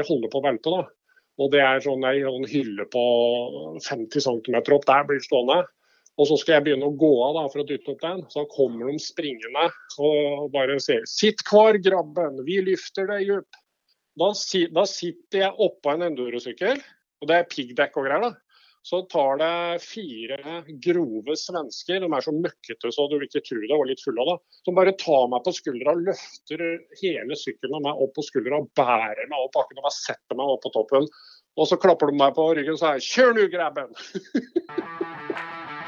[0.00, 0.74] jeg holder på å velte.
[0.74, 0.84] da.
[1.42, 3.04] Og det er sånn ei hylle på
[3.82, 5.64] 50 cm opp der blir stående.
[6.14, 8.22] Og så skal jeg begynne å gå av da, for å dytte opp den.
[8.30, 9.66] Så kommer de springende
[9.98, 13.60] og bare sier 'sitt kvar, grabben, vi lyfter deg opp'.
[14.14, 14.30] Da,
[14.70, 16.78] da sitter jeg oppå en endurosykkel,
[17.20, 18.28] og det er piggdekk og greier.
[18.28, 18.43] da.
[18.84, 23.60] Så tar det fire grove svensker, de er så møkkete så du vil ikke tro
[23.62, 26.64] det, og litt fulle av det, som bare tar meg på skuldra, løfter
[27.00, 30.52] hele sykkelen av meg opp på skuldra bærer meg opp bakken og bare setter meg
[30.52, 31.08] opp på toppen.
[31.54, 33.96] Og så klapper de meg på ryggen og sier 'kjør nu, grabben'.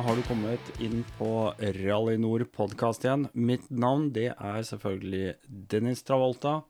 [0.00, 3.26] har du kommet inn på Rally Nord podkast igjen.
[3.36, 5.34] Mitt navn det er selvfølgelig
[5.68, 6.62] Dennis Travolta.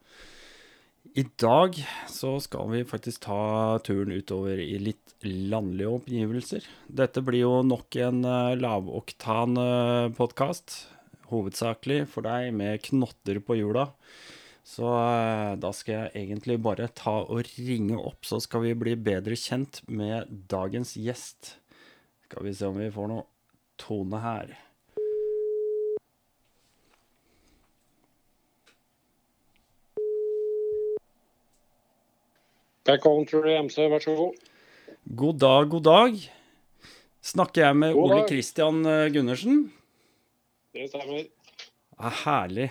[1.14, 1.78] I dag
[2.10, 6.66] så skal vi faktisk ta turen utover i litt landlige omgivelser.
[6.86, 10.74] Dette blir jo nok en uh, lavoktan uh, podkast.
[11.30, 13.92] Hovedsakelig for deg med knotter på hjula.
[14.66, 18.98] Så uh, da skal jeg egentlig bare ta og ringe opp, så skal vi bli
[18.98, 21.59] bedre kjent med dagens gjest.
[22.30, 23.24] Skal vi se om vi får noe
[23.82, 24.50] tone her.
[32.86, 34.38] Backcountry MC, vær så god.
[35.24, 36.22] God dag, god dag.
[37.32, 39.60] Snakker jeg med Ole Kristian Christian eh, Gundersen?
[40.70, 41.26] Det stemmer.
[41.26, 42.70] Ja, herlig.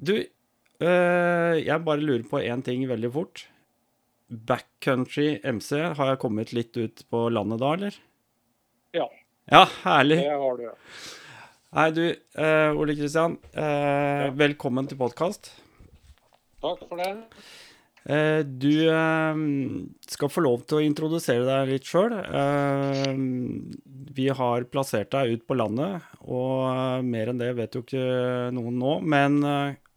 [0.00, 3.44] Du, øh, jeg bare lurer på én ting veldig fort.
[4.32, 8.04] Backcountry MC, har jeg kommet litt ut på landet da, eller?
[8.96, 9.10] Ja,
[9.50, 10.16] Ja, herlig.
[10.24, 10.70] det har du.
[11.76, 12.04] Nei, du,
[12.38, 13.34] uh, Ole Kristian.
[13.52, 14.30] Uh, ja.
[14.32, 15.50] Velkommen til podkast.
[16.64, 17.10] Takk for det.
[18.06, 18.86] Eh, du
[20.06, 22.14] skal få lov til å introdusere deg litt sjøl.
[24.16, 28.06] Vi har plassert deg ut på landet, og mer enn det vet jo ikke
[28.54, 28.94] noen nå.
[29.02, 29.42] Men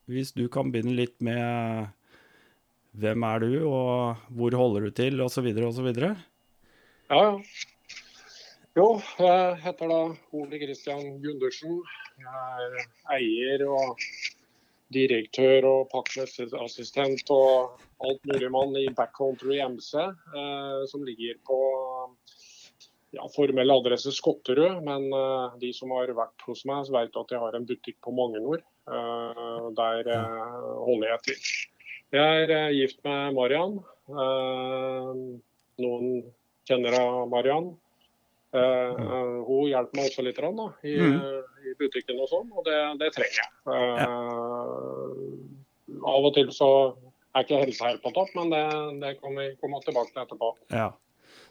[0.09, 1.93] hvis du kan begynne litt med
[2.97, 5.91] hvem er du, og hvor holder du til, osv., osv.
[6.01, 6.15] Ja,
[7.13, 7.29] ja.
[8.77, 10.01] Jo, jeg heter da
[10.37, 11.79] Ole Christian Gundersen.
[12.21, 13.97] Jeg er eier og
[14.93, 21.57] direktør og pakkeassistent og alt mulig mann i Backcountry MC, eh, som ligger på
[23.17, 24.83] ja, formell adresse Skotterud.
[24.85, 28.13] Men eh, de som har vært hos meg, vet at jeg har en butikk på
[28.13, 28.61] Magnor.
[28.85, 31.51] Eh, der holder jeg til.
[32.21, 33.79] Jeg er gift med Mariann.
[34.13, 35.13] Eh,
[35.81, 36.09] noen
[36.69, 37.73] kjenner av Mariann.
[38.49, 40.95] Eh, eh, hun hjelper meg også litt da, i,
[41.69, 43.51] i butikken og sånn, og det, det trenger jeg.
[44.01, 44.09] Ja.
[46.09, 46.69] Av og til så
[47.35, 48.63] er ikke helsa helt på topp, men det,
[49.03, 50.51] det kan vi komme tilbake til etterpå.
[50.73, 50.89] Ja.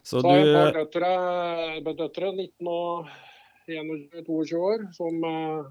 [0.02, 3.08] Så Så har jeg et par døtre, døtre 19 og
[3.68, 5.68] 21-22 år, som uh,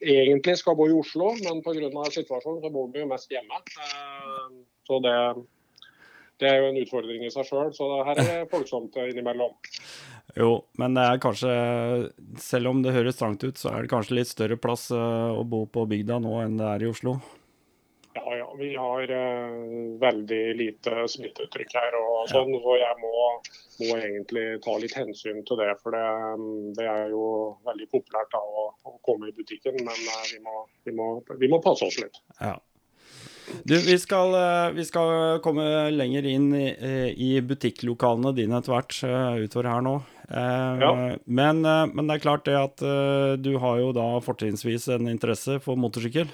[0.00, 2.04] egentlig skal bo i Oslo, men pga.
[2.14, 3.60] situasjonen så bor de jo mest hjemme.
[3.76, 5.16] Uh, så det,
[6.40, 7.72] det er jo en utfordring i seg sjøl.
[7.76, 9.56] Så her er det folksomt innimellom.
[10.34, 11.52] Jo, men det er kanskje
[12.42, 15.44] Selv om det høres trangt ut, så er det kanskje litt større plass eh, å
[15.46, 17.18] bo på bygda nå enn det er i Oslo.
[18.14, 18.48] Ja, ja.
[18.58, 19.54] Vi har eh,
[19.98, 23.12] veldig lite smitteuttrykk her, og sånn, så jeg må,
[23.82, 25.72] må egentlig ta litt hensyn til det.
[25.82, 26.04] For det,
[26.78, 27.24] det er jo
[27.66, 31.08] veldig populært da, å, å komme i butikken, men eh, vi, må, vi, må,
[31.42, 32.22] vi må passe oss litt.
[32.38, 32.54] Ja.
[33.66, 38.76] Du, vi skal, eh, vi skal komme lenger inn i, eh, i butikklokalene dine etter
[38.76, 39.02] hvert
[39.48, 39.98] utover her nå.
[40.30, 41.16] Eh, Ja.
[41.26, 45.06] men, eh, men det er klart det at eh, du har jo da fortrinnsvis en
[45.08, 46.28] interesse for motorsykkel.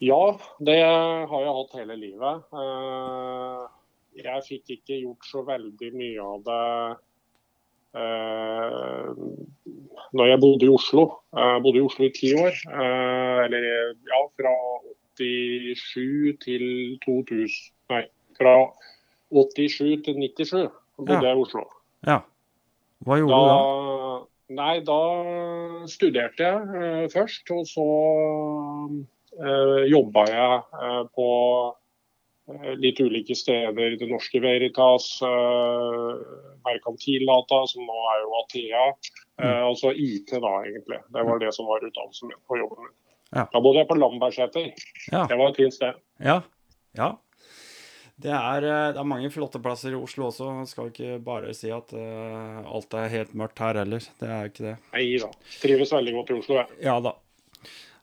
[0.00, 2.44] Ja, det har jeg hatt hele livet.
[2.52, 3.66] Eh,
[4.20, 6.96] Jeg fikk ikke gjort så veldig mye av det
[7.94, 9.14] eh,
[10.12, 11.04] når jeg bodde i Oslo.
[11.32, 12.50] Jeg bodde i Oslo i ti år.
[12.74, 13.62] eh, Eller
[14.10, 14.54] ja, fra
[15.16, 18.02] 87 til 2000 Nei,
[18.38, 18.54] fra
[19.30, 20.68] 87 til 97
[20.98, 21.20] bodde Ja.
[21.30, 21.64] jeg i Oslo.
[22.06, 22.20] Ja.
[23.06, 24.16] Hva gjorde Da, du da?
[24.60, 25.00] nei, da
[25.88, 27.86] studerte jeg uh, først, og så
[29.40, 31.28] uh, jobba jeg uh, på
[32.50, 33.96] eh, litt ulike steder.
[34.00, 36.18] Det Norske Veritas, uh,
[36.66, 38.86] Merkantildata, som nå er jo Athea.
[39.40, 39.70] Mm.
[39.70, 40.98] altså IT, da, egentlig.
[41.14, 42.96] Det var det som var utdannelsen min på jobben min.
[43.32, 43.46] Ja.
[43.48, 44.66] Da bodde jeg på Lambertseter.
[45.12, 45.22] Ja.
[45.30, 45.96] Det var et fint sted.
[46.20, 46.40] Ja.
[46.98, 47.14] ja.
[48.20, 50.50] Det er, eh, det er mange flotte plasser i Oslo også.
[50.68, 54.04] Skal ikke bare si at uh, alt er helt mørkt her heller.
[54.20, 54.76] Det er ikke det.
[54.92, 55.30] Nei da.
[55.62, 56.80] Trives veldig godt i Oslo, jeg.
[56.84, 57.14] Ja da.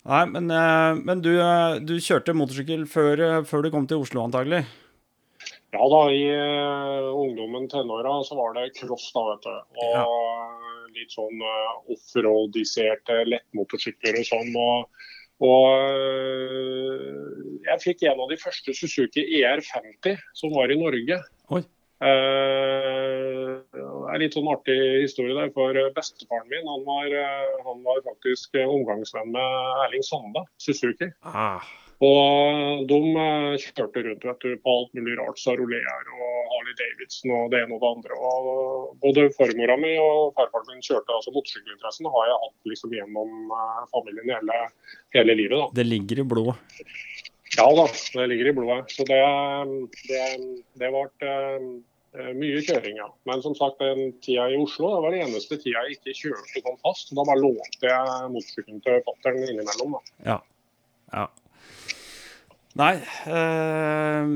[0.07, 4.23] Nei, men, uh, men du, uh, du, kjørte motorsykkel før, før, du kom til Oslo,
[4.25, 4.63] antagelig?
[5.75, 6.23] Ja da, i
[7.11, 9.81] ungdommen, tenåra, så var det cross, da, vet du.
[9.83, 10.05] Og ja.
[10.95, 11.43] litt sånn
[11.93, 14.55] offroadiserte lettmotorsykler og sånn.
[14.55, 14.87] og
[15.43, 17.33] og øh,
[17.67, 21.19] jeg fikk en av de første Suzuki ER50 som var i Norge.
[21.53, 21.63] Oi.
[21.97, 27.15] Uh, det er en litt sånn artig historie der, for bestefaren min han var,
[27.65, 31.09] han var faktisk omgangsvenn med Erling Sande, Suzuki.
[31.25, 31.65] Ah.
[32.05, 35.39] Og de eh, kjørte rundt du, på alt mulig rart.
[35.41, 36.26] Saroleer og
[37.07, 38.19] Harley og det ene og det andre.
[38.19, 42.09] Og både farmora mi og farfaren min kjørte altså motorsykkelinteressen.
[42.13, 44.61] har jeg hatt liksom gjennom uh, familien hele,
[45.15, 45.57] hele, livet.
[45.57, 45.67] da.
[45.81, 46.57] Det ligger i blodet?
[47.57, 48.91] Ja da, det ligger i blodet.
[48.91, 49.21] Så det,
[50.09, 50.23] det,
[50.81, 53.09] det ble uh, mye kjøring, ja.
[53.29, 56.63] Men som sagt, den tida i Oslo det var den eneste tida jeg ikke kjørte
[56.63, 57.11] sånn fast.
[57.15, 59.97] Da bare lånte jeg motorsykkelen til fatter'n innimellom.
[59.97, 60.21] da.
[60.31, 60.39] Ja.
[61.13, 61.27] ja.
[62.77, 62.93] Nei.
[63.25, 64.31] Eh,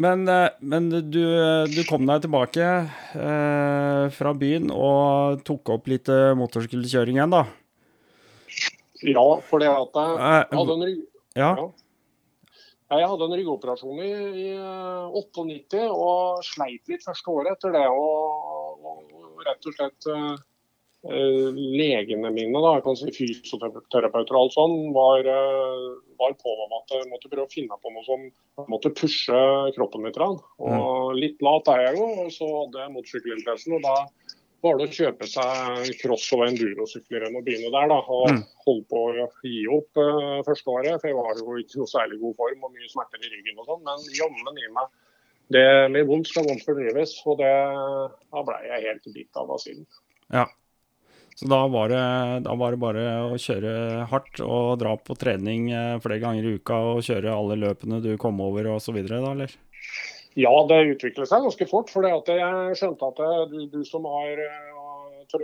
[0.00, 1.22] men, eh, men du,
[1.68, 2.68] du, kom deg tilbake
[3.18, 7.44] eh, fra byen og tok opp litt eh, motorsykkelkjøring igjen, da?
[9.02, 11.00] Ja, for det at jeg eh, hadde en rygg...
[11.38, 11.54] Ja.
[11.58, 11.70] ja.
[12.92, 14.10] Jeg hadde en ryggoperasjon i,
[14.42, 14.48] i
[15.16, 17.86] 98 og sleit litt første året etter det.
[17.88, 20.34] Og, og rett og slett Eh,
[21.02, 25.88] legene mine, da, kan si fysioterapeuter og alt sånn, var, eh,
[26.20, 29.40] var, på om at jeg måtte prøve å finne på noe som måtte pushe
[29.74, 30.20] kroppen litt.
[30.62, 33.74] Og litt lat er jeg jo, og så hadde jeg motorsykkelinteressen.
[33.80, 33.96] Og da
[34.62, 37.90] var det å kjøpe seg cross- og endurosykler og begynne der.
[37.90, 38.42] da, Og mm.
[38.68, 42.22] holde på å gi opp uh, første året, for jeg var jo ikke noe særlig
[42.22, 43.82] god form og mye smerter i ryggen og sånn.
[43.90, 44.98] Men jammen i meg
[45.52, 47.52] det med vondt skal vondt fordrives, og det,
[48.32, 49.82] da ble jeg helt bitt av da siden.
[50.32, 50.46] Ja.
[51.42, 52.02] Så da var, det,
[52.44, 56.52] da var, det, bare å kjøre hardt og dra på trening eh, flere ganger i
[56.60, 59.56] uka og kjøre alle løpene du kom over osv., da, eller?
[60.38, 61.90] Ja, det utviklet seg ganske fort.
[61.90, 65.34] For jeg skjønte at du, du som har eh,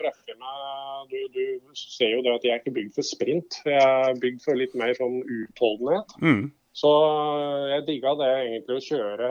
[0.00, 1.44] treffet meg, du, du,
[1.76, 3.60] ser jo det at jeg er ikke bygd for sprint.
[3.68, 6.16] Jeg er bygd for litt mer sånn utholdenhet.
[6.24, 6.42] Mm.
[6.78, 9.28] Så eh, jeg digga det egentlig å kjøre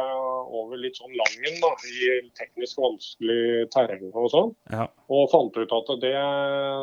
[0.58, 2.10] over litt sånn Langen da, i
[2.40, 4.52] teknisk vanskelig terreng og sånn.
[4.74, 4.88] Ja.
[5.14, 6.14] Og fant ut at det,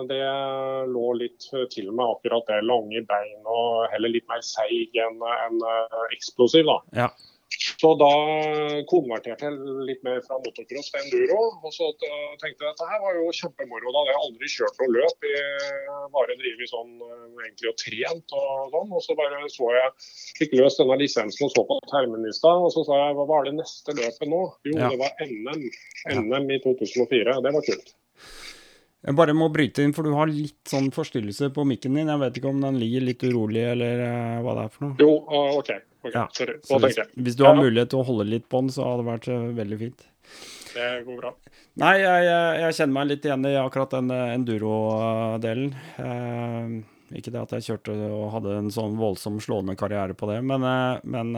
[0.08, 0.22] det,
[0.94, 2.62] lå litt til med akkurat det.
[2.64, 6.70] Lange bein og heller litt mer seig enn en eh, eksplosiv.
[6.70, 6.80] da.
[7.04, 7.10] Ja.
[7.80, 8.10] Så da
[8.90, 11.40] konverterte jeg litt mer fra motocross til enduro.
[11.64, 11.90] Og så
[12.42, 13.92] tenkte jeg at dette var jo kjempemoro.
[13.92, 15.28] Da hadde jeg aldri kjørt noe løp.
[15.30, 18.94] Jeg bare drevet sånn eh, egentlig og trent og sånn.
[18.98, 19.92] Og så bare så jeg
[20.40, 22.54] fikk løst denne lisensen og så på terminlista.
[22.64, 24.42] Og så sa jeg hva var det neste løpet nå?
[24.70, 24.90] Jo, ja.
[24.90, 25.68] det var NM.
[26.24, 27.38] NM i 2004.
[27.44, 27.94] Det var kult.
[29.04, 32.08] Jeg bare må bryte inn, for du har litt sånn forstyrrelse på mikken din.
[32.08, 34.96] Jeg vet ikke om den ligger litt urolig, eller uh, hva det er for noe?
[35.02, 35.74] Jo, uh, OK.
[36.04, 36.14] Okay.
[36.14, 36.26] Ja.
[36.36, 36.56] Sorry.
[36.62, 39.10] Så hvis, hvis, du har mulighet til å holde litt på den, så hadde det
[39.10, 40.06] vært uh, veldig fint.
[40.74, 41.30] Det går bra.
[41.82, 45.70] Nei, jeg, jeg, kjenner meg litt igjen i akkurat den enduro-delen.
[47.14, 50.66] ikke det at jeg kjørte og hadde en sånn voldsom slående karriere på det, men,
[51.06, 51.32] men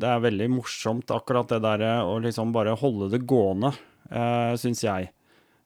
[0.00, 3.72] det er veldig morsomt akkurat det der å liksom bare holde det gående,
[4.12, 5.12] uh, syns jeg.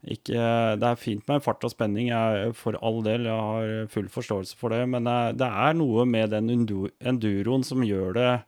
[0.07, 0.39] Ikke,
[0.79, 3.27] det er fint med fart og spenning, jeg, for all del.
[3.27, 4.85] Jeg har full forståelse for det.
[4.91, 5.05] Men
[5.39, 8.43] det er noe med den enduroen som gjør det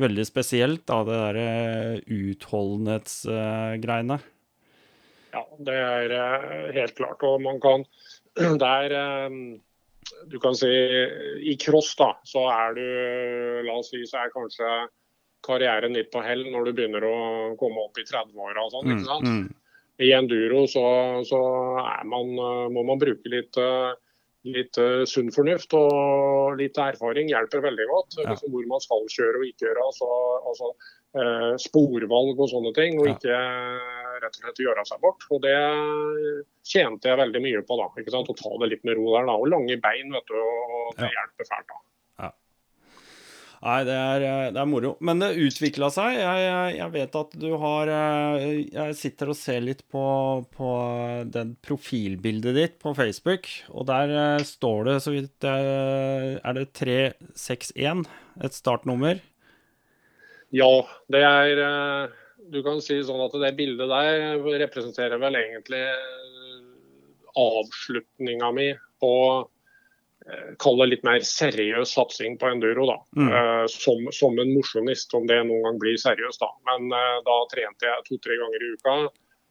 [0.00, 4.18] veldig spesielt, da, det derre utholdenhetsgreiene.
[5.32, 7.22] Ja, det er eh, helt klart.
[7.26, 7.84] Og man kan
[8.62, 9.30] Det er eh,
[10.30, 10.70] Du kan si
[11.52, 12.86] i cross, da, så er du
[13.66, 14.68] La oss si så er kanskje
[15.42, 17.16] karrieren litt på hell når du begynner å
[17.58, 18.86] komme opp i 30-åra og sånn.
[18.92, 19.26] ikke mm, sant?
[19.26, 19.61] Mm, mm
[20.02, 20.84] i enduro så,
[21.28, 21.40] så
[22.08, 22.32] man,
[22.74, 23.58] må man bruke litt,
[24.48, 28.18] litt sunn fornuft og litt erfaring hjelper veldig godt.
[28.20, 28.32] Ja.
[28.32, 29.86] Liksom hvor man skal kjøre og ikke gjøre.
[29.90, 30.10] Altså,
[30.50, 30.72] altså
[31.18, 32.98] eh, sporvalg og sånne ting.
[33.00, 33.16] Og ja.
[33.16, 33.38] ikke
[34.22, 35.26] rett og slett gjøre seg bort.
[35.34, 35.56] Og det
[36.68, 37.78] tjente jeg veldig mye på.
[37.80, 37.88] da?
[38.22, 39.30] Å ta det litt med ro der.
[39.30, 40.38] da, Og lange bein, vet du.
[40.38, 41.72] og Det hjelper fælt.
[41.72, 41.82] da.
[43.62, 44.96] Nei, det er, eh, det er, moro.
[45.06, 46.16] Men det utvikla seg.
[46.18, 50.02] Jeg, jeg, jeg, vet at du har eh, Jeg sitter og ser litt på,
[50.56, 50.70] på
[51.30, 58.02] den profilbildet ditt på Facebook, og der eh, står det så vidt Er det 361?
[58.42, 59.22] Et startnummer?
[60.52, 60.72] Ja,
[61.12, 62.10] det er
[62.52, 65.86] Du kan si sånn at det bildet der representerer vel egentlig
[67.38, 69.46] avslutninga mi på eh,
[70.62, 72.98] Kall det litt mer seriøs satsing på enduro, da.
[73.18, 73.30] Mm.
[73.38, 76.50] Eh, som, som en mosjonist, om det noen gang blir seriøst, da.
[76.70, 78.98] Men eh, da trente jeg to-tre ganger i uka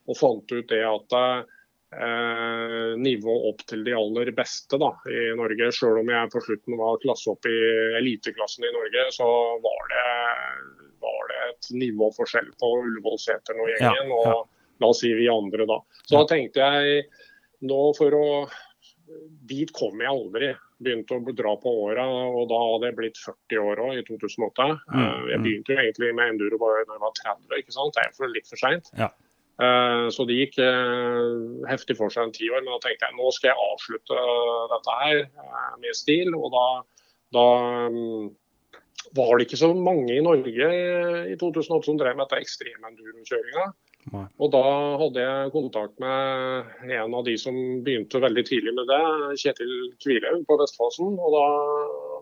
[0.10, 5.70] og fant ut det at eh, nivået opp til de aller beste da, i Norge,
[5.76, 7.60] Selv om jeg på slutten var klasse opp i
[8.00, 9.28] eliteklassen i Norge, så
[9.68, 10.08] var det,
[11.04, 14.16] var det et nivåforskjell på Ullevålseteren og gjengen.
[14.16, 14.40] Ja, ja.
[14.40, 15.82] og la oss si vi andre da.
[16.08, 17.08] Så da tenkte jeg
[17.70, 18.28] nå for å
[19.52, 20.52] Dit kom jeg aldri.
[20.82, 24.68] Begynte å dra på åra, og da hadde jeg blitt 40 år òg, i 2008.
[24.88, 25.44] Mm, Eh, Jeg mm.
[25.46, 27.94] begynte jo egentlig med enduro bare da jeg var 30, ikke sant.
[27.98, 28.90] Det er for litt for seint.
[28.98, 29.10] Ja.
[29.62, 33.18] Eh, Så det gikk eh, heftig for seg en ti år, men da tenkte jeg
[33.20, 34.22] nå skal jeg avslutte
[34.74, 35.18] dette her
[35.84, 36.34] med stil.
[36.36, 36.66] Og da,
[37.38, 37.46] da
[37.92, 38.32] mm,
[39.18, 40.72] var det ikke så mange i Norge
[41.30, 43.72] i 2008 som drev med dette ekstremendurokjøringa.
[44.10, 44.24] Nei.
[44.42, 44.64] Og da
[44.98, 49.02] hadde jeg kontakt med en av de som begynte veldig tidlig med det,
[49.44, 51.14] Kjetil Kvilhaug på Vestfossen.
[51.22, 51.46] Og da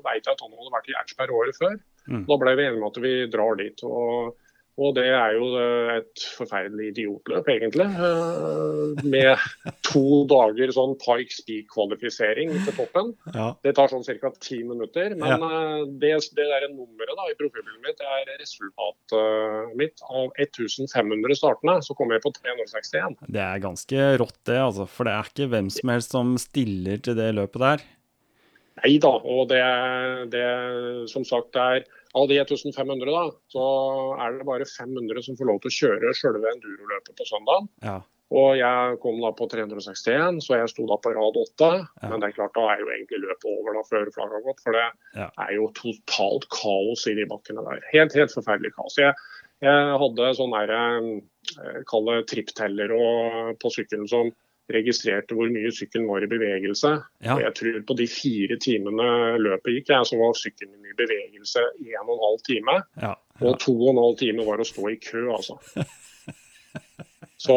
[0.10, 1.80] veit jeg at han hadde vært i Ertsberg året før.
[2.10, 2.26] Mm.
[2.28, 3.86] Da ble vi enige om at vi drar dit.
[3.88, 4.36] Og,
[4.80, 7.86] og det er jo eh, et forferdelig idiotløp, egentlig.
[7.86, 9.44] eh, Med
[9.90, 13.12] to dager sånn Pikes Peak-kvalifisering til toppen.
[13.36, 13.50] Ja.
[13.66, 14.32] Det tar sånn ca.
[14.40, 15.16] ti minutter.
[15.20, 15.62] Men ja.
[16.02, 20.02] det, det der nummeret da, i profilbildet mitt det er resultatet mitt.
[20.10, 23.20] Av 1500 startende så kommer jeg på 361.
[23.28, 24.88] Det er ganske rått, det, altså.
[24.90, 27.88] For det er ikke hvem som helst som stiller til det løpet der.
[28.80, 29.12] Nei da.
[29.28, 29.60] Og det,
[30.32, 30.46] det
[31.12, 31.84] som sagt er
[32.18, 33.66] av de 1500, da, så
[34.18, 37.68] er det bare 500 som får lov til å kjøre sjølve enduroløpet på søndag.
[37.86, 38.00] Ja.
[38.30, 41.70] Og jeg kom da på 361, så jeg sto da på rad 8.
[42.02, 42.10] Ja.
[42.12, 44.62] Men det er klart, da er jo egentlig løpet over da før flagget har gått.
[44.66, 44.84] For det
[45.18, 45.30] Ja.
[45.46, 47.82] er jo totalt kaos i de bakkene der.
[47.94, 48.98] Helt, helt forferdelig kaos.
[49.02, 49.14] Jeg,
[49.66, 52.94] jeg hadde sånn der, eh, kall det trippteller
[53.60, 54.30] på sykkelen som
[54.74, 56.92] registrerte hvor mye sykkelen var i bevegelse.
[57.26, 57.36] Ja.
[57.36, 59.08] Og jeg tror på de fire timene
[59.42, 62.78] løpet gikk, jeg, så var sykkelen i bevegelse en og en halv time.
[63.02, 63.16] Ja.
[63.40, 65.60] Og to og en halv time var å stå i kø, altså.
[67.40, 67.56] Så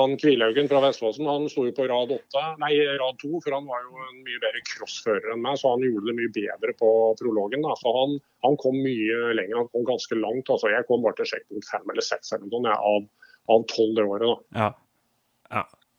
[0.00, 3.66] han Kvilhaugen fra Vestfossen han sto jo på rad åtte, nei rad to, for han
[3.68, 6.92] var jo en mye bedre crossfører enn meg, så han gjorde det mye bedre på
[7.20, 7.60] prologen.
[7.66, 7.74] Da.
[7.76, 10.48] Så han, han kom mye lenger, han kom ganske langt.
[10.48, 13.04] Altså, jeg kom bare til sjekkpunkt fem eller seks eller noe av,
[13.52, 14.24] av tolv det året.
[14.32, 14.62] Da.
[14.62, 14.70] ja.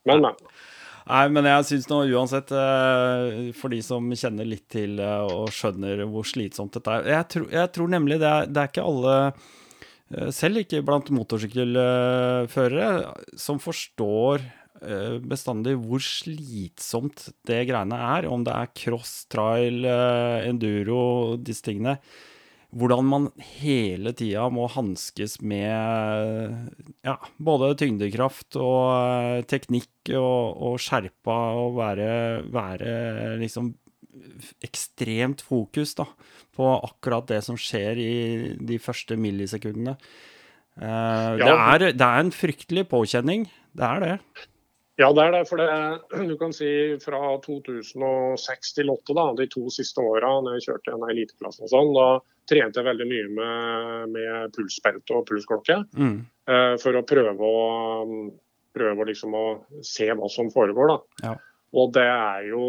[0.07, 0.35] Men, men.
[1.09, 5.49] Nei, men jeg syns nå uansett, eh, for de som kjenner litt til eh, og
[5.55, 8.85] skjønner hvor slitsomt dette er Jeg, tror- jeg tror nemlig det er, det er ikke
[8.85, 9.15] alle,
[10.13, 12.89] eh, selv ikke blant motorsykkelførere,
[13.41, 14.45] som forstår
[15.27, 18.29] bestandig hvor slitsomt det greiene er.
[18.31, 19.81] Om det er cross, trail,
[20.47, 21.97] enduro, disse tingene.
[22.69, 26.69] Hvordan man hele tida må hanskes med
[27.05, 32.09] ja, både tyngdekraft og eh, teknikk og, og skjerpa og være,
[32.53, 32.91] være
[33.41, 33.71] liksom
[34.65, 36.05] ekstremt fokus da,
[36.55, 38.13] på akkurat det som skjer i
[38.69, 39.97] de første millisekundene.
[40.77, 43.47] Eh, det, er, det er en fryktelig påkjenning.
[43.73, 44.15] Det er det.
[44.99, 45.43] Ja, det er det.
[45.47, 45.69] For det,
[46.31, 46.69] du kan si
[47.03, 51.71] fra 2006 til 2008, da, de to siste åra når jeg kjørte en eliteklasse og
[51.71, 52.09] sånn, da
[52.49, 55.81] trente jeg veldig mye med, med pulsbelte og pulsklokke.
[55.95, 56.17] Mm.
[56.51, 58.07] eh, for å prøve å,
[58.75, 59.45] prøve liksom å
[59.85, 60.91] se hva som foregår.
[60.91, 61.27] da.
[61.29, 61.35] Ja.
[61.79, 62.63] Og det er jo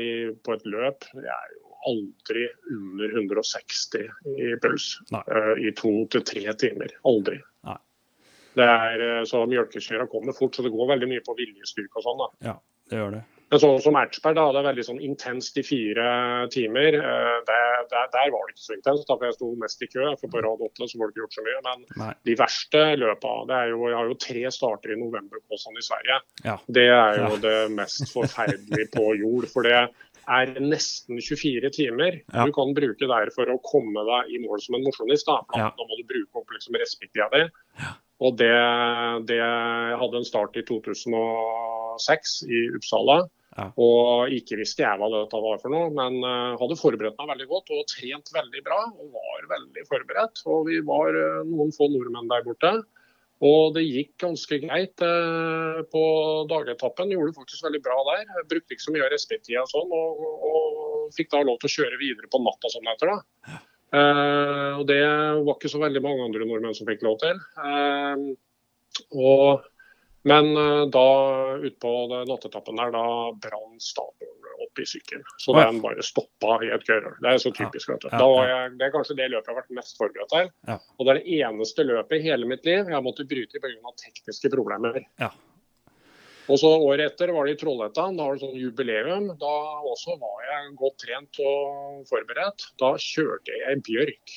[0.00, 0.10] i,
[0.42, 4.06] på et løp det er jo aldri under 160
[4.40, 6.96] i puls eh, i to til tre timer.
[7.08, 7.38] Aldri.
[7.68, 7.78] Nei.
[8.54, 12.02] Det er, eh, så Mjølkekjøra kommer fort, så det går veldig mye på viljestyrke og
[12.06, 12.18] sånn.
[12.24, 12.28] da.
[12.52, 12.58] Ja,
[12.90, 13.24] det gjør det.
[13.52, 16.96] Men sånn som Ertsberg, da, det er veldig sånn intenst i fire timer.
[17.46, 17.58] Det,
[17.90, 20.06] Det, der, var det ikke så intenst, da, for jeg sto mest i kø.
[20.18, 21.60] For på rad åtte så var det ikke gjort så mye.
[21.66, 22.14] Men Nei.
[22.24, 26.16] de verste løpa det er jo, Jeg har jo tre starter i novemberkåsene i Sverige.
[26.48, 26.56] Ja.
[26.66, 27.42] Det er jo Ja.
[27.44, 29.46] det mest forferdelige på jord.
[29.52, 29.76] For det
[30.26, 32.46] er nesten 24 timer Ja.
[32.46, 35.26] du kan bruke der for å komme deg i mål som en mosjonist.
[35.26, 35.42] Da.
[35.52, 37.44] Da må du bruke opp liksom respekttida di.
[38.22, 38.52] Og det,
[39.28, 43.24] det jeg hadde en start i 2006 i Uppsala.
[43.54, 43.68] Ja.
[43.78, 47.46] Og ikke visste jeg hva dette var for noe, men eh, hadde forberedt meg veldig
[47.50, 48.80] godt og trent veldig bra.
[48.98, 50.42] Og var veldig forberedt.
[50.50, 52.74] Og vi var eh, noen få nordmenn der borte.
[53.44, 56.04] Og det gikk ganske greit eh, på
[56.50, 57.12] dagetappen.
[57.14, 58.24] Gjorde det faktisk veldig bra der.
[58.24, 61.70] Jeg brukte ikke så mye av respekttida og sånn, og, og fikk da lov til
[61.70, 63.14] å kjøre videre på natta, som det heter.
[63.14, 63.62] da.
[63.94, 67.38] Eh, og det var ikke så veldig mange andre nordmenn som fikk lov til.
[67.62, 68.24] Eh,
[69.14, 69.66] og,
[70.26, 71.08] men eh, da
[71.68, 71.94] utpå
[72.30, 73.06] nattetappen der, da
[73.44, 74.34] brant stabelen
[74.64, 75.24] opp i sykkelen.
[75.42, 77.14] Så den bare stoppa i et kørøl.
[77.22, 77.90] Det er så typisk.
[77.92, 78.10] vet du.
[78.12, 80.52] Ja, jeg, det er kanskje det løpet jeg har vært mest forberedt til.
[80.70, 80.78] Ja.
[80.98, 83.96] Og det er det eneste løpet i hele mitt liv jeg måtte bryte pga.
[84.04, 85.02] tekniske problemer.
[86.50, 88.16] Og så Året etter var det i Trollhättan.
[88.18, 89.30] Da var det sånn jubileum.
[89.40, 89.52] Da
[89.88, 92.66] også var jeg godt trent og forberedt.
[92.80, 94.34] Da kjørte jeg bjørk.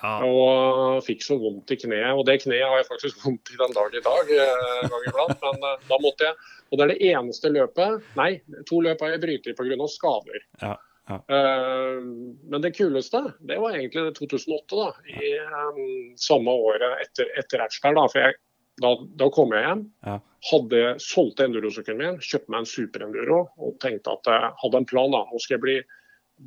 [0.00, 0.14] Ja.
[0.24, 2.14] Og fikk så vondt i kneet.
[2.16, 4.30] Og det kneet har jeg faktisk vondt i den dag i dag.
[4.36, 6.38] eh, en gang iblant, Men eh, da måtte jeg
[6.70, 8.30] Og det er det eneste løpet Nei,
[8.70, 9.88] to løp har jeg brytet pga.
[9.92, 10.44] skader.
[10.62, 10.76] Ja,
[11.10, 11.18] ja.
[11.36, 12.00] Eh,
[12.48, 14.78] men det kuleste, det var egentlig 2008.
[14.78, 15.82] da, I eh,
[16.16, 18.00] samme året etter, etter Ertsberg.
[18.14, 18.38] For jeg,
[18.80, 19.86] da, da kom jeg hjem.
[20.06, 20.18] Ja.
[20.50, 25.12] Hadde solgt endurosykkelen min, kjøpte meg en superenduro og tenkte at jeg hadde en plan.
[25.12, 25.76] da, Nå skal jeg bli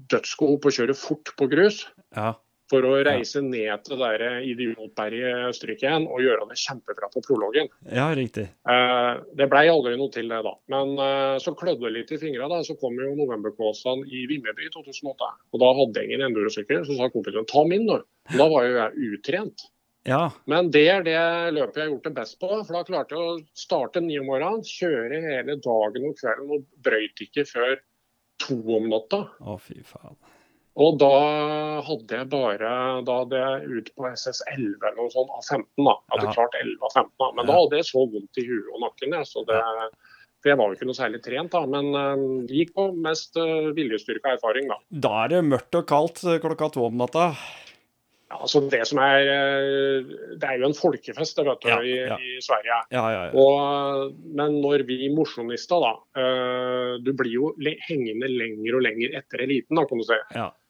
[0.10, 1.86] dødsgod på å kjøre fort på grus.
[2.18, 2.34] ja.
[2.72, 7.68] For å reise ned til det idiotberget stryket igjen og gjøre det kjempebra på prologen.
[7.92, 8.48] ja riktig.
[8.66, 10.54] Eh, det blei aldri noe til det, da.
[10.74, 12.48] Men eh, så klødde det litt i fingra.
[12.50, 15.30] da, Så kom jo novemberkåsan i Vimmerby i 2008.
[15.54, 18.00] Og da hadde jeg ingen endurosykkel, så sa kompisen ta min, da.
[18.32, 19.68] Da var jo jeg utrent.
[20.10, 20.32] Ja.
[20.52, 21.16] Men det er det
[21.56, 22.50] løpet jeg har gjort det best på.
[22.68, 26.66] For da klarte jeg å starte ni om morgenen, kjøre hele dagen og kvelden og
[26.84, 27.78] brøyt ikke før
[28.44, 29.22] to om natta.
[29.40, 30.18] Å, fy faen.
[30.74, 31.10] Og da
[31.86, 32.70] hadde jeg bare
[33.06, 35.68] Da hadde jeg ut på SS11 eller noe sånt av 15.
[35.86, 35.94] da.
[35.94, 36.34] Jeg hadde Ja.
[36.34, 37.32] klart 11 av 15, da.
[37.32, 37.52] men Ja.
[37.52, 39.14] da hadde jeg så vondt i huet og nakken.
[39.14, 39.62] Jeg, så det,
[40.42, 41.66] for jeg var jo ikke noe særlig trent, da.
[41.66, 41.92] Men
[42.48, 44.78] det gikk på mest uh, viljestyrke og erfaring, da.
[44.92, 47.30] Da er det mørkt og kaldt eh, klokka to om natta.
[48.34, 51.78] Ja, altså det som er eh, Det er jo en folkefest, det vet du, Ja,
[51.86, 52.18] i, ja.
[52.18, 52.80] i Sverige.
[52.96, 53.32] Ja, ja, ja.
[53.38, 57.54] Og, men når vi mosjonister, da eh, Du blir jo
[57.88, 60.18] hengende lenger og lenger etter eliten, da, kan du si.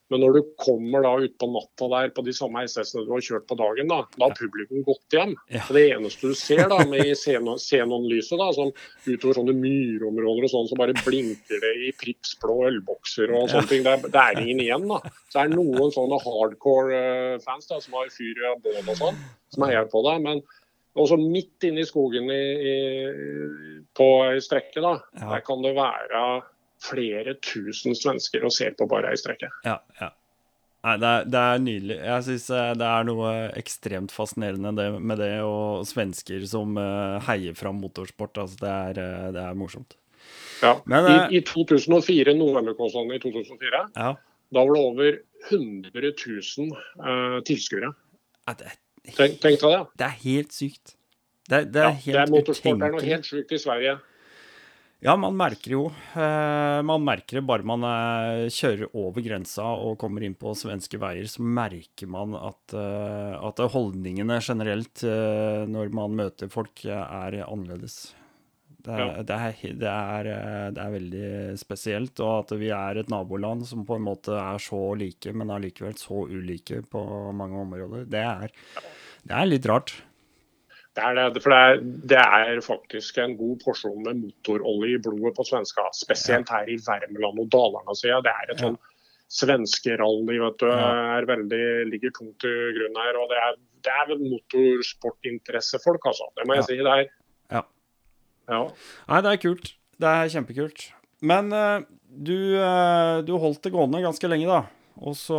[0.03, 0.12] Ja.
[0.12, 3.48] Men når du kommer da utpå natta der på de samme SS-ene du har kjørt
[3.50, 5.31] på dagen, da, da har publikum gått hjem.
[5.50, 5.63] Ja.
[5.74, 8.69] Det eneste du ser da med Xenon-lyset, da, som
[9.07, 13.83] utover sånne myrområder og sånn, så bare blinker det i pripsblå ølbokser og sånne ting.
[13.88, 15.00] Det det er ingen igjen, da.
[15.31, 19.00] Så det er noen sånne hardcore eh, fans da, som har fyr i bål og
[19.00, 19.24] sånn,
[19.55, 20.22] som heier på deg.
[20.27, 20.43] Men
[20.93, 22.75] også midt inne i skogen i, i,
[23.98, 25.31] på ei strekke, da, Ja.
[25.31, 26.43] der kan det være
[26.84, 29.50] flere tusen svensker og ser på bare ei strekke.
[29.68, 30.10] Ja, ja.
[30.84, 31.96] Nei, det er, det er nydelig.
[32.04, 37.56] Jeg syns det er noe ekstremt fascinerende det, med det, og svensker som uh, heier
[37.56, 38.36] fram motorsport.
[38.44, 39.96] Altså, det er, eh, det er morsomt.
[40.60, 40.74] Ja.
[40.91, 44.10] Men, eh, I, I 2004, novemberkåsene i 2004, Ja.
[44.52, 45.22] da var det over
[45.54, 47.93] 100 000 uh, tilskuere.
[48.52, 49.80] Det, er- Tenk, tenk deg det.
[50.00, 50.93] det er helt sykt.
[51.52, 52.32] Det, det er Ja, helt utenkelig.
[52.36, 52.84] motorsport.
[52.88, 53.98] Er noe helt sjukt i Sverige.
[55.04, 55.82] Ja, man merker jo
[56.16, 61.00] eh, Man merker det bare man eh, kjører over grensa og kommer inn på svenske
[61.02, 68.13] veier, så merker man at, eh, at holdningene generelt når man møter folk, er annerledes.
[68.84, 69.24] Det er, Ja.
[69.24, 70.30] det, er, det, er,
[70.76, 71.28] det er veldig
[71.60, 75.52] spesielt, og at vi er et naboland som på en måte er så like, men
[75.56, 77.04] allikevel så ulike på
[77.36, 78.52] mange områder, det er,
[79.24, 79.96] det er litt rart.
[80.93, 81.79] Det er det, for det er,
[82.12, 85.88] det er faktisk en god porsjon med motorolje i blodet på svenska.
[85.97, 88.21] Spesielt her i Värmland og Dalarna, sier.
[88.21, 88.77] Det er et sånn
[89.34, 90.67] svenskerally, vet du.
[90.69, 93.17] Er veldig, ligger tungt i grunnen her.
[93.23, 96.29] Og det er, det er vel motorsportinteressefolk, altså.
[96.38, 96.67] Det må jeg Ja.
[96.69, 96.77] si.
[96.77, 97.10] det er.
[97.58, 97.63] Ja.
[98.49, 98.62] Ja.
[99.10, 99.73] Nei, det er kult.
[99.97, 100.91] Det er kjempekult.
[101.21, 104.62] Men uh, du, uh, du holdt det gående ganske lenge, da.
[105.01, 105.38] Og så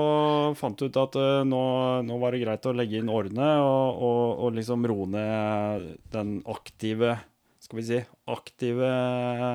[0.58, 1.60] fant du ut at uh, nå,
[2.08, 6.40] nå var det greit å legge inn årene og, og, og liksom roe ned den
[6.50, 7.14] aktive
[7.62, 8.88] Skal vi si aktive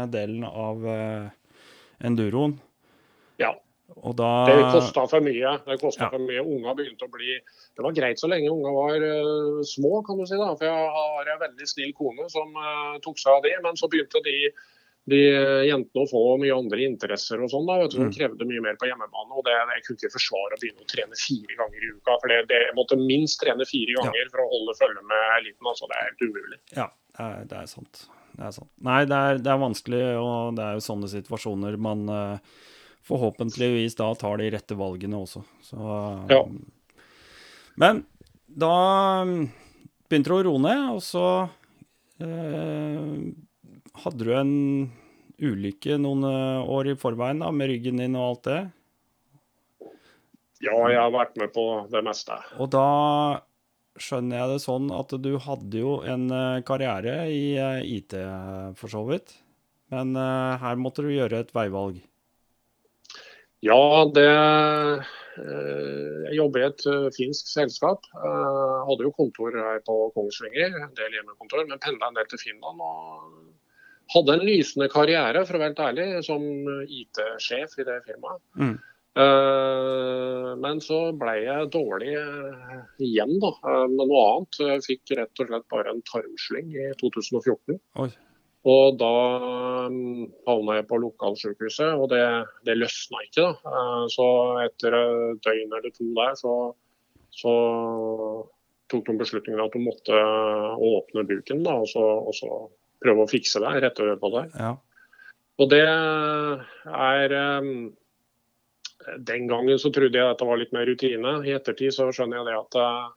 [0.09, 1.27] delen av uh,
[1.99, 2.55] enduroen.
[3.41, 3.55] ja.
[4.05, 5.49] Og da Det kosta for mye.
[5.65, 6.09] Det kostet Ja.
[6.13, 6.43] for mye.
[6.45, 10.27] Unga begynte å bli Det var greit så lenge unga var uh, små, kan du
[10.29, 10.38] si.
[10.38, 13.55] da, For jeg har en veldig snill kone som uh, tok seg av det.
[13.65, 14.35] Men så begynte de,
[15.10, 17.65] de eh, jentene å få mye andre interesser og sånn.
[17.67, 18.12] da, vet du, Mm.
[18.15, 19.32] krevde mye mer på hjemmebane.
[19.36, 22.17] og det, Jeg kunne ikke forsvare å begynne å trene fire ganger i uka.
[22.22, 24.02] For det, det, måtte minst trene fire Ja.
[24.06, 25.65] ganger for å holde følge med eliten.
[25.67, 26.60] altså Det er helt umulig.
[26.76, 26.88] Ja,
[27.45, 28.08] det er, sant.
[28.38, 28.69] Det er sant.
[28.82, 32.39] Nei, det er, det er vanskelig, og det er jo sånne situasjoner man eh,
[33.10, 35.43] forhåpentligvis da tar de rette valgene også.
[35.63, 36.43] Så, Ja.
[37.76, 38.06] Men
[38.50, 39.24] da
[40.10, 41.50] begynte du å roe ned, og så
[42.22, 43.34] eh,
[44.04, 44.91] hadde du en
[45.41, 48.60] ulykke noen eh, år i forveien da, med ryggen din og alt det.
[50.60, 52.36] Ja, jeg har vært med på det meste.
[52.60, 52.88] Og da
[53.99, 58.17] skjønner jeg det sånn at du hadde jo en eh, karriere i eh, IT,
[58.80, 59.38] for så vidt.
[59.89, 61.95] Men her måtte du gjøre et veivalg.
[63.65, 66.84] Ja, det Jeg jobber i et
[67.15, 68.06] finsk selskap.
[68.13, 72.43] Jeg hadde jo kontor her på Kongsvinger, en del hjemmekontor, men pendla en del til
[72.43, 72.86] Finland.
[72.86, 73.49] Og
[74.13, 76.45] hadde en lysende karriere, for å være helt ærlig, som
[76.86, 78.41] IT-sjef i det firmaet.
[78.60, 78.78] Mm.
[79.19, 84.60] Eh, men så ble jeg dårlig eh, igjen, da, eh, med noe annet.
[84.62, 87.80] Jeg fikk rett og slett bare en tarmslyng i 2014.
[88.04, 88.10] Oi.
[88.69, 89.10] Og da
[89.88, 92.24] um, havna jeg på lokalsykehuset, og det,
[92.67, 93.45] det løsna ikke.
[93.48, 93.76] da.
[94.12, 94.26] Så
[94.65, 96.56] etter et døgn eller to der, så,
[97.39, 97.54] så
[98.91, 100.19] tok de beslutningen at de måtte
[100.91, 102.52] åpne buken da, og, så, og så
[103.03, 104.45] prøve å fikse det, rette på det.
[104.59, 104.73] Ja.
[105.59, 107.89] Og det er um,
[109.27, 111.38] Den gangen så trodde jeg at det var litt mer rutine.
[111.47, 113.07] I ettertid så skjønner jeg det at uh,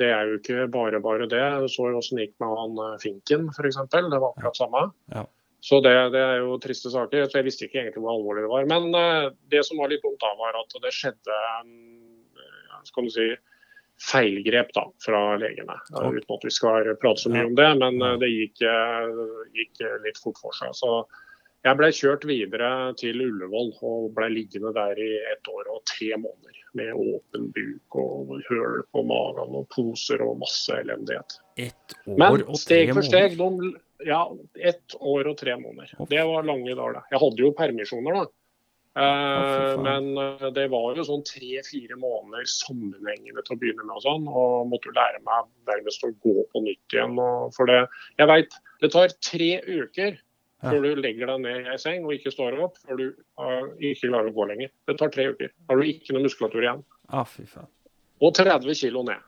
[0.00, 1.40] det er jo ikke bare bare det.
[1.40, 3.80] Jeg så jo åssen det gikk med han eh, Finken f.eks.
[3.90, 4.84] Det var akkurat samme.
[5.12, 5.26] Ja.
[5.60, 7.26] Så det, det, er jo triste saker.
[7.26, 8.68] Jeg visste ikke egentlig hvor alvorlig det var.
[8.70, 11.40] Men uh, det som var litt dumt da, var at det skjedde
[12.88, 13.26] skal du si,
[14.00, 15.76] feilgrep da, fra legene.
[15.92, 18.62] Uten at vi skal prate så mye om det, men uh, det gikk,
[19.56, 20.72] gikk, litt fort for seg.
[20.78, 20.94] Så
[21.66, 26.14] jeg ble kjørt videre til Ullevål og ble liggende der i ett år og tre
[26.16, 31.36] måneder med åpen buk og høl på magen og poser og masse elendighet.
[31.60, 33.72] Ett år Men og tre steg for steg, de,
[34.08, 34.22] ja,
[34.56, 35.92] ett år og tre måneder.
[36.08, 36.96] Det var lange dager.
[37.00, 37.02] da.
[37.12, 38.39] Jeg hadde jo permisjoner, da.
[38.98, 43.94] Eh, men eh, det var jo sånn tre-fire måneder sammenhengende til å begynne med.
[44.00, 47.20] Og sånn, og måtte jo lære meg nærmest å gå på nytt igjen.
[47.56, 47.84] For det,
[48.18, 50.18] jeg vet, det tar tre uker
[50.60, 53.06] før du legger deg ned i ei seng og ikke står opp, før du
[53.40, 54.72] uh, ikke klarer å gå lenger.
[54.88, 55.52] Det tar tre uker.
[55.56, 56.82] Da har du ikke noe muskulatur igjen.
[57.08, 57.70] Ah, fy faen.
[58.20, 59.24] Og 30 kilo ned.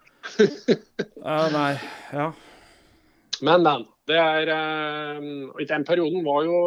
[1.24, 1.70] uh, nei,
[2.12, 2.28] ja.
[3.40, 3.88] Men, men.
[4.10, 5.18] Det er, eh,
[5.52, 6.58] og Den perioden var jo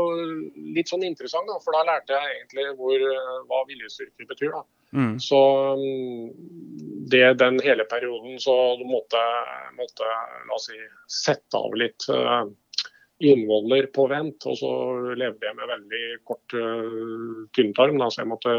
[0.75, 4.53] litt sånn interessant, da, for da lærte jeg egentlig hvor, eh, hva viljestyrke betyr.
[4.55, 4.63] da.
[4.95, 5.15] Mm.
[5.19, 5.39] Så
[5.75, 6.29] mm,
[7.11, 9.21] det den hele perioden så du måtte,
[9.75, 10.79] måtte la oss si,
[11.11, 12.45] sette av litt eh,
[13.19, 14.47] innvoller på vent.
[14.47, 14.71] Og så
[15.15, 18.55] levde jeg med veldig kort uh, tynntarm, så jeg måtte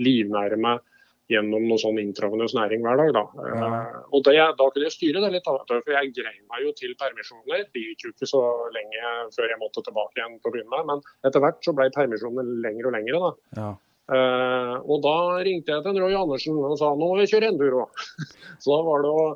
[0.00, 0.84] livnære meg
[1.30, 3.12] gjennom noe sånn intravenøs næring hver dag.
[3.16, 3.24] Da.
[3.50, 3.68] Ja.
[3.70, 6.72] Uh, og det, da kunne jeg styre det litt, da, for jeg grein meg jo
[6.78, 7.66] til permisjoner.
[7.70, 8.42] Det gikk jo ikke så
[8.74, 11.88] lenge før jeg måtte tilbake igjen til å begynne med, men etter hvert så ble
[11.94, 13.22] permisjonene lengre og lengre.
[13.28, 13.32] da.
[13.62, 13.70] ja.
[14.10, 15.16] Uh, og da
[15.46, 17.84] ringte jeg til Roy Andersen og sa nå må vi kjøre enduro.
[18.62, 19.26] så da var det å,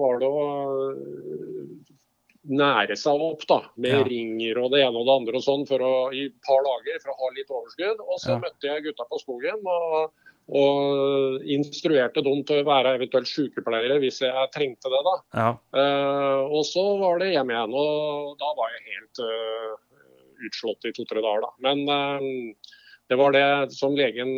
[0.00, 0.40] var det å
[0.90, 1.68] øh,
[2.58, 4.02] nære seg opp da, med Ja.
[4.08, 6.98] ringer og det ene og det andre og sånn for å, i et par dager
[7.04, 8.02] for å ha litt overskudd.
[8.02, 8.38] Og så Ja.
[8.42, 10.10] møtte jeg gutta på skogen og,
[10.46, 15.02] og instruerte dem til å være eventuelt sykepleiere hvis jeg trengte det.
[15.02, 15.14] da.
[15.34, 15.50] ja.
[15.74, 19.74] Uh, og så var det hjem igjen, og da var jeg helt uh,
[20.46, 21.48] utslått i to-tre dager.
[21.48, 21.52] da.
[21.66, 22.74] Men uh,
[23.10, 24.32] det var det som legen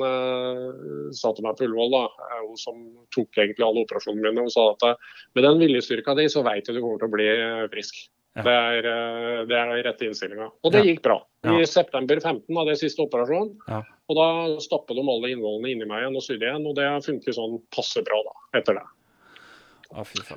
[1.17, 2.83] sa til meg på Ullevål, da, hun som
[3.17, 4.45] tok egentlig alle operasjonene mine.
[4.45, 5.01] Hun sa at
[5.33, 7.29] med den viljestyrka di, så veit du du kommer til å bli
[7.73, 8.03] frisk.
[8.37, 8.45] Ja.
[8.45, 10.51] Det, er, eh, det er rette innstillinga.
[10.63, 11.17] Og det gikk bra.
[11.49, 13.55] I september 15 hadde jeg siste operasjon.
[13.71, 13.81] Ja.
[14.09, 14.29] Og da
[14.63, 16.67] stappet de alle innvollene inni meg igjen og sydde igjen.
[16.69, 18.87] Og det har funket sånn passe bra da, etter det.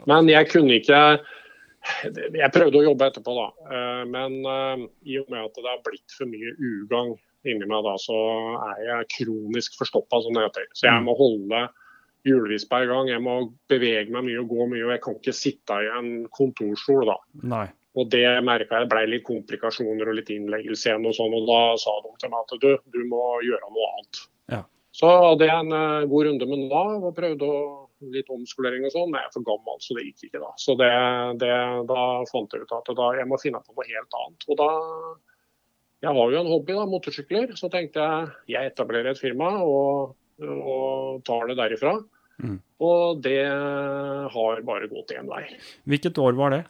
[0.10, 1.02] Men jeg kunne ikke
[2.06, 3.48] Jeg prøvde å jobbe etterpå, da.
[3.74, 7.16] Eh, Men eh, i og med at det har blitt for mye ugagn
[7.50, 8.18] inni meg, da, så
[8.70, 10.68] er jeg kronisk forstoppa, som det heter.
[10.78, 11.64] Så jeg må holde
[12.28, 13.10] hjulvispa i gang.
[13.10, 13.36] Jeg må
[13.72, 14.86] bevege meg mye og gå mye.
[14.86, 17.18] Og jeg kan ikke sitte i en kontorstol, da.
[17.56, 17.68] Nei.
[18.00, 21.34] Og det merka jeg ble litt komplikasjoner og litt innleggelse igjen og sånn.
[21.36, 24.22] Og da sa de til meg at du, du må gjøre noe annet.
[24.54, 24.62] Ja.
[24.96, 27.60] Så hadde jeg en eh, god runde med Nav og prøvde å,
[28.16, 29.12] litt omskolering og sånn.
[29.12, 30.54] Men jeg er for gammel, så det gikk ikke da.
[30.62, 30.92] Så det,
[31.44, 31.52] det,
[31.92, 34.48] da fant jeg ut at da, jeg må finne på noe helt annet.
[34.48, 34.72] Og da
[36.02, 37.52] Jeg har jo en hobby, da, motorsykler.
[37.60, 42.00] Så tenkte jeg jeg etablerer et firma og, og tar det derifra.
[42.42, 42.56] Mm.
[42.82, 43.44] Og det
[44.34, 45.44] har bare gått én vei.
[45.92, 46.64] Hvilket år var det?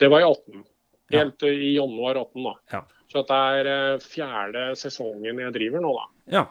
[0.00, 0.64] Det var i 18.
[1.10, 1.52] Helt ja.
[1.52, 2.42] i januar 18.
[2.46, 2.54] da.
[2.72, 2.82] Ja.
[3.10, 6.06] Så dette er eh, fjerde sesongen jeg driver nå, da.
[6.38, 6.44] Ja.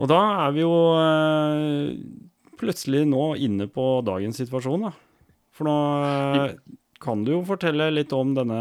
[0.00, 1.94] Og da er vi jo eh,
[2.60, 4.92] plutselig nå inne på dagens situasjon, da.
[5.54, 6.54] For nå eh,
[7.00, 8.60] kan du jo fortelle litt om denne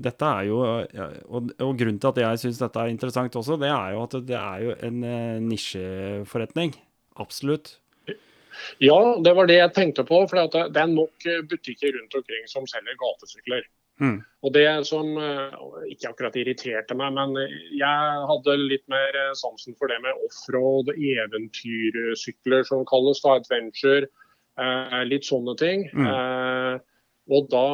[0.00, 3.68] Dette er jo og, og grunnen til at jeg syns dette er interessant også, det
[3.68, 6.76] er jo at det er jo en eh, nisjeforretning.
[7.20, 7.76] Absolutt.
[8.82, 10.24] Ja, det var det jeg tenkte på.
[10.30, 13.66] For det er nok eh, butikker rundt omkring som selger gatesykler.
[14.02, 14.16] Mm.
[14.42, 15.56] Og det som eh,
[15.92, 17.36] ikke akkurat irriterte meg, men
[17.78, 24.10] jeg hadde litt mer eh, sansen for det med offroad, eventyrsykler som kalles da, adventure,
[24.58, 25.86] eh, litt sånne ting.
[25.94, 26.08] Mm.
[26.10, 26.78] Eh,
[27.34, 27.66] og da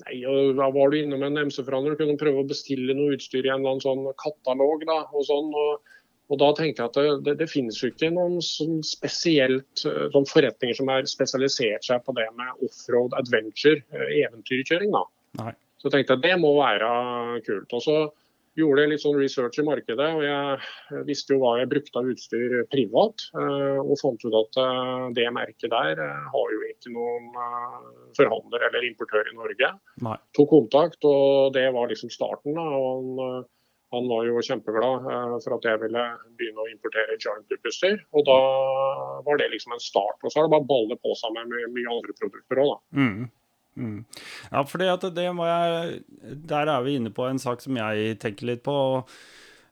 [0.00, 0.22] Nei,
[0.56, 3.58] da var du innom en MC-forhandler og kunne prøve å bestille noe utstyr i en
[3.60, 4.80] eller annen sånn katalog.
[4.88, 5.90] da, og sånn, og,
[6.30, 10.06] og da tenkte jeg at det, det, det finnes jo ikke noen sånn spesielt eh,
[10.14, 14.94] sånn forretninger som har spesialisert seg på det med offroad adventure, eh, eventyrkjøring.
[14.94, 15.04] da.
[15.42, 15.54] Nei.
[15.82, 16.88] Så tenkte jeg det må være
[17.46, 17.74] kult.
[17.74, 17.96] Og så
[18.58, 22.10] gjorde jeg litt sånn research i markedet, og jeg visste jo hva jeg brukte av
[22.12, 23.24] utstyr privat.
[23.32, 24.58] Og fant ut at
[25.16, 27.30] det merket der har jo ikke noen
[28.18, 29.70] forhandler eller importør i Norge.
[30.04, 30.18] Nei.
[30.36, 32.58] Tok kontakt, og det var liksom starten.
[32.58, 33.48] da, og
[33.90, 35.08] han, var jo kjempeglad
[35.44, 36.04] for at jeg ville
[36.38, 37.98] begynne å importere joint-utstyr.
[38.14, 38.38] Og da
[39.26, 40.18] var det liksom en start.
[40.22, 42.78] Og så har det bare ballet på seg med mye andre produkter òg, da.
[43.00, 43.28] Mm.
[43.80, 44.04] Mm.
[44.50, 44.78] Ja, for
[46.52, 49.04] Der er vi inne på en sak som jeg tenker litt på.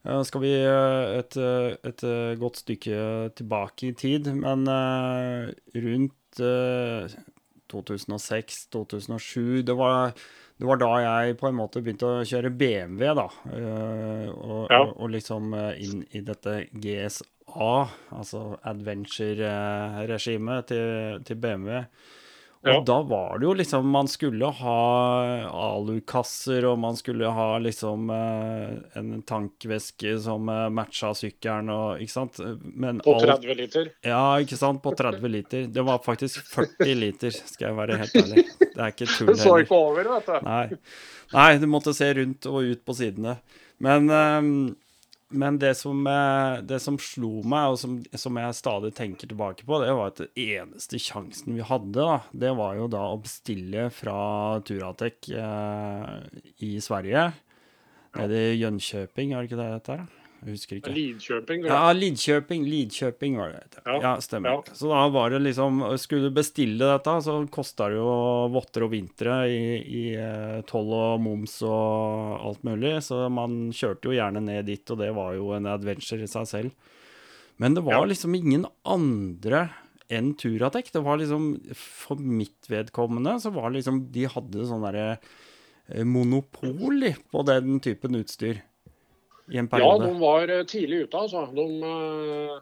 [0.07, 2.02] Uh, skal vi uh, et, et,
[2.38, 4.66] godt stykke tilbake i tid, men
[5.74, 6.14] rundt
[7.68, 10.12] 2006-2007 det var,
[10.58, 13.28] det var da jeg på en måte begynte å kjøre BMW, da.
[13.46, 14.80] Og, ja.
[14.82, 17.74] og, og, liksom inn i dette GSA,
[18.18, 21.84] altså adventure-regimet til, til BMW.
[22.64, 22.80] Og Ja.
[22.82, 24.78] da var det jo liksom Man skulle ha
[25.78, 32.14] alukasser, og man skulle ha liksom eh, en tankveske som eh, matcha sykkelen og Ikke
[32.16, 32.40] sant?
[32.74, 33.90] Men På alt- 30 liter.
[34.06, 34.82] Ja, ikke sant?
[34.82, 35.66] På 30 liter.
[35.70, 38.44] Det var faktisk 40 liter, skal jeg være helt ærlig.
[38.58, 39.38] Det er ikke tull heller.
[39.38, 40.36] Du så ikke over, vet du.
[40.48, 40.66] Nei.
[41.32, 43.38] Nei, du måtte se rundt og ut på sidene.
[43.84, 44.76] Men, ehm,
[45.28, 49.66] men det, som, eh, det som slo meg, og som, som jeg stadig tenker tilbake
[49.68, 53.20] på, det var at den eneste sjansen vi hadde, da, det var jo da å
[53.20, 54.20] bestille fra
[54.64, 56.14] Turatek eh,
[56.64, 57.28] i Sverige.
[58.16, 60.17] Nede i Jönköping, er det ikke det det heter?
[60.44, 60.92] Jeg husker ikke.
[60.94, 61.64] Lidkjøping.
[61.66, 62.64] Ja, Lidkjøping.
[62.70, 63.81] Lidkjøping var det.
[63.85, 64.51] Ja, Ja, stemmer.
[64.51, 64.74] ja.
[64.79, 68.92] Så da var det liksom Skulle du bestille dette, så kosta det jo votter og
[68.92, 72.94] vintre i, i eh, toll og moms og alt mulig.
[73.03, 76.46] Så man kjørte jo gjerne ned dit, og det var jo en adventure i seg
[76.46, 76.70] selv.
[77.59, 78.05] Men det var Ja.
[78.07, 79.70] liksom ingen andre
[80.09, 80.92] enn Turatek.
[80.92, 85.18] Det var liksom For mitt vedkommende så var det liksom De hadde sånn derre
[85.90, 88.62] eh, monopol på den typen utstyr.
[89.50, 91.46] I en Ja, de var eh, tidlig ute, altså.
[91.56, 92.58] De, eh,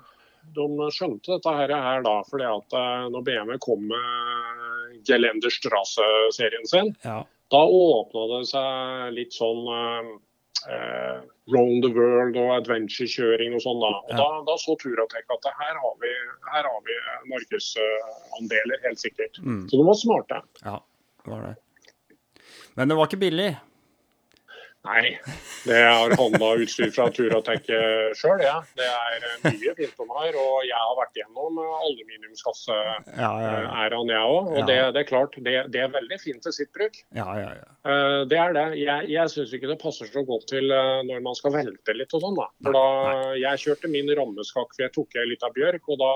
[0.57, 6.66] de skjønte dette her, her da, fordi at eh, når BMW kom med Gelender Strasse-serien
[6.70, 7.20] sin, ja.
[7.53, 11.20] da åpna det seg litt sånn eh,
[11.53, 13.83] round the world og adventure-kjøring og sånn.
[13.83, 14.16] Da Og Ja.
[14.22, 16.14] da, da så Turatek at her har vi,
[16.55, 16.99] her har vi
[17.35, 19.38] markedsandeler, helt sikkert.
[19.42, 19.68] Mm.
[19.70, 20.42] Så de var smarte.
[20.64, 20.81] Ja,
[21.27, 21.57] var det.
[22.77, 23.57] Men det var ikke billig.
[24.87, 25.16] Nei,
[25.66, 27.68] det har handla utstyr fra Turatek
[28.16, 28.59] sjøl, ja.
[28.79, 30.38] Det er eh, mye fint de har.
[30.42, 34.16] Og jeg har vært gjennom eh, aluminiumskasseæraen, ja.
[34.16, 34.53] jeg òg.
[34.53, 37.01] Og det, det er klart, det, det er veldig fint til sitt bruk.
[37.16, 37.66] ja, ja, ja.
[37.87, 38.66] Eh, Det er det.
[38.81, 42.14] Jeg, jeg syns ikke det passer så godt til eh, når man skal velte litt
[42.16, 42.49] og sånn, da.
[42.66, 42.87] For da
[43.40, 46.12] jeg kjørte min rammeskakk, for jeg tok ei lita bjørk, og da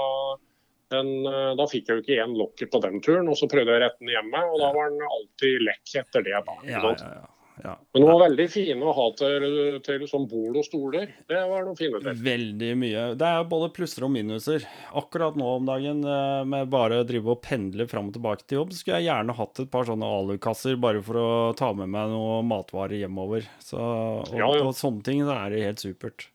[0.95, 3.71] den, eh, da fikk jeg jo ikke igjen lokket på den turen, og så prøvde
[3.75, 6.39] jeg å rette den hjemme, og da var den alltid lekk etter det.
[6.47, 6.57] da.
[6.67, 7.29] ja, ja, ja.
[7.65, 7.75] Ja.
[7.95, 9.47] Men de var veldig fine å ha til,
[9.87, 11.13] til sånn bord og stoler.
[11.31, 12.23] Det var noe fine til.
[12.27, 13.05] Veldig mye.
[13.21, 14.65] Det er både plusser og minuser.
[15.01, 18.61] Akkurat nå om dagen, eh, med bare å drive og pendle fram og tilbake til
[18.63, 22.11] jobb, skulle jeg gjerne hatt et par sånne alukasser bare for å ta med meg
[22.15, 23.47] noe matvarer hjemover.
[23.65, 24.65] Så, og, Ja, ja.
[24.67, 26.29] og sånne ting, så er det helt supert.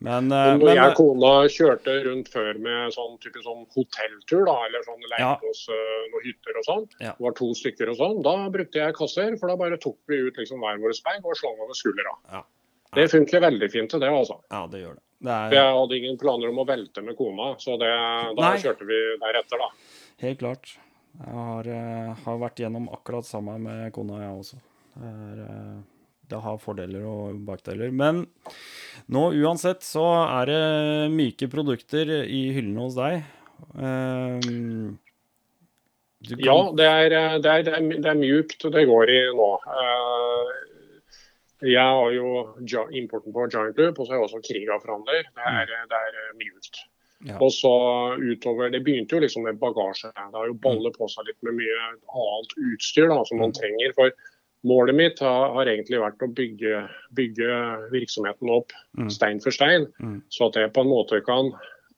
[0.00, 3.64] Men, eh, Men når men jeg og kona kjørte rundt før med sånn type sånn
[3.74, 5.32] hotelltur, da, eller sånn leide Ja.
[5.50, 5.64] oss
[6.12, 7.12] noen hytter og sånn, Ja.
[7.18, 10.16] det var to stykker og sånn, da brukte jeg kasser, for da bare tok vi
[10.28, 12.14] ut liksom hver vår bag og slang over skuldra.
[12.30, 12.42] Ja.
[12.94, 14.40] Det funker veldig fint til det, altså.
[14.50, 15.02] ja, det gjør det.
[15.20, 17.90] det er Jeg hadde ingen planer om å velte med kona, så det,
[18.36, 18.56] da Nei.
[18.56, 19.68] kjørte vi deretter, da.
[20.20, 20.76] helt klart.
[21.18, 24.60] Jeg har, eh, har vært gjennom akkurat samme med kona, jeg også.
[24.94, 25.82] Det, er, eh,
[26.28, 27.90] det har fordeler og bakdeler.
[27.94, 28.24] Men
[29.08, 30.62] nå uansett så er det
[31.14, 33.22] myke produkter i hyllene hos deg.
[33.74, 34.98] Um,
[36.28, 39.50] kan- Ja, det er, det, er, det, er, det er mjukt det går i nå.
[39.66, 40.52] Uh,
[41.66, 42.44] Jeg har jo
[42.94, 45.24] importen på Giant Loop, og så har jeg også Kriga-forhandler.
[45.34, 46.78] Det er, det er eh, mjukt.
[47.26, 47.34] Ja.
[47.42, 47.72] Og så
[48.14, 50.12] utover, Det begynte jo liksom med bagasje.
[50.14, 51.78] Det har jo ballet på seg litt med mye
[52.14, 53.90] annet utstyr da, som man trenger.
[53.96, 54.12] for
[54.66, 56.78] Målet mitt har, har egentlig vært å bygge,
[57.14, 57.58] bygge
[57.92, 59.10] virksomheten opp Mm.
[59.10, 60.22] stein for stein, Mm.
[60.30, 61.52] så at jeg på en måte kan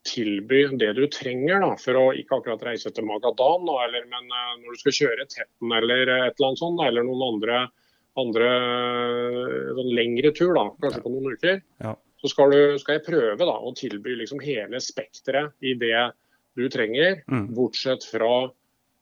[0.04, 4.24] tilby det du trenger da, for å ikke akkurat reise til Magadan, da, eller, men
[4.28, 7.70] eh, når du skal kjøre Tetten eller et eller annet sånt, eller noen andre,
[8.16, 11.94] andre eh, sånn lengre tur, da, kanskje på noen uker, Ja.
[12.22, 16.12] så skal, du, skal jeg prøve da, å tilby liksom hele spekteret i det
[16.56, 17.54] du trenger, Mm.
[17.54, 18.50] bortsett fra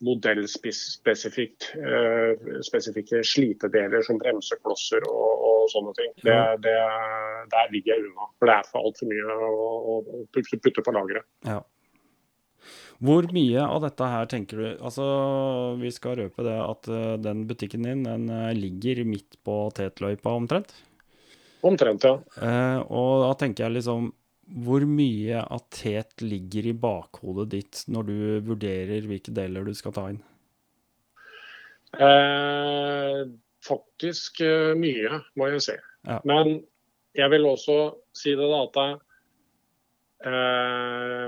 [0.04, 6.12] modellspesifikt eh, slitedeler som bremseklosser og, og sånne ting.
[6.22, 6.76] Det, det,
[7.52, 8.28] der ligger jeg unna.
[8.38, 11.26] For det er for altfor mye å, å, putte på lageret.
[11.48, 11.60] Ja.
[12.98, 15.04] Hvor mye av dette her tenker du Altså,
[15.78, 20.34] vi skal røpe det at eh, den butikken din, den eh, ligger midt på Tetløypa
[20.34, 20.74] omtrent?
[21.66, 22.18] Omtrent, ja.
[22.42, 24.12] Eh, og da tenker jeg liksom
[24.48, 29.92] Hvor mye av tet ligger i bakhodet ditt når du vurderer hvilke deler du skal
[29.96, 30.22] ta inn?
[31.96, 33.20] Eh,
[33.64, 35.76] faktisk eh, mye, må jeg si.
[36.08, 36.20] Ja.
[36.28, 36.62] Men
[37.18, 37.78] jeg vil også
[38.16, 38.78] si det da at
[40.30, 41.26] eh,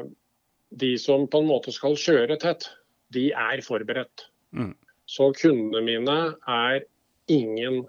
[0.81, 2.71] de som på en måte skal kjøre tett,
[3.13, 4.29] de er forberedt.
[4.57, 4.75] Mm.
[5.11, 6.85] Så kundene mine er
[7.31, 7.83] ingen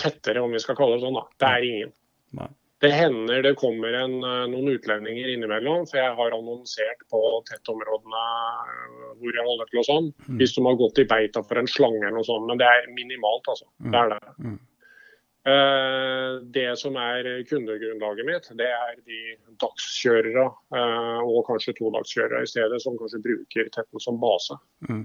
[0.00, 1.16] tettere, om vi skal kalle det sånn.
[1.16, 1.24] da.
[1.40, 1.94] Det er ingen.
[2.34, 2.50] Nei.
[2.84, 8.24] Det hender det kommer en, eh, noen utlendinger innimellom, for jeg har annonsert på tettområdene
[8.74, 10.12] eh, hvor jeg holder til og sånn.
[10.28, 10.36] Mm.
[10.42, 12.46] Hvis de har gått i beita for en slange eller noe sånt.
[12.50, 13.68] Men det er minimalt, altså.
[13.80, 13.90] Mm.
[13.94, 14.22] Det er det.
[15.44, 19.18] Eh, Det som er kundegrunnlaget mitt, det er de
[19.60, 24.56] dagskjørere eh, og kanskje todagskjørere i stedet, som kanskje bruker Tetten som base.
[24.88, 25.02] Mm.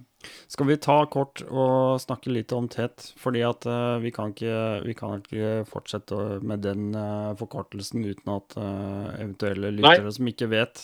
[0.47, 3.09] Skal vi ta kort og snakke litt om TET?
[3.19, 4.55] Fordi at eh, vi, kan ikke,
[4.87, 6.95] vi kan ikke fortsette med den
[7.39, 8.55] forkortelsen uten at
[9.19, 10.81] eventuelle lyttere som ikke vet,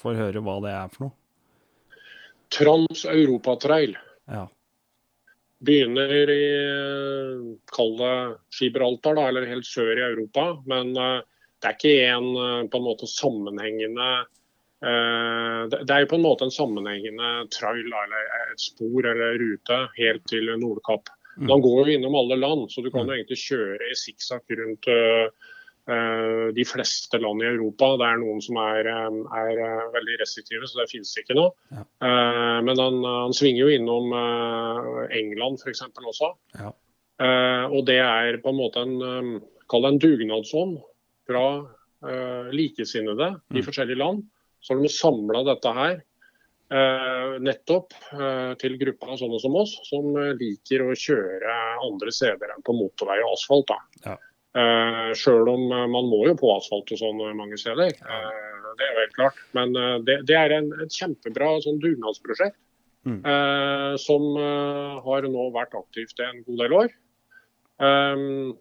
[0.00, 1.16] får høre hva det er for noe.
[2.56, 3.96] Trans-Europatrail
[4.30, 4.46] Ja.
[5.64, 8.16] Begynner i eh, kall det
[8.58, 10.48] Gibraltar, da, eller helt sør i Europa.
[10.68, 11.20] Men eh,
[11.62, 14.26] det er ikke en eh, på en måte sammenhengende
[14.76, 20.26] det er jo på en måte en sammenhengende trail eller et spor eller rute helt
[20.28, 21.08] til Nordkapp.
[21.40, 21.46] Mm.
[21.48, 23.08] Man går jo innom alle land, så du kan Mm.
[23.08, 24.86] jo egentlig kjøre i sikksakk rundt
[26.56, 27.92] de fleste land i Europa.
[28.00, 31.52] Det er noen som er, eh, er eh, veldig restriktive, så det finnes ikke noe.
[31.70, 31.84] Ja.
[32.02, 35.84] Eh, men han, han svinger jo innom eh, England f.eks.
[36.02, 36.32] også.
[36.58, 36.72] Ja.
[37.22, 39.38] Eh, og det er på en måte en,
[39.70, 40.76] kall det en dugnadsånd
[41.26, 41.44] fra
[42.06, 43.64] eh, likesinnede i Mm.
[43.66, 44.26] forskjellige land.
[44.60, 45.96] Så har de samla dette her
[46.70, 52.54] eh, nettopp eh, til gruppa sånne som oss, som eh, liker å kjøre andre steder
[52.56, 53.70] enn på motorvei og asfalt.
[53.70, 53.78] da.
[54.10, 54.16] Ja.
[54.56, 57.92] Eh, Sjøl om eh, man må jo på asfalt og sånn eh, mange steder.
[57.92, 59.42] Eh, det er jo helt klart.
[59.56, 62.56] Men eh, det, det er en, et kjempebra sånn dugnadsprosjekt.
[63.06, 63.20] Mm.
[63.22, 64.24] Eh, som
[65.04, 66.94] har nå vært aktivt en god del år.
[67.78, 68.56] Um,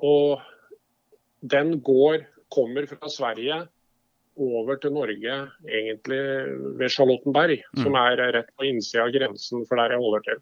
[0.00, 0.40] og
[1.52, 2.22] den går,
[2.54, 3.58] kommer fra Sverige
[4.40, 5.34] over til Norge,
[5.66, 6.20] egentlig
[6.80, 7.82] ved Charlottenberg, Mm.
[7.82, 10.40] som er rett på innsida av grensen for der jeg holder til.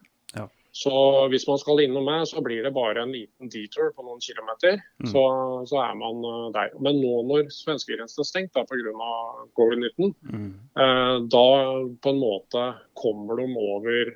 [0.79, 0.93] Så
[1.33, 4.79] hvis man skal innom meg, så blir det bare en liten detour på noen kilometer.
[5.03, 5.09] Mm.
[5.11, 5.23] Så,
[5.71, 6.77] så er man eh, der.
[6.85, 9.11] Men nå når svenskegrensen er stengt pga.
[9.59, 10.53] covid-19, Mm.
[10.79, 11.49] Eh, da
[12.03, 12.63] på en måte
[12.99, 14.15] kommer de over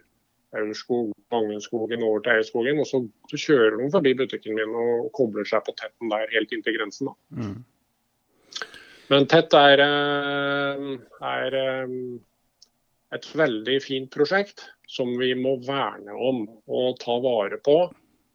[0.61, 5.49] Aurskog, Mangenskogen over til Eierskogen, og så, så kjører de forbi butikken min og kobler
[5.49, 7.11] seg på tetten der helt inntil grensen.
[7.11, 7.41] Da.
[7.41, 8.69] Mm.
[9.13, 10.93] Men tett er, eh,
[11.33, 11.97] er eh,
[13.13, 17.79] et veldig fint prosjekt som vi må verne om og ta vare på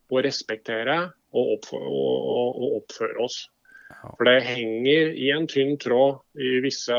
[0.07, 0.97] og respektere
[1.35, 3.37] og, oppføre, og, og, oppføre oss.
[4.03, 6.97] For det henger i en tynn tråd i visse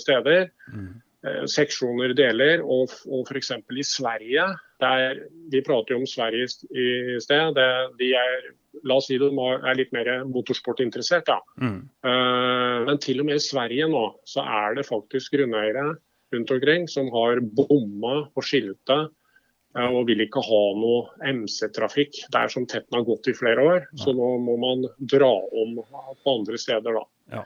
[0.00, 0.48] steder.
[0.72, 0.88] Mm.
[1.28, 2.64] eh, seksjoner deler.
[2.64, 3.52] Og, og f.eks.
[3.60, 4.46] i Sverige,
[4.82, 7.68] der, vi prater jo om Sverige i sted, det,
[8.00, 8.48] de er,
[8.88, 11.28] la oss si de er litt mer motorsportinteressert.
[11.28, 11.40] da.
[11.60, 11.82] Mm.
[12.08, 15.92] Eh, men til og med i Sverige nå, så er det faktisk grunneiere
[16.34, 19.10] rundt omkring som har bomma og skiltet
[19.76, 23.88] eh, og vil ikke ha noe MC-trafikk der som tetten har gått i flere år.
[24.00, 27.04] Så nå må man dra om på andre steder, da.
[27.38, 27.44] Ja.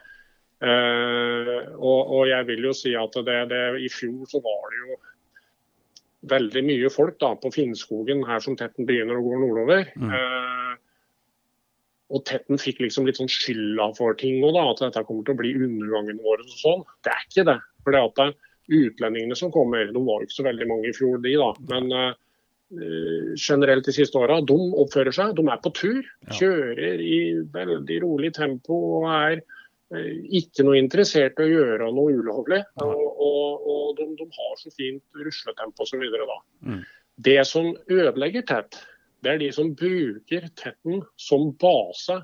[0.57, 4.79] Uh, og, og jeg vil jo si at det, det, i fjor så var det
[4.81, 4.95] jo
[6.33, 9.85] veldig mye folk da på Finnskogen, her som tetten begynner å gå nordover.
[10.01, 10.15] Mm.
[10.15, 10.57] Uh,
[12.15, 15.41] og Tetten fikk liksom litt sånn skylda for ting òg, at dette kommer til å
[15.41, 16.45] bli undergangen vår.
[16.45, 16.85] og sånn.
[17.03, 17.57] Det er ikke det.
[17.83, 18.21] For det at
[18.69, 21.51] utlendingene som kommer, de var ikke så veldig mange i fjor, de da.
[21.71, 25.37] Men eh, generelt de siste åra, de oppfører seg.
[25.39, 26.01] De er på tur.
[26.39, 27.21] Kjører i
[27.55, 29.39] veldig rolig tempo og er
[29.95, 32.63] eh, ikke noe interessert i å gjøre noe ulovlig.
[32.83, 36.07] Og, og, og de, de har så fint rusletempo osv.
[36.17, 36.41] da.
[36.67, 36.85] Mm.
[37.27, 38.81] Det som ødelegger tett,
[39.25, 42.21] det er de som bruker tetten som base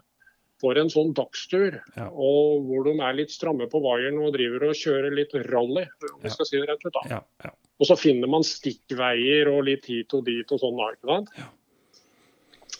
[0.62, 1.80] for en sånn dagstur.
[1.98, 2.08] Ja.
[2.10, 5.88] Og hvor de er litt stramme på vaieren og driver og kjører litt rally.
[6.12, 7.02] om vi skal si det rett ut da.
[7.16, 7.52] Ja, ja.
[7.82, 10.78] Og så finner man stikkveier og litt hit og dit og sånn.
[10.94, 11.34] ikke sant?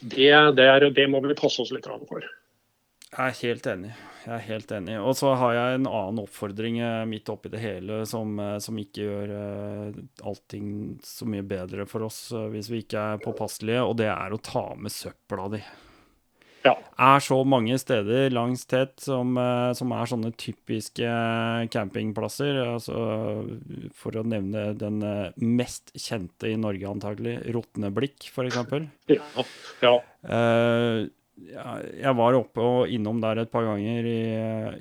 [0.02, 2.24] Det, det, er, det må vi passe oss litt for.
[3.12, 3.92] Jeg er helt enig.
[4.22, 4.96] Jeg er helt enig.
[5.02, 8.78] Og så har jeg en annen oppfordring eh, midt oppi det hele som, eh, som
[8.78, 10.68] ikke gjør uh, allting
[11.04, 14.40] så mye bedre for oss uh, hvis vi ikke er påpasselige, og det er å
[14.40, 15.60] ta med søpla di.
[16.62, 16.74] Ja.
[17.02, 22.60] er så mange steder langs Tet som, eh, som er sånne typiske eh, campingplasser.
[22.74, 22.98] Altså,
[23.98, 28.62] for å nevne den eh, mest kjente i Norge antagelig, Rotneblikk f.eks.
[29.10, 29.46] Ja,
[29.82, 29.96] ja.
[31.32, 34.20] Jeg var oppe og innom der et par ganger i,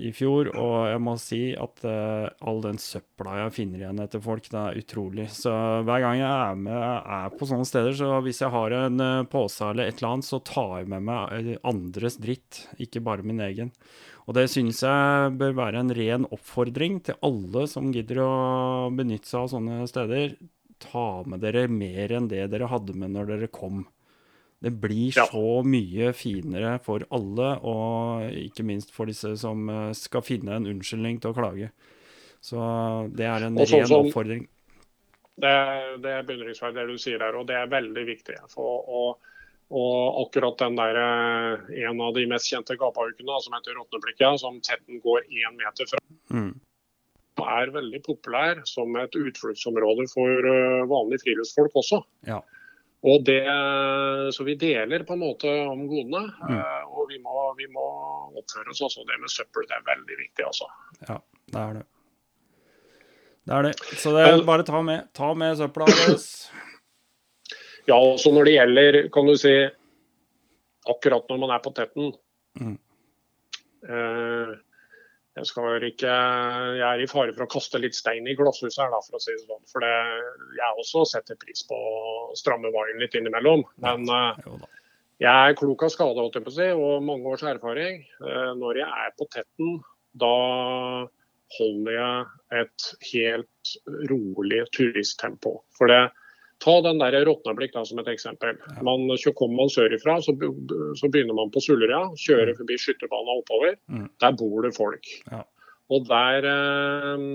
[0.08, 4.22] i fjor, og jeg må si at uh, all den søpla jeg finner igjen etter
[4.24, 5.30] folk, det er utrolig.
[5.34, 5.54] Så
[5.88, 9.24] hver gang jeg er, med, er på sånne steder, så hvis jeg har en uh,
[9.32, 13.42] pose eller et eller annet, så tar jeg med meg andres dritt, ikke bare min
[13.48, 13.72] egen.
[14.28, 18.34] Og det synes jeg bør være en ren oppfordring til alle som gidder å
[18.94, 20.36] benytte seg av sånne steder.
[20.84, 23.86] Ta med dere mer enn det dere hadde med når dere kom.
[24.62, 25.26] Det blir ja.
[25.26, 30.70] så mye finere for alle, og ikke minst for disse som eh, skal finne en
[30.70, 31.72] unnskyldning til å klage.
[32.46, 32.62] Så
[33.18, 34.46] det er en sånn, ren oppfordring.
[35.42, 35.56] Det,
[36.04, 38.38] det er beundringsverdig det du sier der, og det er veldig viktig.
[38.54, 39.34] For, og,
[39.74, 44.62] og akkurat den der, eh, en av de mest kjente gapaukene, som heter Råtneblikka, som
[44.62, 46.06] tetten går én meter fra,
[46.38, 46.54] mm.
[47.50, 52.04] er veldig populær som et utfluktsområde for eh, vanlige friluftsfolk også.
[52.30, 52.44] Ja.
[53.02, 53.42] Og det,
[54.30, 56.22] så vi deler på en måte om godene.
[56.46, 56.54] Mm.
[56.54, 57.86] Eh, og vi må, vi må,
[58.38, 59.06] oppføre oss også.
[59.10, 60.46] Det med søppel det er veldig viktig.
[60.46, 60.70] altså.
[61.08, 61.18] Ja,
[61.56, 61.86] det er det.
[63.42, 63.74] Det er det.
[63.98, 66.28] Så det er bare ta med, ta med søpla deres.
[67.90, 69.52] Ja, også når det gjelder, kan du si,
[70.88, 72.12] akkurat når man er på tetten.
[72.62, 72.76] Mm.
[73.90, 74.52] Eh,
[75.40, 75.48] jeg,
[75.88, 76.12] ikke,
[76.78, 79.24] jeg er i fare for å kaste litt stein i glasshuset her, da, for å
[79.24, 79.64] si det sånn.
[79.72, 79.92] For det,
[80.60, 82.01] jeg også setter pris på å
[82.40, 83.66] stramme veien litt innimellom.
[83.84, 84.62] Men uh,
[85.22, 86.28] jeg er klok av skade
[86.76, 88.04] og mange års erfaring.
[88.24, 89.82] Uh, når jeg er på tetten,
[90.20, 90.36] da
[91.58, 93.76] holder jeg et helt
[94.12, 95.60] rolig turisttempo.
[95.78, 96.04] For det,
[96.62, 98.60] Ta den der Råtnablikk som et eksempel.
[98.86, 100.36] Man, kommer man sørifra, så,
[101.00, 102.60] så begynner man på Sulleria, kjører mm.
[102.60, 103.78] forbi skytterbanen oppover.
[103.90, 104.06] Mm.
[104.22, 105.10] Der bor det folk.
[105.32, 105.42] Ja.
[105.92, 107.26] Og der øh,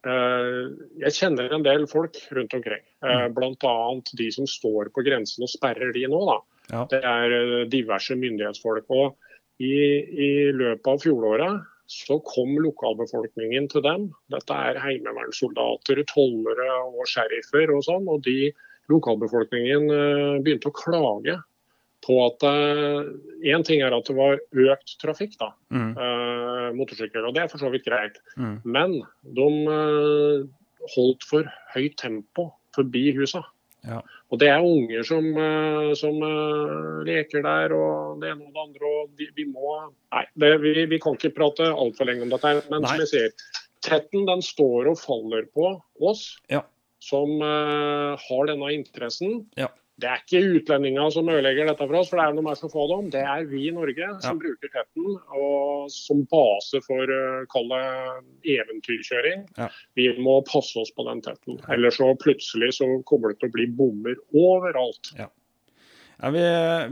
[0.00, 2.84] Jeg kjenner en del folk rundt omkring.
[3.04, 3.34] Uh, mm.
[3.36, 3.74] Bl.a.
[4.16, 6.22] de som står på grensen og sperrer de nå.
[6.70, 6.86] Ja.
[6.88, 7.34] Det er
[7.68, 8.88] diverse myndighetsfolk.
[8.88, 9.18] Og
[9.60, 9.74] i,
[10.08, 14.08] i løpet av fjoråret så kom lokalbefolkningen til dem.
[14.30, 18.06] Dette er heimevernssoldater, tollere og sheriffer og sånn.
[18.08, 18.52] Og de
[18.90, 21.36] lokalbefolkningen eh, begynte å klage
[22.04, 25.50] på at Én uh, ting er at det var økt trafikk, da.
[25.74, 25.92] Mm.
[25.98, 28.16] Uh, motorsykler, og det er for så vidt greit.
[28.40, 28.56] Mm.
[28.64, 28.96] Men
[29.36, 30.48] de uh,
[30.96, 33.42] holdt for høyt tempo forbi husa.
[33.86, 34.00] Ja.
[34.30, 38.64] Og det er unger som, eh, som uh, leker der, og det ene og det
[38.66, 38.90] andre.
[38.90, 39.78] og Vi, vi må
[40.12, 42.54] Nei, det, vi, vi, kan ikke prate altfor lenge om dette.
[42.68, 42.92] Men nei.
[42.92, 45.72] som jeg sier, tetten den står og faller på
[46.04, 46.62] oss ja.
[47.02, 49.44] som uh, har denne interessen.
[49.58, 49.70] Ja.
[50.00, 52.72] Det er ikke utlendinger som ødelegger dette for oss, for det er noe mer som
[52.72, 53.10] får dem.
[53.14, 54.38] Det er vi i Norge som ja.
[54.44, 57.16] bruker Tetten og som base for
[57.52, 57.80] kalle
[58.56, 59.44] eventyrkjøring.
[59.58, 59.68] Ja.
[59.98, 61.60] Vi må passe oss på den Tetten.
[61.72, 65.12] Ellers så plutselig så kommer det til å bli bommer overalt.
[65.18, 65.28] Ja.
[66.20, 66.40] Vi,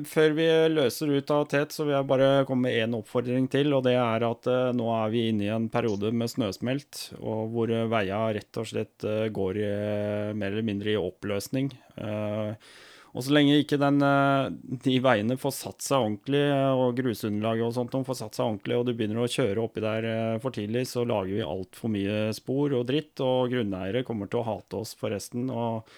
[0.08, 3.74] før vi løser ut av Tet, så vil jeg bare komme med én oppfordring til.
[3.76, 7.52] og Det er at uh, nå er vi inne i en periode med snøsmelt, og
[7.52, 9.68] hvor uh, veia rett og slett uh, går i,
[10.32, 11.68] mer eller mindre i oppløsning.
[12.00, 12.56] Uh,
[13.16, 14.50] og så lenge ikke den, eh,
[14.84, 16.44] de veiene får satt seg ordentlig,
[16.76, 20.08] og grusunderlaget og sånt får satt seg ordentlig, og du begynner å kjøre oppi der
[20.08, 24.42] eh, for tidlig, så lager vi altfor mye spor og dritt, og grunneiere kommer til
[24.42, 25.48] å hate oss forresten.
[25.50, 25.88] og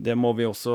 [0.00, 0.74] det må vi også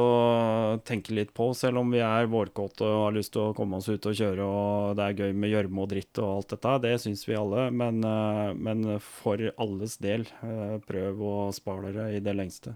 [0.85, 3.87] tenke litt på, selv om vi er vårkåte og har lyst til å komme oss
[3.89, 6.73] ut og kjøre og det er gøy med gjørme og dritt og alt dette.
[6.83, 10.27] Det syns vi alle, men, eh, men, for alles del,
[10.85, 12.75] prøv å spare dere i det lengste.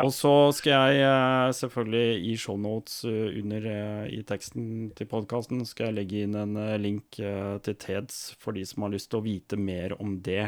[0.00, 4.66] Og så skal jeg eh, selvfølgelig i shownotes eh, under eh, i teksten
[4.96, 9.10] til podkasten skal jeg legge inn en link til TEDS for de som har lyst
[9.12, 10.46] til å vite mer om det.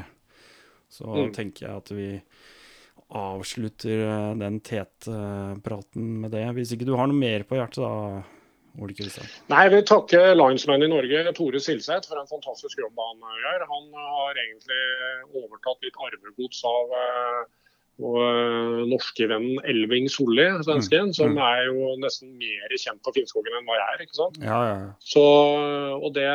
[0.89, 1.33] Så mm.
[1.37, 2.11] tenker jeg at vi
[3.15, 6.47] avslutter den TET-praten med det.
[6.57, 8.23] Hvis ikke du har noe mer på hjertet, da,
[8.81, 9.29] Ole Kristian?
[9.53, 13.67] Nei, jeg vil takke Linesman i Norge, Tore Silseth, for en fantastisk jobb han gjør.
[13.75, 14.81] Han har egentlig
[15.43, 16.97] overtatt litt arvegods av
[18.03, 21.15] og norskevennen norske vennen Elving Solli, svensken, mm.
[21.15, 21.39] som mm.
[21.47, 24.03] er jo nesten mer kjent på Finnskogen enn hva jeg er.
[24.03, 24.41] ikke sant?
[24.43, 24.81] Ja, ja.
[24.99, 25.23] Så,
[26.01, 26.27] og det,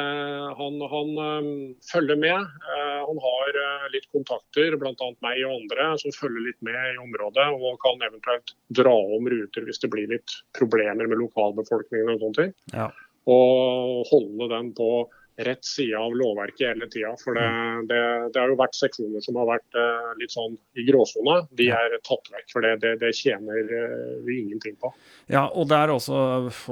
[0.59, 1.49] Han, han um,
[1.83, 2.47] følger med.
[2.63, 3.59] Uh, han har
[3.91, 5.11] litt kontakter, bl.a.
[5.25, 7.49] meg og andre, som følger litt med i området.
[7.59, 12.39] Og kan eventuelt dra om ruter hvis det blir litt problemer med lokalbefolkningen og sånne
[12.39, 12.57] ting.
[12.71, 12.87] Ja.
[13.29, 17.13] Og holde den på rett side av lovverket hele tida.
[17.23, 17.87] For det, Mm.
[17.87, 17.99] det,
[18.33, 21.37] det har jo vært seksjoner som har vært uh, litt sånn i gråsona.
[21.55, 24.91] De er tatt vekk, for det, det, det tjener uh, vi ingenting på.
[25.31, 26.19] Ja, og det er også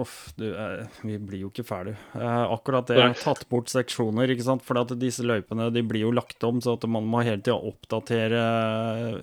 [0.02, 1.96] Uff, du, uh, vi blir jo ikke ferdig.
[2.18, 3.14] Akkurat det, Nei.
[3.22, 4.66] tatt bort seksjoner, ikke sant.
[4.68, 8.44] For disse løypene de blir jo lagt om, så at man må hele tida oppdatere,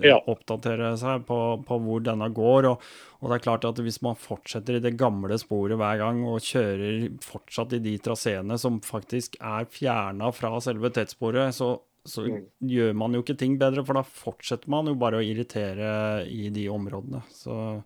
[0.05, 0.18] Ja.
[0.30, 2.70] oppdatere seg på, på hvor denne går.
[2.72, 2.82] Og,
[3.20, 6.42] og det er klart at hvis man fortsetter i det gamle sporet hver gang, og
[6.45, 12.43] kjører fortsatt i de traseene som faktisk er fjerna fra selve tettsporet, så så Mm.
[12.68, 16.51] gjør man jo ikke ting bedre, for da fortsetter man jo bare å irritere i
[16.53, 17.22] de områdene.
[17.32, 17.82] Så,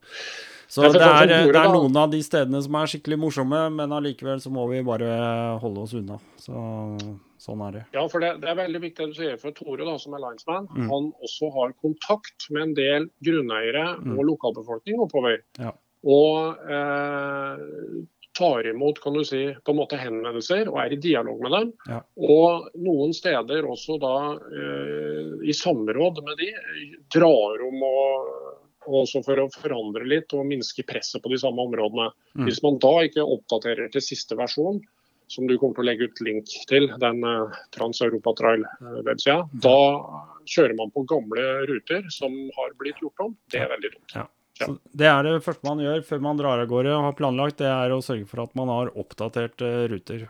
[0.67, 3.95] så det, sånn er, det er noen av de stedene som er skikkelig morsomme, men
[3.95, 6.19] allikevel så må vi bare holde oss unna.
[6.37, 6.51] Så
[7.39, 7.85] sånn er det.
[7.95, 10.25] Ja, for det, det er veldig viktig det du sier for Tore, da, som er
[10.27, 10.67] linesman.
[10.75, 10.91] Mm.
[10.91, 14.19] Han også har kontakt med en del grunneiere Mm.
[14.19, 15.45] og lokalbefolkning oppover.
[15.63, 15.71] Ja.
[16.03, 17.57] Og eh,
[18.39, 21.73] tar imot kan du si, på en måte henvendelser og er i dialog med dem.
[21.91, 22.01] Ja.
[22.39, 26.53] Og noen steder også da eh, i samråd med de
[27.15, 28.35] drar om og
[28.89, 32.09] og også for å forandre litt og minske presset på de samme områdene.
[32.39, 32.47] Mm.
[32.49, 34.81] Hvis man da ikke oppdaterer til siste versjon,
[35.29, 39.79] som du kommer til å legge ut link til, den eh, Trans-Europa-trail-websida, da
[40.49, 43.37] kjører man på gamle ruter som har blitt gjort om.
[43.53, 44.17] Det er veldig dumt.
[44.17, 44.25] Ja.
[44.59, 47.61] Så det er det første man gjør før man drar av gårde og har planlagt,
[47.63, 50.27] det er å sørge for at man har oppdaterte ruter.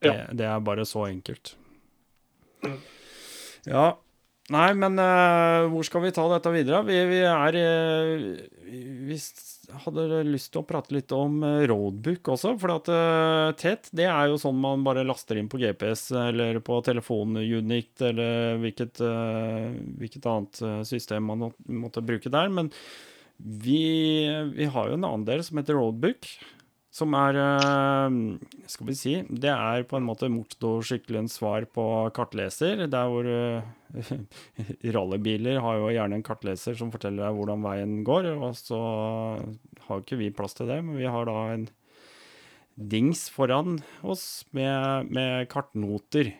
[0.00, 0.26] Det, Ja.
[0.32, 1.54] det er bare så enkelt.
[2.64, 2.78] Mm.
[3.68, 3.88] Ja.
[4.50, 6.80] Nei, men uh, hvor skal vi ta dette videre?
[6.82, 9.18] Vi, vi er uh, Vi
[9.84, 12.56] hadde lyst til å prate litt om eh, roadbook også.
[12.58, 16.58] For at uh, TET, det er jo sånn man bare laster inn på GPS eller
[16.66, 19.68] på telefonunit eller hvilket, eh,
[20.00, 22.50] hvilket annet eh, system man måtte bruke der.
[22.50, 22.72] Men
[23.40, 23.82] vi,
[24.54, 26.28] vi har jo en annen del som heter roadbook.
[26.90, 28.14] Som er eh,
[28.66, 31.84] Skal vi si Det er på en måte motorsykkelens svar på
[32.16, 32.82] kartleser.
[32.90, 33.62] Der hvor eh,
[34.96, 38.32] rallybiler har jo gjerne en kartleser som forteller deg hvordan veien går.
[38.34, 38.80] Og så
[39.86, 41.68] har ikke vi plass til det, men vi har da en
[42.80, 46.32] dings foran oss med, med kartnoter.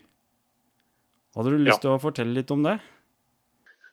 [1.37, 1.83] Hadde du lyst Ja.
[1.85, 2.81] til å fortelle litt om det?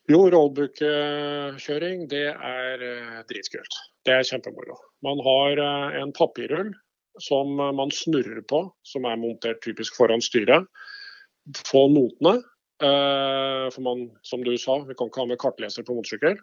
[0.08, 3.80] Jo, roadbook-kjøring det er eh, dritkult.
[4.08, 4.78] Det er kjempemoro.
[5.04, 6.72] Man har eh, en papirrull
[7.20, 10.68] som man snurrer på, som er montert typisk foran styret.
[11.68, 12.38] Få notene.
[12.80, 16.40] eh, For man, som du sa, vi kan ikke ha med kartleser på motorsykkel.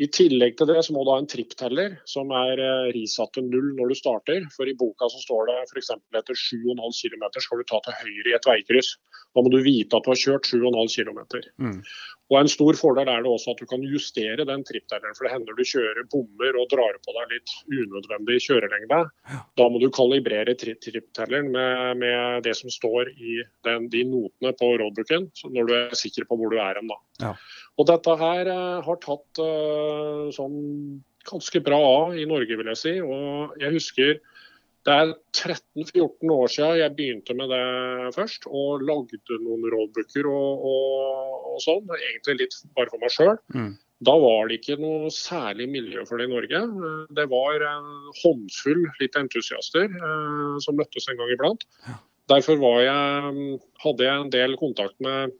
[0.00, 2.56] I tillegg til det så må du ha en trippteller som er
[2.94, 4.46] risatt til null når du starter.
[4.54, 5.90] For i boka så står det f.eks.
[6.16, 8.94] etter 7,5 km skal du ta til høyre i et veikryss.
[9.36, 11.20] Da må du vite at du har kjørt 7,5 km.
[11.60, 11.82] Mm.
[12.30, 15.16] Og En stor fordel er det også at du kan justere den tripptelleren.
[15.18, 19.00] For det hender du kjører bommer og drar på deg litt unødvendig kjørelengde.
[19.58, 24.54] Da må du kalibrere tri tripptelleren med, med det som står i den, de notene
[24.60, 26.94] på roadbooken, når du er sikker på hvor du er hen.
[27.20, 27.34] Ja.
[27.80, 30.58] Og dette her eh, har tatt eh, sånn
[31.28, 32.94] ganske bra av i Norge, vil jeg si.
[33.02, 34.20] Og jeg husker
[34.88, 40.64] det er 13-14 år siden jeg begynte med det først, og lagde noen roadbooker og,
[40.70, 41.90] og, og sånn.
[41.98, 43.36] Egentlig litt bare for meg sjøl.
[43.52, 43.74] Mm.
[44.08, 46.62] Da var det ikke noe særlig miljø for det i Norge.
[47.18, 47.90] Det var en
[48.22, 51.66] håndfull litt entusiaster eh, som møttes en gang iblant.
[52.30, 55.34] Derfor var jeg, hadde jeg en del kontakt med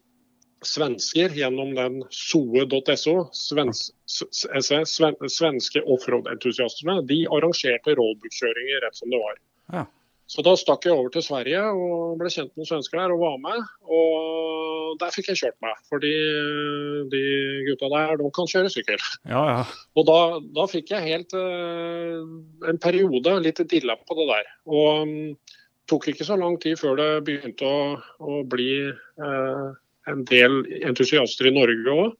[0.65, 3.15] svensker gjennom den soe.so.
[3.35, 4.45] Svens, s- s-
[4.93, 6.99] sven, svenske offroad-entusiastene.
[7.09, 9.39] De arrangerte roadbook-kjøringer rett som det var.
[9.73, 9.85] Ja.
[10.31, 13.19] Så da stakk jeg over til Sverige og ble kjent med noen svensker der og
[13.19, 13.65] var med.
[13.91, 16.11] Og der fikk jeg kjørt meg, fordi
[17.11, 17.21] de
[17.67, 19.01] gutta der de kan kjøre sykkel.
[19.27, 19.65] Ja, ja.
[19.99, 20.19] Og da,
[20.55, 22.21] da fikk jeg helt eh,
[22.71, 24.49] en periode litt dilla på det der.
[24.71, 25.35] Og mm,
[25.91, 27.83] tok ikke så lang tid før det begynte å,
[28.23, 29.67] å bli eh,
[30.09, 32.13] en del entusiaster i Norge òg.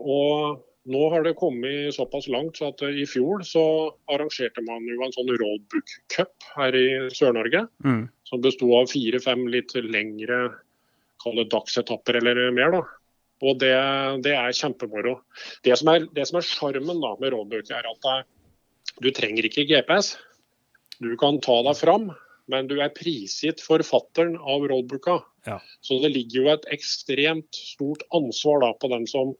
[0.00, 3.64] og nå har det kommet såpass langt så at eh, i fjor så
[4.12, 7.64] arrangerte man jo en sånn roadbook cup her i Sør-Norge.
[7.86, 8.02] Mm.
[8.28, 10.42] Som besto av fire-fem litt lengre
[11.24, 12.74] dagsetapper eller mer.
[12.74, 12.82] da.
[13.44, 13.72] Og det,
[14.26, 15.16] det er kjempemoro.
[15.64, 18.18] Det som er, det som er sjarmen da med roadbook, er at det,
[19.00, 20.18] du trenger ikke GPS.
[21.00, 22.10] Du kan ta deg fram,
[22.50, 25.20] men du er prisgitt forfatteren av roadbooka.
[25.48, 25.60] Ja.
[25.84, 29.34] Så det ligger jo et ekstremt stort ansvar da på den som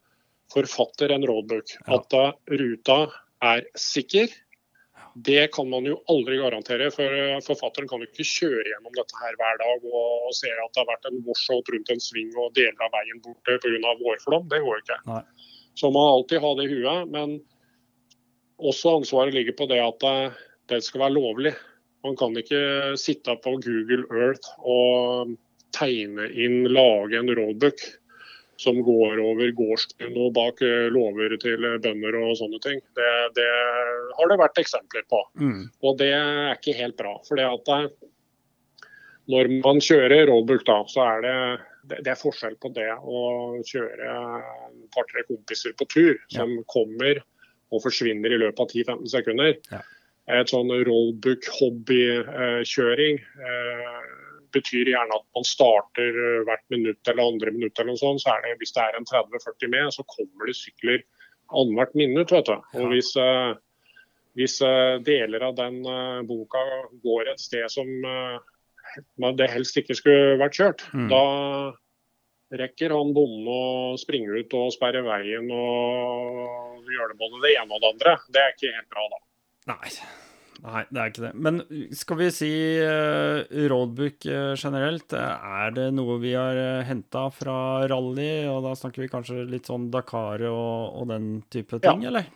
[0.52, 1.76] forfatter en rollbook.
[1.84, 1.98] Ja.
[1.98, 2.24] At da
[2.60, 2.98] ruta
[3.44, 4.32] er sikker.
[5.14, 9.20] Det kan man jo aldri garantere, for eh, forfatteren kan jo ikke kjøre gjennom dette
[9.20, 12.50] her hver dag og se at det har vært en washout rundt en sving og
[12.56, 13.92] deler av veien borte pga.
[14.00, 14.48] vårflom.
[14.50, 14.98] Det går ikke.
[15.12, 15.22] Nei.
[15.78, 17.12] Så man må alltid ha det i huet.
[17.14, 17.36] Men
[18.58, 20.16] også ansvaret ligger på det at det,
[20.72, 21.54] det skal være lovlig.
[22.04, 25.34] Man kan ikke sitte på Google Earth og
[25.74, 27.80] tegne inn, lage en roadbook
[28.60, 32.80] som går over gårdstuen og bak eh, låver til bønder og sånne ting.
[32.96, 33.48] Det, det,
[34.14, 35.20] har det vært eksempler på.
[35.40, 35.62] Mm.
[35.82, 37.16] Og det er ikke helt bra.
[37.26, 37.88] For det at eh,
[39.32, 41.36] når man kjører roadbook, da, så er det,
[41.96, 43.24] det, er forskjell på det å
[43.66, 44.16] kjøre
[44.68, 47.24] et par-tre kompiser på tur som kommer
[47.74, 49.56] og forsvinner i løpet av 10-15 sekunder.
[49.72, 49.80] Ja.
[50.32, 53.98] Et sånn roadbook-hobbykjøring eh,
[54.54, 57.76] betyr gjerne at man starter eh, hvert minutt eller andre minutt.
[57.78, 60.56] eller noe sånt, så er det, Hvis det er en 30-40 med, så kommer det
[60.56, 60.98] sykler
[61.52, 62.30] annethvert minutt.
[62.32, 62.56] vet du.
[62.80, 63.52] Og hvis, eh,
[64.38, 66.62] hvis eh, deler av den eh, boka
[67.04, 68.38] går et sted som eh,
[69.36, 71.08] det helst ikke skulle vært kjørt, Mm.
[71.10, 71.22] da
[72.54, 77.80] rekker han bonden å springe ut og sperre veien og gjøre både det ene og
[77.82, 78.12] det andre.
[78.30, 79.16] Det er ikke helt bra, da.
[79.70, 79.90] Nei.
[80.64, 81.32] Nei, det er ikke det.
[81.44, 81.58] Men
[81.96, 82.50] skal vi si
[82.80, 87.56] uh, roadbook eh, generelt, eh, er det noe vi har uh, henta fra
[87.90, 88.46] rally?
[88.48, 91.90] Og da snakker vi kanskje litt sånn Dakar og, og den type Ja.
[91.90, 92.30] ting, eller?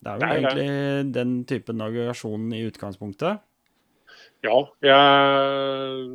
[0.00, 1.12] Det er vel Nei, egentlig det.
[1.16, 3.42] den type navigasjon i utgangspunktet?
[4.46, 6.08] Ja, jeg,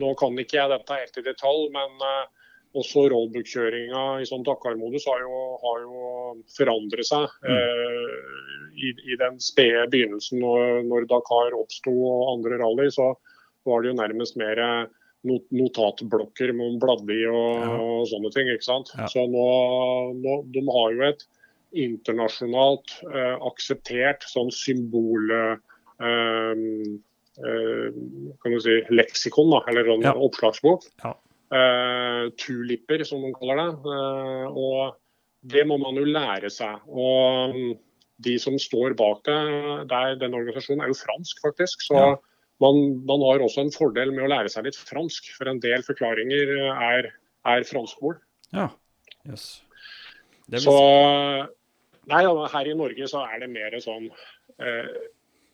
[0.00, 2.35] nå kan ikke jeg dette helt i detalj, men eh,
[2.76, 5.22] også roadbook-kjøringa i sånn Dakar-modus har,
[5.62, 6.02] har jo
[6.56, 7.26] forandret seg.
[7.48, 8.12] eh,
[8.76, 13.14] i, I den spede begynnelsen når, når Dakar oppsto og andre rally, så
[13.66, 14.84] var det jo nærmest mer eh,
[15.26, 17.72] not notatblokker man bladde i og, Ja.
[17.80, 18.50] og sånne ting.
[18.52, 18.92] ikke sant?
[18.98, 19.08] Ja.
[19.10, 19.46] Så nå,
[20.20, 21.24] nå De har jo et
[21.76, 25.30] internasjonalt eh, akseptert sånn symbol...
[25.32, 25.56] eh,
[26.04, 27.88] eh,
[28.42, 30.12] kan du si, leksikon, da, eller en Ja.
[30.14, 30.86] oppslagsbok.
[31.46, 33.90] Eh, tulipper, som man kaller det.
[33.96, 34.96] Eh, og
[35.46, 36.80] det må man jo lære seg.
[36.90, 37.74] Og mm,
[38.26, 39.36] de som står bak det,
[39.92, 41.84] der, den organisasjonen er jo fransk, faktisk.
[41.86, 42.16] Så Ja.
[42.64, 45.86] man, man har også en fordel med å lære seg litt fransk, for en del
[45.86, 47.12] forklaringer er,
[47.46, 48.18] er franskord.
[48.50, 48.70] Ja.
[49.28, 49.62] Yes.
[50.48, 50.74] Vil Så
[52.06, 54.04] Nei, her i Norge så er det mer sånn
[54.62, 54.90] eh,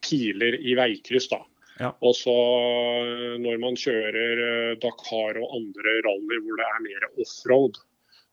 [0.05, 1.38] piler i veikryss, da.
[1.83, 1.91] Ja.
[2.05, 7.09] Og så eh, når man kjører eh, Dakar og andre rally hvor det er mer
[7.24, 7.80] offroad,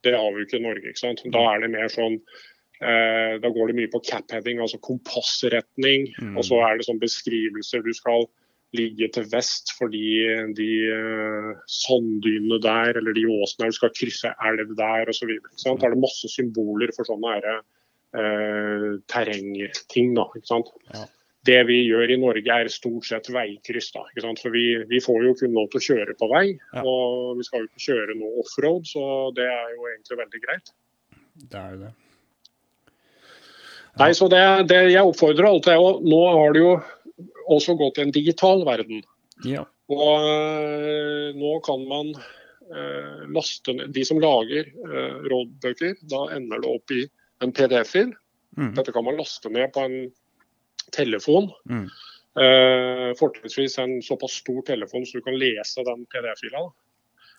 [0.05, 0.87] det har vi jo ikke i Norge.
[0.91, 1.23] ikke sant?
[1.33, 6.07] Da er det mer sånn eh, Da går det mye på cap-heading, altså kompassretning.
[6.21, 6.37] Mm.
[6.39, 7.83] Og så er det sånn beskrivelser.
[7.83, 8.29] Du skal
[8.77, 10.05] ligge til vest fordi
[10.57, 15.35] de eh, sanddynene der eller de åsene der, du skal krysse elv der osv.
[15.57, 17.63] Da er det masse symboler for sånne her,
[18.13, 20.13] eh, terrengting.
[20.17, 20.69] da, ikke sant?
[20.93, 21.07] Ja.
[21.49, 23.89] Det vi gjør i Norge er stort sett veikryss.
[23.95, 24.03] da?
[24.41, 26.45] For vi, vi får jo kun lov til å kjøre på vei,
[26.75, 26.83] Ja.
[26.83, 29.03] og vi skal jo ikke kjøre noe offroad, så
[29.37, 30.71] det er jo egentlig veldig greit.
[31.39, 31.93] Det er jo det.
[33.99, 36.73] Nei, så det, det jeg oppfordrer alle til, og nå har det jo
[37.51, 39.01] også gått i en digital verden.
[39.47, 39.65] Ja.
[39.89, 46.61] Og øh, nå kan man øh, laste ned De som lager øh, rådbøker, da ender
[46.61, 47.05] det opp i
[47.43, 48.13] en PDF-fil.
[48.59, 48.73] Mm.
[48.77, 49.97] Dette kan man laste ned på en
[50.95, 51.51] telefon.
[51.69, 51.87] Mm.
[52.39, 56.69] Uh, Fortrinnsvis en såpass stor telefon så du kan lese den PDF-fila.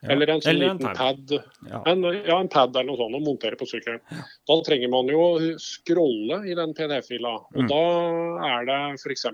[0.00, 0.14] Ja.
[0.14, 1.32] Eller en sånn Eller en liten pad.
[1.68, 1.82] Ja.
[1.90, 4.00] En, ja, en pad eller noe sånt og montere på sykkelen.
[4.48, 5.20] Da trenger man jo
[5.60, 7.34] scrolle i den PDF-fila.
[7.52, 7.68] Og Mm.
[7.68, 7.80] da
[8.48, 9.26] er det f.eks.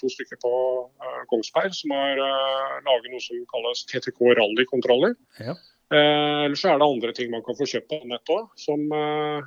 [0.00, 0.52] to stykker på
[1.00, 5.16] uh, Kongsberg som har uh, laget noe som kalles TTK rally-kontroller.
[5.40, 5.56] Ja.
[5.88, 8.84] Uh, Eller så er det andre ting man kan få kjøpt på nett òg, som
[8.92, 9.40] eh,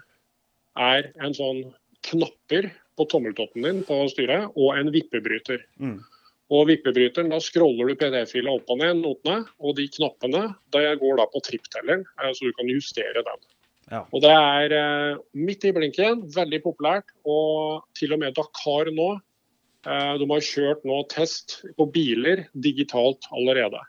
[0.78, 1.64] er en sånn
[2.08, 5.64] knapper på tommeltotten din på styret og en vippebryter.
[5.80, 6.00] Mm.
[6.56, 10.45] Og vippebryteren, da scroller du PDF-fila opp og ned, notene, og de knappene
[10.76, 13.48] det går da på tripptelleren, eh, så du kan justere den.
[13.91, 14.04] Ja.
[14.12, 17.12] Og Det er eh, midt i blinken, veldig populært.
[17.28, 19.10] Og til og med Dakar nå.
[19.88, 23.80] Eh, de har kjørt nå test på biler digitalt allerede.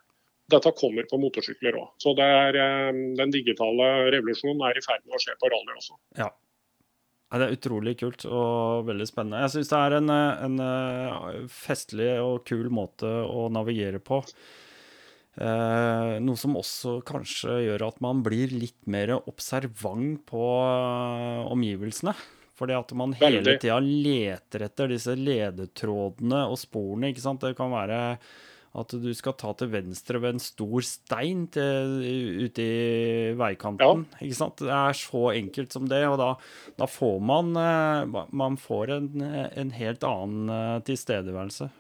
[0.48, 1.88] Dette kommer på motorsykler òg.
[2.00, 5.74] Så det er, eh, den digitale revolusjonen er i ferd med å skje på rally
[5.74, 5.98] også.
[6.16, 6.30] Ja.
[7.28, 9.42] Det er utrolig kult og veldig spennende.
[9.44, 14.22] Jeg syns det er en, eh, en eh, festlig og kul måte å navigere på.
[15.38, 22.16] Eh, noe som også kanskje gjør at man blir litt mer observant på eh, omgivelsene.
[22.58, 27.12] Fordi at man hele tida leter etter disse ledetrådene og sporene.
[27.12, 27.44] ikke sant?
[27.44, 28.00] Det kan være
[28.78, 31.98] at du skal ta til venstre ved en stor stein til,
[32.46, 34.06] ute i veikanten.
[34.22, 34.62] ikke sant?
[34.62, 36.30] Det er så enkelt som det, og da,
[36.78, 41.70] da får man, eh, man får en, en helt annen eh, tilstedeværelse.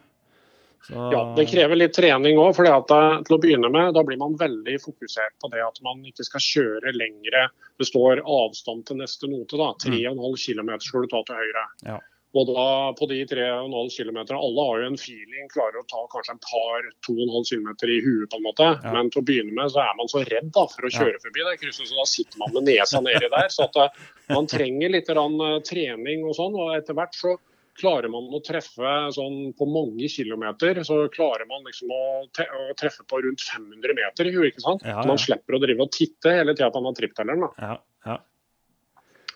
[0.88, 2.54] Så, Ja, Det krever litt trening òg.
[2.56, 6.44] Til å begynne med, da blir man veldig fokusert på det at man ikke skal
[6.44, 7.48] kjøre lengre.
[7.78, 9.58] Det står avstand til neste note.
[9.58, 11.66] da, 3,5 km skal du ta til høyre.
[11.86, 11.98] Ja.
[12.36, 12.64] Og da
[12.98, 16.88] på de 3,5 km Alle har jo en feeling, klarer å ta kanskje en par
[17.08, 18.68] 2,5 km i huet, på en måte.
[18.68, 18.92] Ja.
[18.92, 21.46] Men til å begynne med så er man så redd da, for å kjøre forbi
[21.46, 23.48] det krysset, så da sitter man med nesa nedi der.
[23.54, 26.58] Så at eh, man trenger litt rann, eh, trening og sånn.
[26.58, 27.38] Og etter hvert så
[27.78, 30.82] klarer man å treffe sånn på mange kilometer.
[30.84, 34.84] Så klarer man liksom å, å treffe på rundt 500 meter i huet, ikke sant.
[34.84, 37.46] Ja, man slipper å drive og titte hele tida på den tripptelleren.
[37.46, 37.78] da.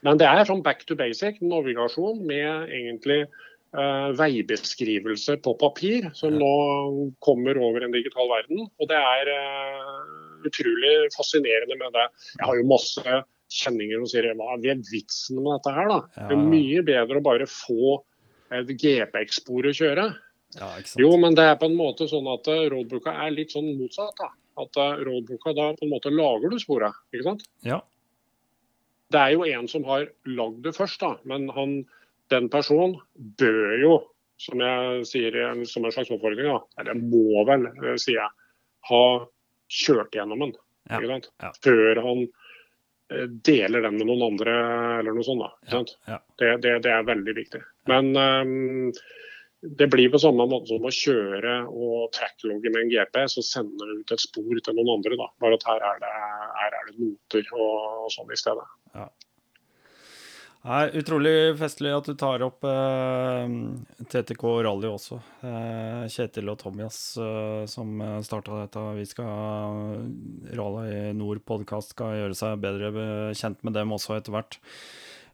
[0.03, 3.25] Men det er sånn back to basic, navigasjon med egentlig
[3.73, 6.49] Uh, veibeskrivelse på papir, som nå
[7.25, 8.67] kommer over en digital verden.
[8.77, 10.11] Og det er uh,
[10.45, 12.05] utrolig fascinerende med det.
[12.37, 13.15] Jeg har jo masse
[13.49, 15.99] kjenninger som sier hva er vitsen med dette her, da?
[16.19, 16.27] Ja.
[16.29, 17.97] Det er mye bedre å bare få
[18.53, 20.07] et GPX-spor å kjøre.
[20.59, 21.01] ja ikke sant.
[21.07, 24.13] Jo, men det er på en måte sånn at eh, roadbooka er litt sånn motsatt.
[24.21, 24.29] da.
[24.61, 27.49] At roadbooka, da på en måte lager du sporet, ikke sant?
[27.65, 27.81] Ja.
[29.13, 31.17] Det er jo en som har lagd det først, da.
[31.29, 31.77] Men han,
[32.33, 32.97] den personen
[33.41, 33.95] bør jo,
[34.43, 35.39] som jeg sier
[35.69, 38.49] som en slags oppfordring, da, eller må vel, eh, sier jeg,
[38.91, 39.05] ha
[39.73, 40.55] kjørt gjennom den.
[40.91, 41.53] Ja, ja.
[41.63, 44.57] Før han eh, deler den med noen andre
[45.01, 45.45] eller noe sånt.
[45.45, 45.83] da.
[46.09, 46.21] Ja.
[46.41, 47.63] Det, det, det er veldig viktig.
[47.91, 48.91] Men um,
[49.63, 53.87] det blir på samme måte som å kjøre og tracklogge med en GPS og sende
[54.01, 55.19] ut et spor til noen andre.
[55.21, 55.29] da.
[55.43, 56.15] Bare at her er det,
[56.59, 58.67] her er det noter og, og sånn i stedet.
[60.63, 63.55] Nei, utrolig festlig at du tar opp eh,
[64.13, 65.17] TTK Rally også.
[65.43, 68.85] Eh, Kjetil og Tomias eh, som starta dette.
[69.01, 70.07] Vi skal
[70.55, 72.93] Rally Nord podkast skal gjøre seg bedre
[73.35, 74.61] kjent med dem også etter hvert.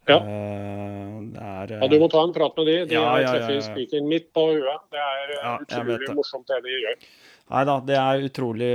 [0.08, 0.16] Ja.
[0.24, 2.76] Eh, det er Ja, Du må ta en prat med de.
[2.88, 3.64] De Ja, ja, ja, treffer ja.
[3.68, 4.84] spikeren midt på huet.
[4.88, 6.96] Det er eh, Ja, utrolig morsomt det de gjør.
[7.48, 8.72] Nei da, det er utrolig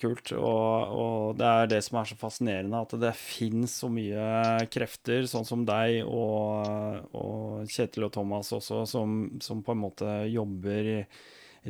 [0.00, 0.32] kult.
[0.38, 5.28] Og, og det er det som er så fascinerende, at det fins så mye krefter,
[5.28, 10.94] sånn som deg og, og Kjetil og Thomas også, som, som på en måte jobber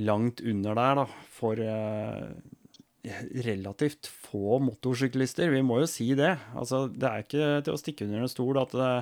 [0.04, 2.30] langt under der, da, for eh,
[3.44, 5.50] relativt få motorsyklister.
[5.50, 6.36] Vi må jo si det.
[6.54, 8.92] Altså, det er ikke til å stikke under en stol at det,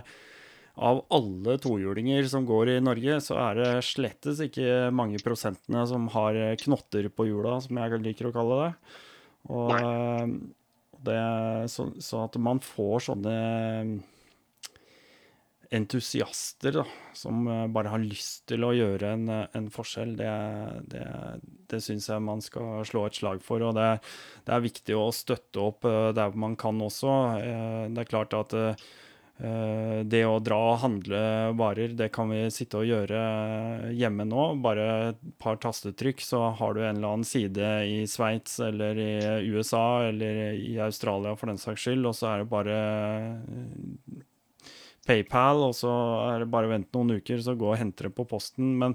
[0.82, 6.08] av alle tohjulinger som går i Norge, så er det slettes ikke mange prosentene som
[6.14, 8.70] har knotter på hjula, som jeg liker å kalle det.
[9.52, 10.32] Og eh,
[11.06, 11.20] det,
[11.72, 13.36] så, så at man får sånne
[15.72, 16.84] entusiaster da,
[17.16, 20.32] som eh, bare har lyst til å gjøre en, eh, en forskjell, det,
[20.92, 21.06] det,
[21.72, 23.64] det syns jeg man skal slå et slag for.
[23.64, 23.88] Og det,
[24.44, 27.14] det er viktig å støtte opp eh, der man kan også.
[27.40, 28.92] Eh, Det er klart at eh, Eh,
[29.42, 31.20] Det å dra og handle
[31.58, 33.22] varer, det kan vi sitte og gjøre
[33.98, 34.44] hjemme nå.
[34.62, 39.14] Bare et par tastetrykk, så har du en eller annen side i Sveits eller i
[39.50, 44.20] USA eller i Australia for den saks skyld, og så er det bare eh,
[45.08, 45.92] PayPal, og så
[46.30, 48.76] er det bare å vente noen uker, så gå og hente det på posten.
[48.78, 48.94] Men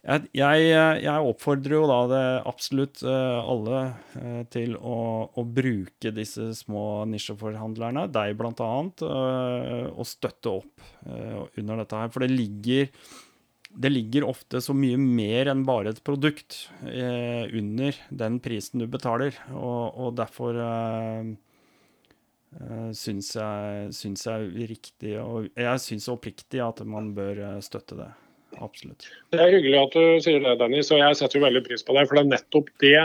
[0.00, 3.80] jeg, jeg, oppfordrer jo da det absolutt eh, alle
[4.16, 10.86] eh, til å, å bruke disse små nisjeforhandlerne, deg blant annet, eh, og støtte opp
[11.60, 12.08] under dette her.
[12.14, 12.88] For det ligger,
[13.76, 19.36] det ligger ofte så mye mer enn bare et produkt under den prisen du betaler,
[19.52, 20.58] og, og derfor
[22.96, 28.10] syns jeg, syns jeg riktig, og jeg syns oppriktig at man bør støtte det.
[28.58, 29.06] Absolutt.
[29.30, 31.94] Det er hyggelig at du sier det, Dennis, og jeg setter jo veldig pris på
[31.96, 32.06] det.
[32.08, 33.00] For det er nettopp det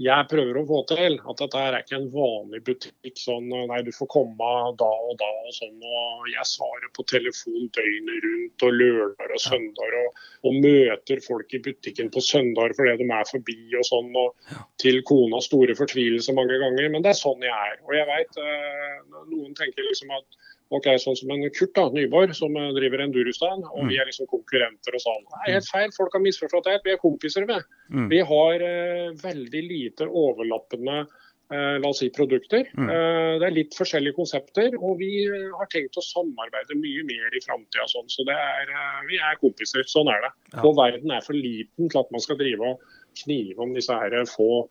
[0.00, 1.18] jeg prøver å få til.
[1.28, 5.28] At dette er ikke en vanlig butikk sånn nei, du får komme da og da
[5.28, 5.76] og sånn.
[5.76, 9.98] Og jeg svarer på telefon døgnet rundt og lørdager og søndager.
[10.00, 14.10] Og, og møter folk i butikken på søndager fordi de er forbi og sånn.
[14.22, 16.88] Og til konas store fortvilelse mange ganger.
[16.88, 17.76] Men det er sånn jeg er.
[17.84, 18.96] Og jeg veit eh,
[19.34, 20.40] noen tenker liksom at
[20.70, 24.28] Ok, Sånn som en Kurt da, Nyborg, som eh, driver Endurostand, og vi er liksom
[24.30, 25.24] konkurrenter og sånn.
[25.40, 26.84] Er helt feil, folk har misforstått helt.
[26.86, 27.56] Vi er kompiser, vi.
[27.90, 28.06] Mm.
[28.12, 32.70] Vi har eh, veldig lite overlappende eh, la oss si, produkter.
[32.78, 32.86] Mm.
[32.86, 37.28] Eh, det er litt forskjellige konsepter, og vi eh, har tenkt å samarbeide mye mer
[37.34, 37.84] i framtida.
[37.90, 39.82] Sånn, så det er, eh, vi er kompiser.
[39.90, 40.32] Sånn er det.
[40.54, 40.62] Ja.
[40.62, 42.78] Og verden er for liten til at man skal drive og
[43.24, 44.70] knive om disse her få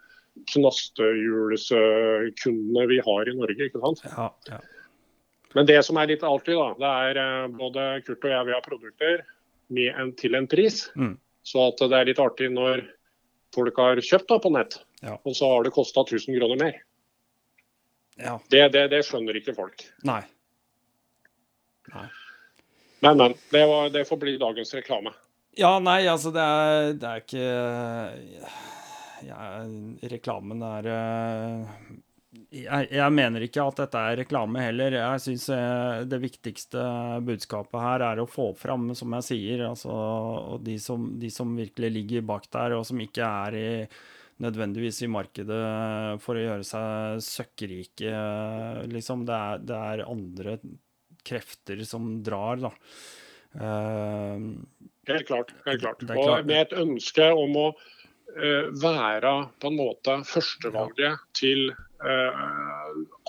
[0.54, 3.68] knastehjulskundene vi har i Norge.
[3.68, 4.00] ikke sant?
[4.08, 4.64] Ja, ja.
[5.58, 8.54] Men det som er litt alltid, da, det er eh, både Kurt og jeg vi
[8.54, 9.24] har produkter
[9.74, 10.84] med en, til en pris.
[10.96, 11.16] Mm.
[11.46, 12.84] Så at det er litt artig når
[13.56, 15.16] folk har kjøpt da på nett, Ja.
[15.24, 16.76] og så har det kosta 1000 kroner mer.
[18.20, 18.36] ja.
[18.52, 19.86] Det, det, det skjønner ikke folk.
[20.06, 20.22] Nei.
[21.94, 22.06] Nei.
[23.02, 23.34] Men, men.
[23.50, 25.14] Det, var, det får bli dagens reklame.
[25.58, 27.48] Ja, nei, altså, det er, det er ikke
[29.26, 29.38] ja,
[30.14, 31.72] Reklamen er eh,
[32.30, 34.98] jeg, jeg, mener ikke at dette er reklame heller.
[35.00, 35.48] Jeg syns
[36.12, 36.84] det viktigste
[37.26, 39.94] budskapet her er å få fram, som jeg sier, altså,
[40.62, 43.70] de, som, de som virkelig ligger bak der, og som ikke er i,
[44.40, 45.64] nødvendigvis i markedet
[46.24, 48.14] for å gjøre seg søkkrike,
[48.94, 49.26] liksom.
[49.28, 50.60] Det er, det er andre
[51.26, 52.72] krefter som drar, da.
[53.50, 54.62] Uh,
[55.10, 55.54] helt klart.
[55.66, 56.04] helt klart.
[56.14, 61.16] Og med et ønske om å uh, være på en måte førstevalget ja.
[61.36, 61.72] til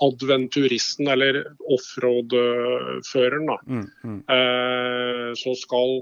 [0.01, 1.41] adventuristen eller
[1.75, 3.49] offroad-føreren.
[3.67, 4.21] Mm, mm.
[5.35, 6.01] så skal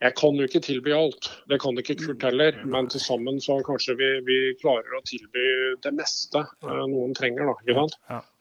[0.00, 2.56] jeg kan jo ikke tilby alt, det kan ikke Kurt heller.
[2.64, 5.44] Men til sammen så kanskje vi, vi klarer å tilby
[5.84, 7.50] det meste noen trenger.
[7.50, 7.98] da, sant?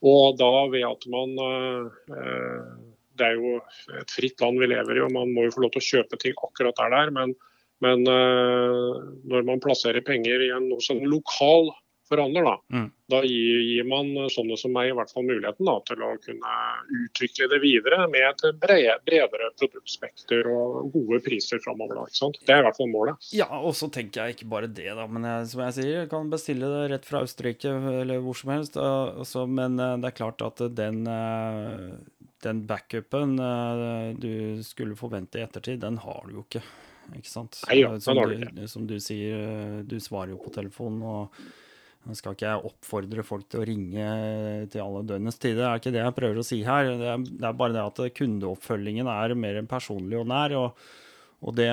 [0.07, 1.35] Og da ved at man
[3.19, 3.59] det er jo
[3.99, 6.19] et fritt land vi lever i, og man må jo få lov til å kjøpe
[6.21, 7.13] ting akkurat der der.
[7.15, 7.35] Men,
[7.83, 10.83] men uh, når man plasserer penger i en noe
[12.09, 12.87] lokal da, mm.
[13.11, 16.55] da gir, gir, man sånne som meg i hvert fall muligheten da, til å kunne
[17.05, 22.01] utvikle det videre med et bredere, bredere produktspekter og gode priser framover.
[22.09, 23.31] Det er i hvert fall målet.
[23.35, 25.07] Ja, og så tenker jeg ikke bare det, da.
[25.07, 28.53] Men jeg, som jeg sier, jeg kan bestille det rett fra Østerrike eller hvor som
[28.55, 28.79] helst.
[28.79, 31.97] Altså, men eh, det er klart at den uh,
[32.43, 36.63] den backupen uh, du skulle forvente i ettertid, den har du jo ikke.
[37.17, 37.57] Ikke sant?
[37.67, 41.01] Nei, ja, som, du, som du sier, eh, du svarer jo på telefonen.
[41.01, 41.39] og
[42.17, 44.07] skal ikke jeg oppfordre folk til å ringe
[44.71, 46.89] til alle døgnets tider, det er ikke det jeg prøver å si her.
[46.99, 50.55] Det er, det er bare det at kundeoppfølgingen er mer personlig og nær.
[50.59, 50.89] Og,
[51.45, 51.69] og det,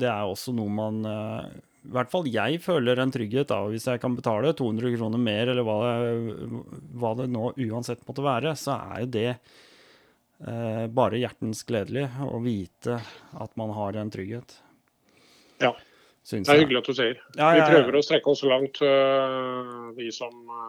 [0.00, 3.88] det, er også noe man eh, I hvert fall jeg føler en trygghet da, hvis
[3.90, 6.62] jeg kan betale 200 kroner mer, eller hva det,
[7.00, 12.40] hva det nå uansett måtte være, så er jo det eh, bare hjertens gledelig å
[12.44, 13.00] vite
[13.36, 14.58] at man har en trygghet.
[15.60, 15.74] Ja.
[16.22, 17.20] Synes det er hyggelig at du sier.
[17.34, 17.64] Ja, ja, ja.
[17.64, 20.68] Vi prøver å strekke oss langt, uh, vi som uh,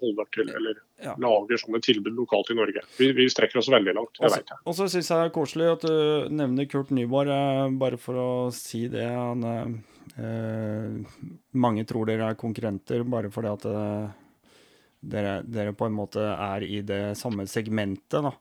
[0.00, 0.80] holder til eller
[1.20, 2.82] lager sånne tilbud lokalt i Norge.
[2.96, 4.16] Vi, vi strekker oss veldig langt.
[4.16, 4.62] det vet jeg.
[4.64, 8.20] Og så syns jeg det er koselig at du nevner Kurt Nyborg, uh, bare for
[8.20, 9.06] å si det.
[9.10, 9.78] Han,
[11.56, 13.64] mange tror dere er konkurrenter bare fordi at
[15.00, 18.20] dere, dere, på en måte er i det samme segmentet.
[18.20, 18.34] da.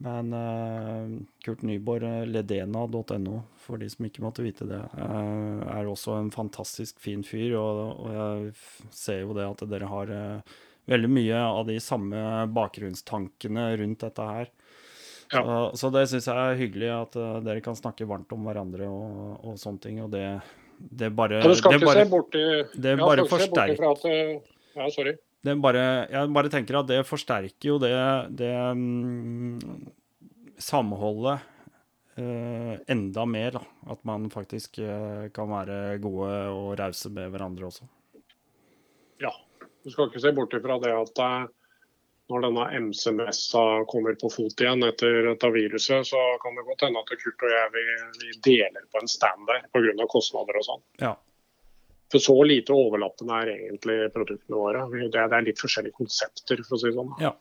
[0.00, 5.88] Men uh, Kurt Nyborg, eh, ledena.no, for de som ikke måtte vite det, uh, er
[5.88, 7.54] også en fantastisk fin fyr.
[7.58, 10.58] Og, og, jeg ser jo det at dere har uh,
[10.90, 12.24] veldig mye av de samme
[12.56, 14.52] bakgrunnstankene rundt dette her.
[15.30, 15.44] Ja.
[15.44, 19.36] Så, så, det syns jeg er hyggelig at dere kan snakke varmt om hverandre og,
[19.46, 20.00] og sånne ting.
[20.02, 20.26] Og det,
[20.76, 24.00] det bare ja, Du skal ikke bare, se bort i, Det ja, bare forsterker
[24.74, 27.94] Ja, sorry bare, jeg bare tenker at det forsterker jo det,
[28.36, 29.56] det um,
[30.60, 31.40] samholdet
[32.16, 33.54] enda mer.
[33.56, 33.62] Da.
[33.94, 37.86] At man faktisk uh, kan være gode og rause med hverandre også.
[39.22, 39.32] Ja.
[39.84, 41.48] Du skal ikke se bort ifra det at uh,
[42.30, 47.02] når denne MC-messa kommer på fot igjen etter dette viruset, så kan det godt hende
[47.02, 47.84] at Kurt og jeg vi,
[48.20, 50.06] vi deler på en stand der pga.
[50.12, 50.84] kostnader og sånn.
[51.02, 51.16] Ja.
[52.10, 54.86] For så lite overlappende er egentlig produktene våre.
[55.14, 57.12] Det er litt forskjellige konsepter, for å si det sånn.
[57.22, 57.34] Ja.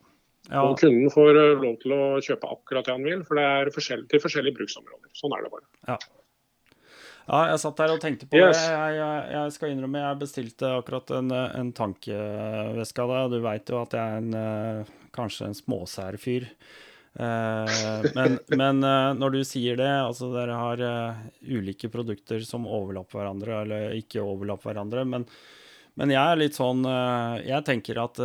[0.50, 0.64] Ja.
[0.66, 3.74] Og kunden får eh, lov til å kjøpe akkurat det han vil, for det er
[3.76, 5.12] forskjell til forskjellige bruksområder.
[5.18, 5.68] Sånn er det bare.
[5.86, 5.98] Ja.
[7.30, 8.58] ja jeg satt der og tenkte på yes.
[8.58, 8.74] det.
[8.74, 13.34] Jeg, jeg, jeg, skal innrømme jeg bestilte akkurat en, en tankeveske av deg.
[13.36, 16.50] Du veit jo at jeg er en, eh, kanskje en småsær fyr.
[17.14, 21.24] Eh, men, men eh, når du sier det, altså dere har eh,
[21.58, 25.26] ulike produkter som overlapper hverandre, eller ikke overlapper hverandre, men,
[26.00, 26.86] men jeg er litt sånn
[27.44, 28.20] Jeg tenker at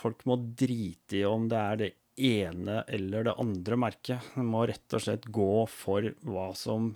[0.00, 1.90] folk må drite i om det er det
[2.20, 4.32] ene eller det andre merket.
[4.34, 6.92] Du må rett og slett gå for hva som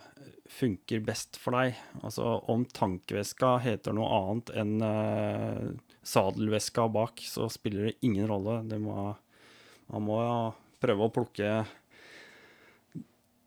[0.51, 1.79] funker best for deg.
[2.03, 5.71] Altså om tankveska heter noe annet enn uh,
[6.05, 8.61] sadelveska bak, så spiller det ingen rolle.
[8.69, 9.15] Det må
[9.93, 10.19] man må
[10.81, 11.65] prøve å plukke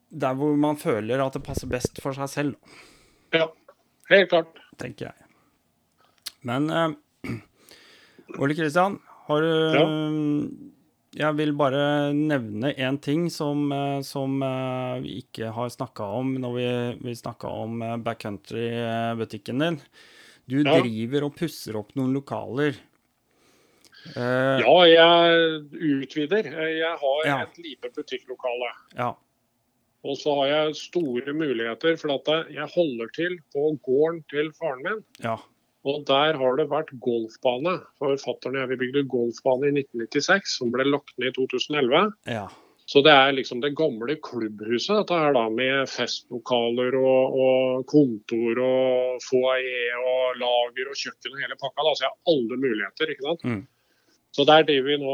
[0.07, 2.75] der hvor man føler at det passer best for seg selv.
[3.35, 3.49] Ja,
[4.11, 4.61] helt klart.
[4.79, 5.27] Tenker jeg.
[6.47, 6.93] Men uh,
[8.41, 9.85] Ole Kristian, har du ja.
[11.17, 16.35] Jeg vil bare nevne én ting som, uh, som uh, vi ikke har snakka om
[16.43, 16.67] når vi,
[17.07, 19.79] vi snakka om backcountry-butikken din.
[20.45, 20.75] Du ja.
[20.77, 22.77] driver og pusser opp noen lokaler.
[24.13, 26.51] Uh, ja, jeg utvider.
[26.53, 27.39] Jeg har ja.
[27.47, 28.69] et lite butikklokale.
[28.99, 29.15] Ja.
[30.07, 34.85] Og så har jeg store muligheter, for at jeg holder til på gården til faren
[34.85, 35.01] min.
[35.23, 35.39] Ja.
[35.85, 37.77] Og der har det vært golfbane.
[38.01, 42.09] Forfatteren og jeg vi bygde golfbane i 1996, som ble lagt ned i 2011.
[42.33, 42.47] Ja.
[42.87, 48.61] Så det er liksom det gamle klubbhuset, dette her da, med festlokaler og, og kontor
[48.63, 51.83] og foajé og lager og kjøkken og hele pakka.
[51.83, 51.91] Da.
[51.93, 53.11] Så jeg har alle muligheter.
[53.11, 53.43] ikke sant?
[53.43, 53.65] Mm.
[54.37, 55.13] Så det er det vi nå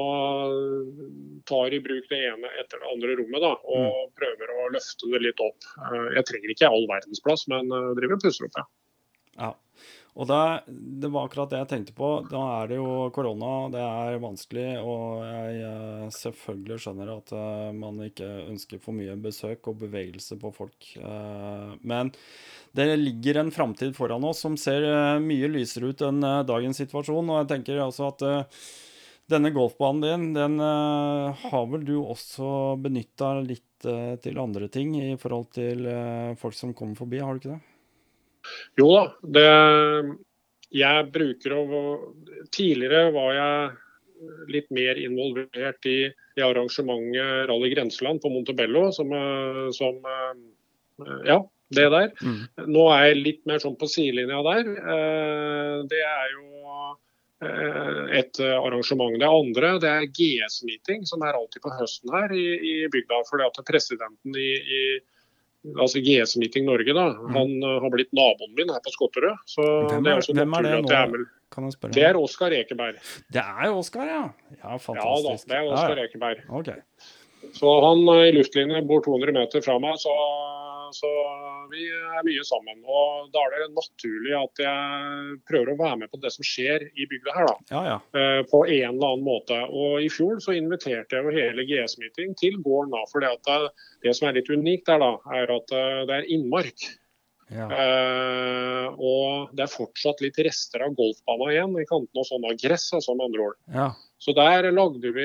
[1.49, 4.14] tar i bruk det ene etter det andre rommet da, og mm.
[4.20, 5.68] prøver å løfte det litt opp.
[5.80, 8.66] Eh, jeg trenger ikke all verdens plass, men eh, driver og pusser opp, ja.
[9.39, 9.51] ja.
[10.14, 10.39] Og det,
[11.01, 12.09] det, var akkurat det jeg tenkte på.
[12.30, 14.68] Da er det jo korona, det er vanskelig.
[14.86, 20.38] Og jeg uh, selvfølgelig skjønner at uh, man ikke ønsker for mye besøk og bevegelse
[20.41, 20.91] på folk.
[21.01, 22.14] Uh, men
[22.78, 24.86] det ligger en framtid foran oss som ser
[25.22, 27.34] mye lysere ut enn dagens situasjon.
[27.34, 28.24] Og jeg tenker altså at
[29.34, 33.86] denne golfbanen din, den har vel du også benytta litt
[34.24, 35.86] til andre ting i forhold til
[36.39, 37.61] folk som kommer forbi, har du ikke det?
[38.80, 39.04] Jo da.
[39.38, 39.48] Det,
[40.74, 41.64] jeg bruker å
[42.54, 43.72] Tidligere var jeg
[44.54, 49.10] litt mer involvert i, i arrangementet Rally Grenseland på Montebello, som,
[49.74, 49.98] som
[51.26, 51.39] Ja,
[51.74, 52.12] det der.
[52.22, 52.41] Mm.
[52.72, 54.70] Nå er jeg litt mer sånn på sidelinja der.
[54.94, 56.68] Eh, det er jo
[57.48, 59.18] eh, et arrangement.
[59.22, 63.24] Det andre det er GS-meeting, som er alltid på høsten her i, i bygda.
[63.30, 64.84] fordi at presidenten i, i
[65.72, 67.32] altså GS Meeting Norge, da, mm.
[67.38, 69.39] han uh, har blitt naboen min her på Skotterød.
[69.49, 70.93] Så hvem er, det er hvem er det nå?
[70.93, 71.93] Er kan jeg spørre?
[71.93, 73.01] Det er Oskar Ekeberg.
[73.34, 74.24] Det er jo Oskar, ja.
[74.57, 75.45] Ja, fantastisk.
[75.47, 76.09] Ja da, det er Oskar ja, ja.
[76.09, 76.41] Ekeberg.
[76.61, 76.82] Okay.
[77.58, 80.14] Så han uh, i luftlinje bor 200 meter fra meg, så
[80.94, 81.10] så
[81.72, 82.82] vi er mye sammen.
[82.86, 86.88] Og da er det naturlig at jeg prøver å være med på det som skjer
[86.94, 87.56] i bygda her, da.
[87.74, 87.98] Ja, ja.
[88.20, 89.60] Eh, på en eller annen måte.
[89.70, 93.06] Og i fjor så inviterte jeg jo hele GS-meeting til gården da.
[93.12, 93.34] For det,
[94.06, 96.89] det som er litt unikt der, da, er at eh, det er innmark.
[97.54, 97.68] Ja.
[97.70, 102.56] Uh, og det er fortsatt litt rester av golfbanen igjen i kantene og sånn av
[102.58, 103.60] gress, altså med andre ord.
[103.76, 103.89] Ja.
[104.24, 105.24] Så der lagde vi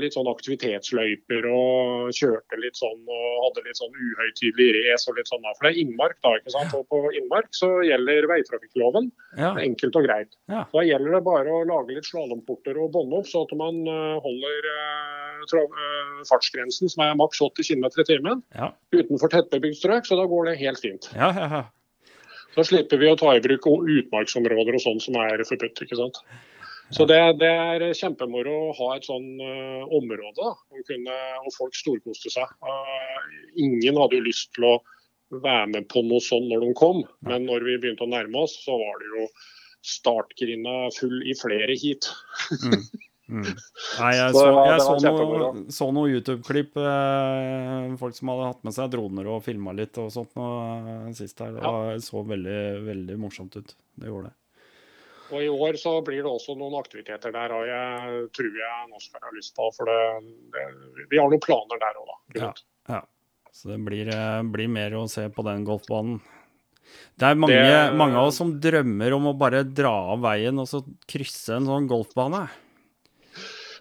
[0.00, 5.28] litt sånn aktivitetsløyper og kjørte litt sånn og hadde litt sånn uhøytidelig race og litt
[5.28, 5.44] sånn.
[5.58, 6.72] For det er innmark da, ikke sant.
[6.78, 9.10] Og på innmark så gjelder veitrafikkloven.
[9.36, 9.52] Ja.
[9.60, 10.32] Enkelt og greit.
[10.48, 10.62] Ja.
[10.72, 14.16] Da gjelder det bare å lage litt slalåmporter og bånde opp, så at man eh,
[14.24, 18.70] holder uh, fartsgrensen som er maks 80 km i timen ja.
[18.96, 20.08] utenfor tettbebygd strøk.
[20.08, 21.10] Så da går det helt fint.
[21.12, 21.62] Ja, ja, ja.
[22.56, 25.84] Så slipper vi å ta i bruk utmarksområder og sånn som er forbudt.
[25.84, 26.24] ikke sant.
[26.90, 30.54] Så det, det, er kjempemoro å ha et sånn uh, område da,
[30.88, 32.50] kunne, og folk storkoste seg.
[32.66, 33.28] Uh,
[33.62, 34.74] ingen hadde jo lyst til å
[35.30, 38.56] være med på noe sånn når de kom, men når vi begynte å nærme oss,
[38.64, 39.28] så var det jo
[39.86, 42.10] startgrinda full i flere heat.
[42.50, 42.82] mm.
[43.30, 43.46] Mm.
[43.46, 46.74] Nei, jeg så, jeg så, noe, så noe YouTube-klipp.
[46.82, 51.08] Eh, folk som hadde hatt med seg droner og filma litt og sånt noe, eh,
[51.18, 51.54] sist her.
[51.54, 53.76] Det så veldig, veldig morsomt ut.
[53.94, 54.39] Det gjorde det.
[55.30, 59.00] Og I år så blir det også noen aktiviteter der og jeg tror jeg nå
[59.02, 59.68] skal ha lyst på.
[59.76, 60.00] For det,
[60.54, 60.66] det,
[61.12, 62.18] vi har noen planer der òg, da.
[62.40, 62.50] Ja,
[62.96, 63.00] ja,
[63.54, 66.20] Så det blir, eh, blir, mer å se på den golfbanen.
[67.20, 70.58] Det er mange, det, mange av oss som drømmer om å bare dra av veien
[70.58, 72.48] og så krysse en sånn golfbane.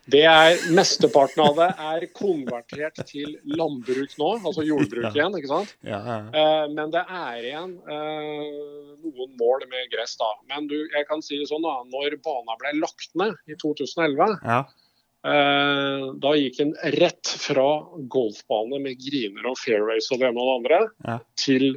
[0.09, 5.37] Det er, Mesteparten av det er konvertert til landbruk nå, altså jordbruk igjen.
[5.37, 5.73] ikke sant?
[5.85, 6.19] Ja, ja.
[6.33, 10.15] Uh, men det er igjen uh, noen mål med gress.
[10.19, 10.31] da.
[10.51, 14.39] Men du, jeg kan si det sånn da, når bana ble lagt ned i 2011,
[14.49, 17.69] uh, da gikk en rett fra
[18.11, 21.71] golfbane med griner og fairways og det ene og det andre, til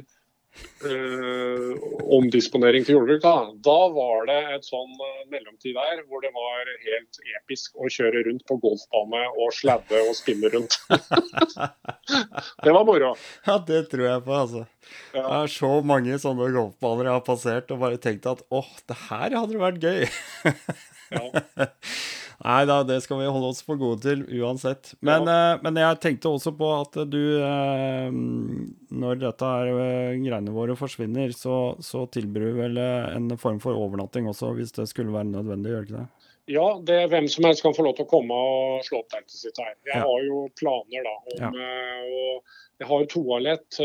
[0.87, 1.71] eh,
[2.17, 3.33] omdisponering til jordbruk, da,
[3.65, 8.25] da var det et sånn eh, mellomtid der hvor det var helt episk å kjøre
[8.29, 10.79] rundt på golfbane og sladde og spinne rundt.
[12.65, 13.13] det var moro.
[13.47, 14.65] Ja, det tror jeg på, altså.
[15.13, 15.23] Ja.
[15.23, 18.99] Det er så mange sånne golfbaner jeg har passert og bare tenkt at åh, det
[19.07, 20.05] her hadde vært gøy.
[21.13, 21.69] ja.
[22.41, 24.93] Nei da, det skal vi holde oss for gode til uansett.
[25.05, 25.53] Men, ja.
[25.53, 28.09] uh, men jeg tenkte også på at du uh,
[28.93, 33.77] Når dette her, uh, greiene våre forsvinner, så, så tilbyr du vel en form for
[33.77, 36.29] overnatting også, hvis det skulle være nødvendig, gjør det ikke det?
[36.51, 39.13] Ja, det er hvem som helst kan få lov til å komme og slå opp
[39.13, 39.77] teltet sitt her.
[39.87, 40.03] Jeg ja.
[40.03, 41.69] har jo planer da om ja.
[42.03, 43.77] og Jeg har jo toalett,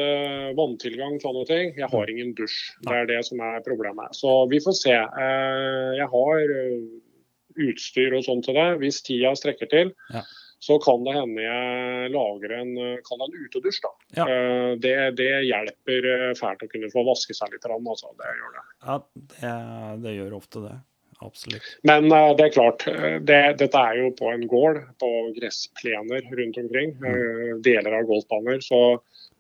[0.59, 1.71] vanntilgang, sånne ting.
[1.79, 2.15] Jeg har mm.
[2.17, 2.57] ingen dusj.
[2.83, 4.17] Det er det som er problemet.
[4.19, 4.97] Så vi får se.
[4.97, 6.43] Jeg har
[7.59, 9.95] utstyr og sånn til det, hvis tida strekker til.
[10.15, 10.25] Ja.
[10.61, 12.73] Så kan det hende jeg lager en,
[13.07, 13.79] kan en utedusj.
[13.85, 13.93] da.
[14.17, 14.25] Ja.
[14.27, 17.67] Eh, det, det, hjelper eh, fælt å kunne få vaske seg litt.
[17.69, 18.11] Altså.
[18.19, 18.65] Det gjør det.
[18.83, 18.97] Ja,
[19.35, 19.53] det,
[20.03, 20.75] det gjør ofte det.
[21.19, 21.67] Absolutt.
[21.87, 22.85] Men uh, det er klart,
[23.27, 26.95] det, dette er jo på en gård, på gressplener rundt omkring.
[26.99, 27.07] Mm.
[27.07, 28.63] Uh, deler av golfbaner.
[28.63, 28.81] Så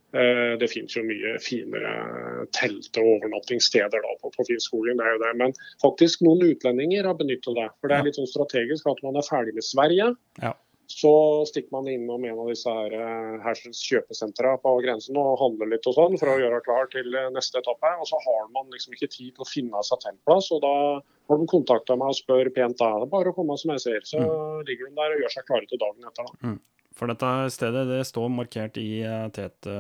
[0.08, 5.02] det finnes jo mye finere telt- og overnattingssteder på, på Finnskogen.
[5.04, 5.34] er.
[5.36, 5.52] Men
[5.82, 7.66] faktisk noen utlendinger har benyttet det.
[7.80, 10.14] For det er litt sånn strategisk at man er ferdig med Sverige.
[10.40, 10.54] Ja.
[10.88, 15.68] så stikker man innom en av disse her eh, Hersens kjøpesentra på grensen og handler
[15.74, 17.90] litt og sånn for å gjøre klar til eh, neste etappe.
[18.00, 20.72] Og så har man liksom ikke tid til å finne seg teltplass, og da
[21.04, 22.94] har de kontakta meg og spør pent da.
[23.02, 24.08] Det er bare å komme som jeg ser.
[24.08, 24.64] Så mm.
[24.70, 26.32] ligger de der og gjør seg klare til dagen etter.
[26.32, 26.54] da.
[26.54, 26.58] Mm.
[26.98, 29.78] For dette stedet det står markert i uh, Tete?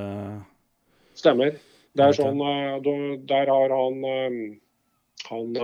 [1.18, 1.58] Stemmer.
[1.98, 2.38] Det er sånn,
[3.26, 4.04] Der har han,
[5.26, 5.56] han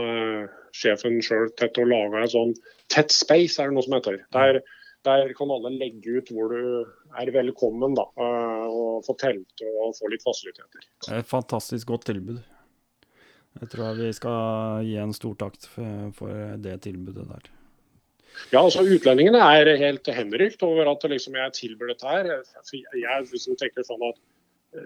[0.74, 2.54] sjefen sjøl tett og laga en sånn
[2.90, 4.16] Tett Space, er det noe som heter.
[4.34, 4.58] Der
[5.04, 6.84] der kan alle legge ut hvor du
[7.20, 10.86] er velkommen, da, eh, og få telte og få litt fasiliteter.
[11.04, 12.40] Det er et fantastisk godt tilbud.
[13.60, 17.52] Jeg tror vi skal gi en stor takt for det tilbudet der.
[18.52, 22.30] Ja, altså Utlendingene er helt henrykt over at liksom, jeg tilbyr dette her.
[22.72, 24.20] Jeg liksom tenker sånn at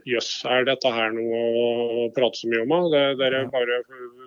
[0.09, 2.76] jøss, er dette her noe å prate så mye om?
[2.92, 3.80] Det, dere bare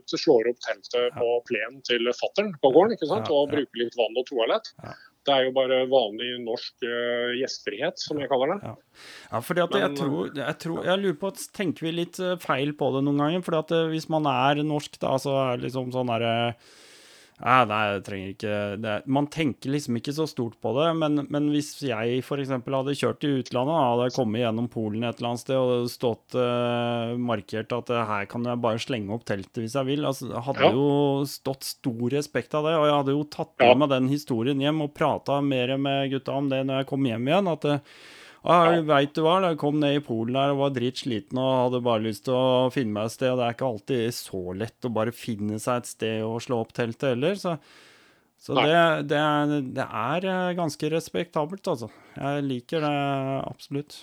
[0.10, 3.32] slår opp teltet på plenen til fattern på gården ikke sant?
[3.34, 4.72] og bruker litt vann og toalett.
[5.22, 8.72] Det er jo bare vanlig norsk uh, gjestfrihet, som jeg kaller det.
[8.72, 9.02] Ja,
[9.36, 12.18] ja fordi at Men, jeg, tror, jeg, tror, jeg lurer på at Tenker vi litt
[12.18, 13.44] eh, feil på det noen ganger?
[13.46, 16.34] fordi at eh, hvis man er norsk, da, så er det liksom sånn derre
[17.42, 18.94] ja, nei, jeg trenger ikke det.
[19.18, 22.52] Man tenker liksom ikke så stort på det, men, men hvis jeg f.eks.
[22.54, 27.18] hadde kjørt til utlandet, hadde kommet gjennom Polen et eller annet sted og stått uh,
[27.18, 30.70] markert at uh, her kan jeg bare slenge opp teltet hvis jeg vil, altså, hadde
[30.70, 30.72] ja.
[30.78, 32.78] jo stått stor respekt av det.
[32.78, 33.78] Og jeg hadde jo tatt med ja.
[33.82, 37.32] meg den historien hjem og prata mer med gutta om det når jeg kom hjem
[37.32, 37.54] igjen.
[37.58, 38.02] at uh,
[38.42, 41.84] Ah, Veit du hva, jeg kom ned i Polen der og var dritsliten og hadde
[41.86, 43.30] bare lyst til å finne meg et sted.
[43.30, 46.64] Og det er ikke alltid så lett å bare finne seg et sted og slå
[46.64, 47.38] opp teltet heller.
[47.38, 47.54] Så,
[48.42, 48.80] så det,
[49.12, 51.92] det, er, det, er, eh, ganske respektabelt, altså.
[52.18, 52.96] Jeg liker det
[53.46, 54.02] absolutt.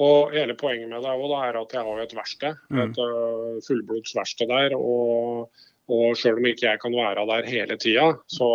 [0.00, 2.62] Og hele poenget med det er at jeg har et verksted.
[2.70, 2.82] Mm.
[2.86, 4.78] Et uh, fullblods verksted der.
[4.78, 5.50] Og,
[5.92, 8.48] og sjøl om ikke jeg kan være der hele tida, så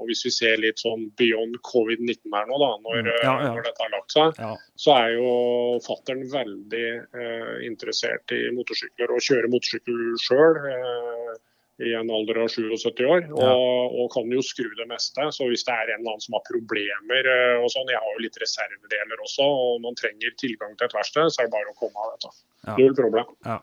[0.00, 3.10] og hvis vi ser litt sånn beyond covid-19 her nå, da, når, mm.
[3.20, 3.52] ja, ja.
[3.52, 4.54] når, dette har lagt seg, ja.
[4.80, 5.30] så er jo
[5.84, 10.60] fattern veldig eh, interessert i motorsykler og kjører motorsykkel sjøl.
[10.72, 11.38] Eh,
[11.80, 15.24] i en alder av 77 år, og, og, kan jo skru det meste.
[15.32, 18.18] Så hvis det er en eller annen som har problemer eh, og sånn, Jeg har
[18.18, 21.72] jo litt reservedeler også, og man trenger tilgang til et verksted, så er det bare
[21.72, 22.34] å komme av dette.
[22.76, 23.32] Null problem.
[23.48, 23.56] Ja.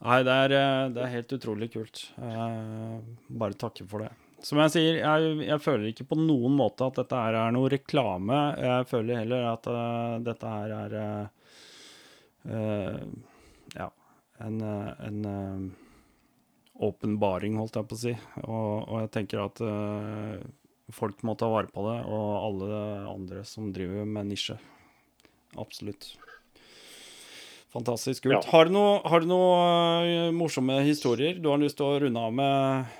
[0.00, 2.06] Nei, det er, eh, det er, helt utrolig kult.
[2.16, 2.98] Eh,
[3.42, 4.12] bare takke for det.
[4.40, 7.68] Som jeg sier, jeg, jeg, føler ikke på noen måte at dette her er noe
[7.68, 8.38] reklame.
[8.56, 10.94] Jeg føler heller at uh, dette her er
[12.48, 13.02] uh,
[13.74, 13.90] Ja,
[14.40, 15.20] en, en
[16.80, 18.14] åpenbaring, holdt jeg på å si.
[18.46, 20.40] Og, og jeg tenker at uh,
[20.88, 22.82] folk må ta vare på det, og alle
[23.12, 24.56] andre som driver med nisje.
[25.60, 26.14] Absolutt.
[27.70, 28.34] Fantastisk kult.
[28.34, 28.42] Ja.
[28.50, 32.96] Har du noen noe, morsomme historier du har lyst til å runde av med?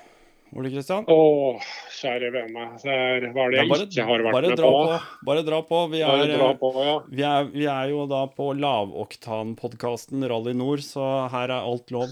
[0.51, 1.05] Ole Kristian?
[1.07, 1.59] Å,
[1.95, 2.65] kjære vene.
[2.83, 4.71] Der var det jeg bare, ikke har vært med på.
[4.71, 4.97] på.
[5.29, 5.77] Bare dra på.
[5.93, 6.95] Vi er, på ja.
[7.07, 12.11] vi, er, vi er, jo da på lavoktan-podkasten Rally Nord, så her er alt lov.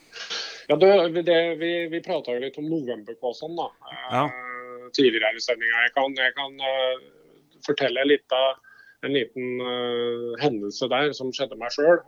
[0.70, 0.90] ja, det,
[1.22, 3.68] det, vi vi prata jo litt om novemberkåsen da,
[4.10, 4.24] ja.
[4.26, 5.86] uh, tidligere i sendinga.
[5.86, 7.06] Jeg kan, jeg kan uh,
[7.70, 8.58] fortelle litt av
[9.06, 12.00] en liten uh, hendelse der som skjedde meg sjøl,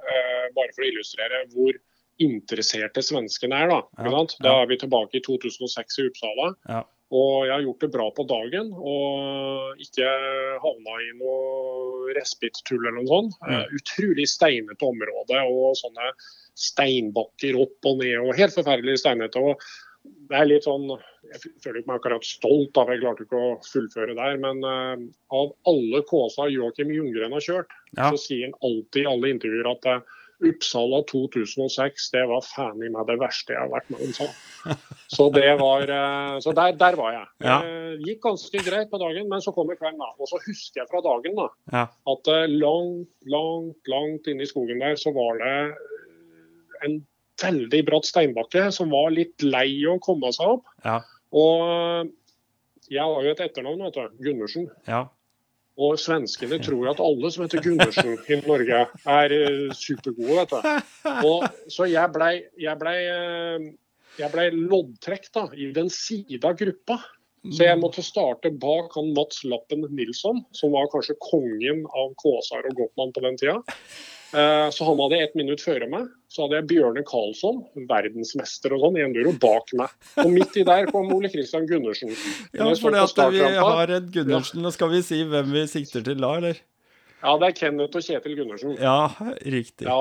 [0.57, 1.78] bare for å illustrere hvor
[2.22, 3.70] interesserte svenskene er.
[3.72, 6.51] Da ja, Da er vi tilbake i 2006 i Uppsala.
[6.68, 6.82] Ja.
[7.12, 10.12] Og jeg har gjort det bra på dagen og ikke
[10.62, 13.36] havna i noe respit-tull eller noe sånt.
[13.45, 16.12] Uh, utrolig steinete område og sånne
[16.57, 19.40] steinbakker opp og ned og helt forferdelig steinete.
[19.40, 19.61] og
[20.33, 20.89] det er litt sånn,
[21.28, 25.05] Jeg føler ikke meg akkurat stolt av jeg klarte ikke å fullføre der, men uh,
[25.33, 28.11] av alle Kåsa Joakim Ljunggren har kjørt, ja.
[28.11, 32.89] så sier han alltid i alle intervjuer at uh, Uppsala 2006, det var faen i
[32.91, 34.16] meg det verste jeg har vært med om.
[34.16, 34.26] Så,
[35.16, 37.28] så det var uh, Så der, der var jeg.
[37.47, 37.61] Ja.
[38.03, 40.11] Gikk ganske greit på dagen, men så kommer kvelden, da.
[40.18, 41.87] Og så husker jeg fra dagen da, ja.
[42.16, 45.57] at langt, langt, langt inne i skogen der så var det
[46.83, 47.03] en
[47.41, 50.68] veldig bratt steinbakke som var litt lei å komme seg opp.
[50.85, 51.01] Ja.
[51.33, 52.12] Og
[52.93, 54.22] jeg har jo et etternavn, vet du.
[54.26, 54.68] Gundersen.
[54.89, 55.07] Ja.
[55.80, 61.09] Og svenskene tror at alle som heter Gundersen i Norge, er uh, supergode, vet du.
[61.30, 62.35] Og, så jeg blei
[62.83, 63.64] ble, uh,
[64.20, 67.01] eh, ble loddtrekt da, i den sida av gruppa.
[67.51, 72.68] Så jeg måtte starte bak han Mats Lappen Nilsson, som var kanskje kongen av Kåsar
[72.68, 73.57] og Gotland på den tida.
[74.33, 76.09] Eh, så han hadde ett minutt før meg.
[76.33, 77.61] Så hadde jeg Bjørne Karlsson,
[77.91, 79.92] verdensmester og sånn, i enduro bak meg.
[80.22, 82.14] Og midt i der kom Ole Kristian Gundersen.
[82.57, 86.04] Ja, for det at vi har en Gundersen, og skal vi si hvem vi sikter
[86.07, 86.63] til da, eller?
[87.22, 88.75] Ja, det er Kenneth og Kjetil Gundersen.
[88.80, 89.13] Ja,
[89.45, 89.87] riktig.
[89.87, 90.00] Ja.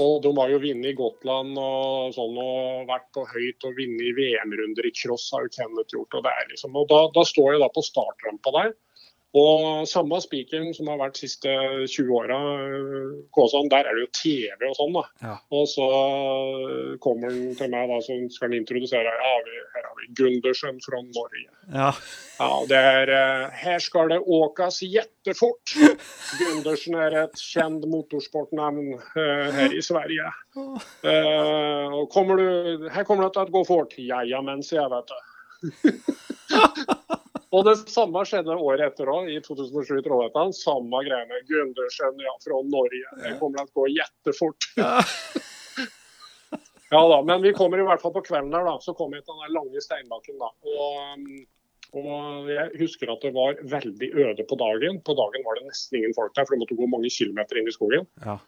[0.00, 4.16] Og de har jo vunnet i Gotland og sånn, og vært på høyt og vunnet
[4.16, 6.16] VM-runder i cross, har jo Kenneth gjort.
[6.16, 8.70] Og, det liksom, og da, da står jeg da på startrampa der.
[9.36, 11.50] Og samme spikeren som har vært de siste
[11.90, 12.38] 20 åra,
[13.36, 14.94] Kåsan, der er det jo TV og sånn.
[14.96, 15.02] da.
[15.24, 15.34] Ja.
[15.52, 15.88] Og så
[17.04, 20.80] kommer han til meg da, så skal han introdusere ja, vi, her har vi Gundersen
[20.84, 21.44] fra Norge.
[21.74, 21.90] Ja.
[22.36, 25.74] Ja, det er eh, Her skal det åkes jettefort.
[26.40, 30.32] Gundersen er et kjent motorsportnavn eh, her i Sverige.
[30.56, 33.96] Eh, og kommer du, her kommer det til å gå fort.
[34.00, 35.18] Ja, ja, mens jeg, vet du.
[37.54, 40.54] og det samme skjedde året etter òg, i 2007 i Trollhättan.
[40.56, 41.42] Samme greiene.
[41.48, 43.12] Gundersen ja, fra Norge.
[43.22, 44.70] Det kommer til å gå jettefort.
[46.90, 48.76] Ja da, men vi kommer i hvert fall på kvelden der, da.
[48.78, 50.52] Så kommer vi til den lange steinbakken, da.
[50.70, 51.24] Og, um,
[51.98, 55.00] og jeg husker at det var veldig øde på dagen.
[55.06, 57.70] På dagen var det nesten ingen folk der, for du måtte gå mange kilometer inn
[57.70, 58.06] i skogen.
[58.22, 58.38] Ja.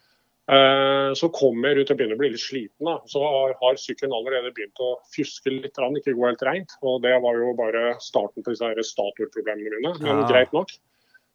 [0.49, 2.85] Eh, Så kommer jeg ut og begynner å bli litt sliten.
[2.85, 2.99] da.
[3.07, 6.73] Så har, sykkelen allerede begynt å fjuske litt, ikke gå helt rent.
[6.83, 10.29] Og det var jo bare starten på disse statorproblemene mine, men Ja.
[10.29, 10.71] greit nok.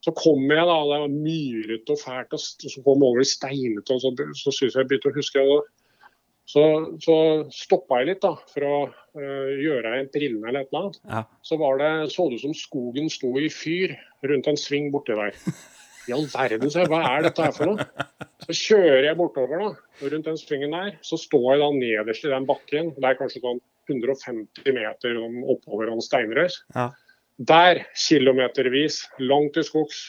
[0.03, 3.29] Så kommer jeg da, det var myrete og fælt, og så kom jeg over i
[3.29, 5.63] steinete, og så, så syns jeg jeg begynte å huske og
[6.45, 10.81] Så, så stoppa jeg litt da, for å uh, gjøre en brillene eller et eller
[10.81, 10.97] annet.
[11.07, 11.23] Ja.
[11.41, 13.95] Så var det, så det ut som skogen sto i fyr
[14.27, 15.31] rundt en sving borti der.
[16.09, 18.07] I all verden, så jeg, hva er dette her for noe?
[18.43, 19.69] Så kjører jeg bortover da,
[20.03, 20.97] rundt den svingen der.
[21.05, 22.91] Så står jeg da nederst i den bakken.
[22.97, 23.61] Det er kanskje sånn
[23.91, 25.21] 150 meter
[25.51, 26.59] oppover en steinrøys.
[26.75, 26.89] Ja.
[27.39, 30.03] Der, kilometervis, langt til skogs,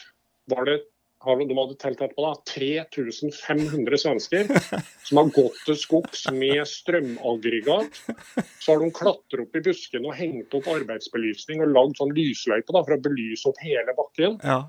[0.51, 0.81] var det
[1.25, 4.49] de hadde telt etterpå da, 3500 svensker
[5.07, 7.97] som har gått til skogs med strømaggregat.
[8.61, 12.69] Så har de klatret opp i buskene og hengt opp arbeidsbelysning og lagd sånn lysløype
[12.69, 14.37] da, for å belyse opp hele bakken.
[14.45, 14.59] Ja.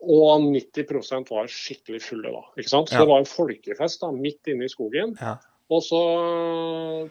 [0.00, 2.40] Og 90% var skikkelig fulle da.
[2.56, 2.88] ikke sant?
[2.88, 3.00] Så Ja.
[3.04, 5.16] det var en folkefest da, midt inne i skogen.
[5.20, 5.36] Ja.
[5.70, 6.00] Og så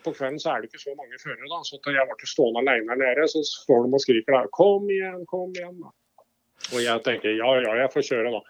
[0.03, 1.59] på kvelden så er det ikke så mange førere, da.
[1.63, 5.25] Så jeg var ikke stående alene nede, så står de og skriker der 'kom igjen,
[5.27, 5.79] kom igjen'.
[5.79, 5.91] da.
[6.73, 8.41] Og jeg tenker ja, ja, jeg får kjøre, da.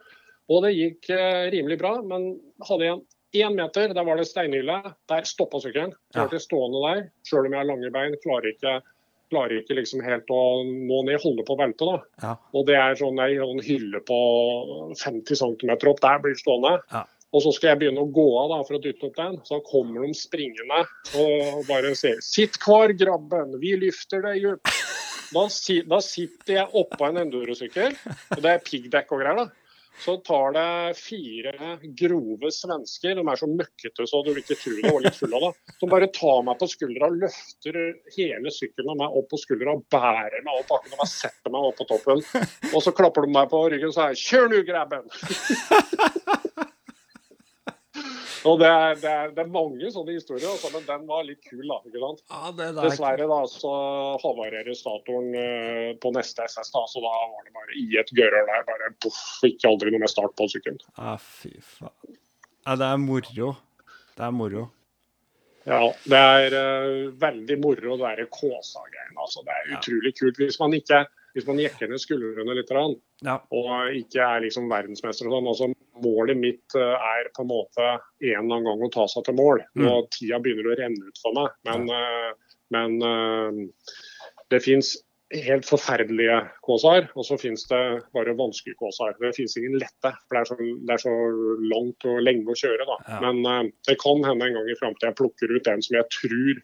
[0.50, 4.96] Og det gikk eh, rimelig bra, men hadde jeg én meter, der var det steinhylle.
[5.08, 5.94] Der stoppa sykkelen.
[6.16, 6.38] Så Ja.
[6.40, 7.12] stående der.
[7.24, 8.82] Sjøl om jeg har lange bein, klarer ikke,
[9.30, 11.20] klarer ikke liksom helt å nå ned.
[11.24, 11.96] Holde på å da.
[12.24, 12.34] Ja.
[12.54, 14.20] Og det er sånn ei sånn hylle på
[15.00, 16.04] 50 cm opp.
[16.04, 16.80] Der blir stående.
[16.94, 17.06] Ja.
[17.30, 19.38] Og så skal jeg begynne å gå av da, for å dytte opp den.
[19.46, 20.82] Så kommer de springende
[21.22, 24.74] og bare sier 'Sitt kvar, grabben, vi lyfter deg opp'.
[25.30, 25.44] Da,
[25.86, 27.94] da sitter jeg oppå en endurosykkel,
[28.34, 29.38] og det er piggdekk og greier.
[29.38, 29.59] da.
[30.00, 34.76] Så tar det fire grove svensker, de er så møkkete så du vil ikke tro
[34.78, 35.52] det var litt full av det.
[35.82, 37.80] Som bare tar meg på skuldra, løfter
[38.16, 41.56] hele sykkelen av meg opp på skuldra og bærer meg opp bakken og bare setter
[41.56, 42.26] meg opp på toppen.
[42.72, 45.08] Og så klapper de meg på ryggen og sier 'kjør nu, grabben'.
[48.48, 51.42] Og det er, det, er, det er mange sånne historier, altså, men den var litt
[51.44, 51.80] kul, da.
[51.90, 52.22] ikke sant?
[52.32, 53.74] ja, det der Dessverre da, så
[54.24, 58.48] havarerer statoren uh, på neste SS, da, så da var det bare i et gørør
[58.48, 58.66] der.
[58.70, 60.80] bare buff, Ikke aldri noe mer start på sykkelen.
[60.96, 62.20] Ja, fy faen.
[62.64, 63.54] Ja, det er moro.
[64.16, 64.66] Det er moro.
[65.68, 69.18] Ja, det er uh, veldig moro, det derre Kåsa-greiene.
[69.20, 70.40] Altså, det er utrolig kult.
[70.40, 71.04] Hvis man ikke
[71.36, 72.72] hvis man jekker ned skuldrene litt
[73.26, 73.36] Ja.
[73.52, 75.50] og ikke er liksom verdensmester og sånn.
[75.52, 79.26] altså Målet mitt eh, er på en måte en eller annen gang å ta seg
[79.28, 79.60] til mål.
[79.76, 79.88] Mm.
[79.92, 81.52] Og tida begynner å renne ut for meg.
[81.68, 83.92] Men, eh, men eh,
[84.54, 84.94] det fins
[85.30, 87.82] helt forferdelige kåsar, og så fins det
[88.16, 89.12] bare vanskelige kåsar.
[89.20, 90.56] Det fins ingen lette, for det er, så,
[90.88, 91.14] det er så
[91.70, 92.88] langt og lenge å kjøre.
[92.88, 92.98] da.
[93.12, 93.20] Ja.
[93.28, 96.64] Men det kan hende en gang i framtida jeg plukker ut en som jeg tror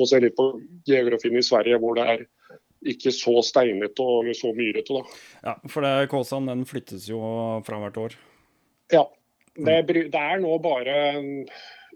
[0.00, 0.46] Må se litt på
[0.88, 2.22] geografien i Sverige, hvor det er
[2.86, 4.94] ikke så steinete og så myrete.
[4.96, 5.02] da.
[5.50, 7.20] ja, for det Kåsan den flyttes jo
[7.66, 8.14] fra hvert år.
[8.92, 9.04] Ja.
[9.60, 10.94] Det, det er nå bare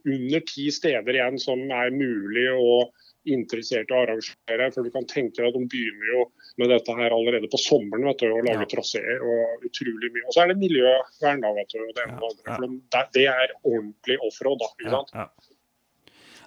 [0.05, 2.91] under ti steder igjen som er mulig og
[3.25, 4.67] interessert i å arrangere.
[4.75, 6.25] For du kan tenke deg at de begynner jo
[6.61, 8.05] med dette her allerede på sommeren.
[8.11, 8.71] vet du, Å lage Ja.
[8.75, 10.27] traseer og utrolig mye.
[10.29, 11.53] Og så er det miljøvern, da.
[11.57, 11.79] vet du.
[11.81, 13.05] og Det, og Ja, ja.
[13.15, 14.69] det, er ordentlig offroad, da.
[14.77, 15.15] ikke sant?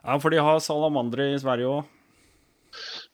[0.05, 1.85] ja, for de har salamandere i Sverige òg.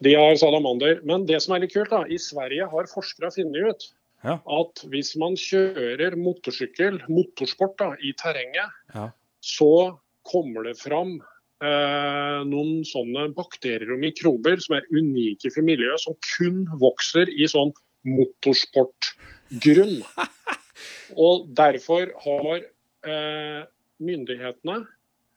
[0.02, 1.02] De har salamander.
[1.06, 3.90] Men det som er litt kult, da, i Sverige har forskere funnet ut
[4.24, 4.38] Ja.
[4.48, 9.10] at hvis man kjører motorsykkel, motorsport, da, i terrenget, Ja.
[9.42, 11.18] så kommer det fram
[11.64, 17.46] eh, noen sånne bakterier og mikrober som er unike for miljøet, som kun vokser i
[17.48, 17.72] sånn
[18.04, 20.02] motorsportgrunn.
[21.16, 22.64] Og derfor har
[23.06, 23.62] eh,
[24.04, 24.82] myndighetene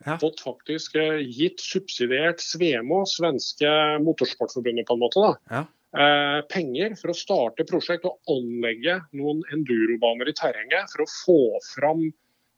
[0.06, 0.16] Ja.
[0.22, 3.66] fått faktisk eh, gitt subsidiert Svemo, svenske
[4.04, 5.62] motorsportforbundet på en måte, da, Ja.
[5.98, 11.38] eh, penger for å starte prosjekt og anlegge noen endurobaner i terrenget for å få
[11.74, 12.06] fram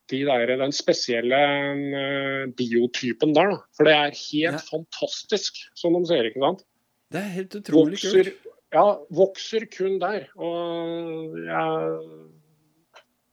[0.08, 3.50] de der, den spesielle eh, biotypen der.
[3.52, 3.58] Da.
[3.76, 4.64] For det er helt Ja.
[4.70, 6.24] fantastisk, som de ser.
[6.24, 6.64] ikke sant?
[7.10, 8.54] Det er helt utrolig Vokser, kult.
[8.72, 10.28] ja, vokser kun der.
[10.36, 12.28] Og jeg,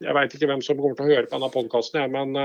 [0.04, 2.36] jeg veit ikke hvem som kommer til å høre på denne podkasten, men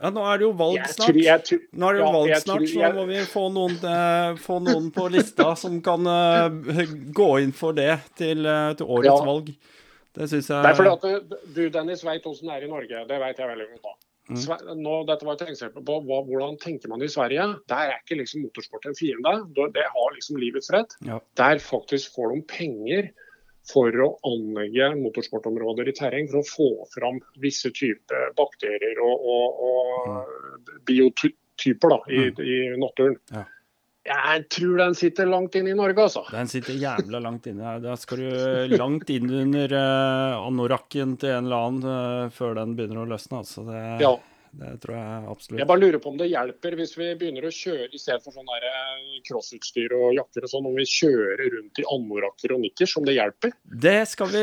[0.00, 1.08] Ja, nå er det jo valg snart.
[1.10, 3.22] tror, jeg, tror- Nå er det jo Ja, valg snart, tror så nå må vi
[3.26, 6.84] få noen, eh, få noen på lista som kan eh,
[7.18, 9.24] gå inn for det til, eh, til årets Ja.
[9.26, 9.50] valg.
[10.14, 12.70] Det syns jeg Det er fordi at du, du Dennis, veit åssen det er i
[12.70, 13.02] Norge.
[13.08, 13.82] Det vet jeg veldig godt.
[13.82, 13.94] da.
[14.28, 14.82] Mm.
[14.82, 17.46] Nå, dette var et eksempel på hva, hvordan tenker man i Sverige.
[17.66, 19.32] Der er ikke liksom motorsport en fiende.
[19.72, 20.94] Det har liksom livets rett.
[21.06, 21.18] Ja.
[21.40, 23.08] Der faktisk får de penger
[23.68, 29.62] for å anlegge motorsportområder i terreng for å få fram visse typer bakterier og, og,
[29.68, 33.18] og biotyper da, i, i naturen.
[33.28, 33.38] Mm.
[33.38, 33.46] Ja.
[34.08, 36.22] Jeg tror den sitter langt inne i Norge, altså.
[36.32, 37.74] Den sitter jævla langt inne.
[37.84, 42.72] Da skal du langt inn under uh, anorakken til en eller annen eh, før den
[42.78, 43.42] begynner å løsne.
[43.42, 43.66] Altså.
[43.68, 44.14] Det, Ja.
[44.58, 45.60] Det tror jeg absolutt.
[45.60, 48.34] Jeg bare lurer på om det hjelper hvis vi begynner å kjøre i stedet for
[48.34, 52.96] sånn eh, crossutstyr og jakker og sånn, om vi kjører rundt i anorakker og nikkers,
[52.98, 53.54] om det hjelper.
[53.86, 54.42] Det skal vi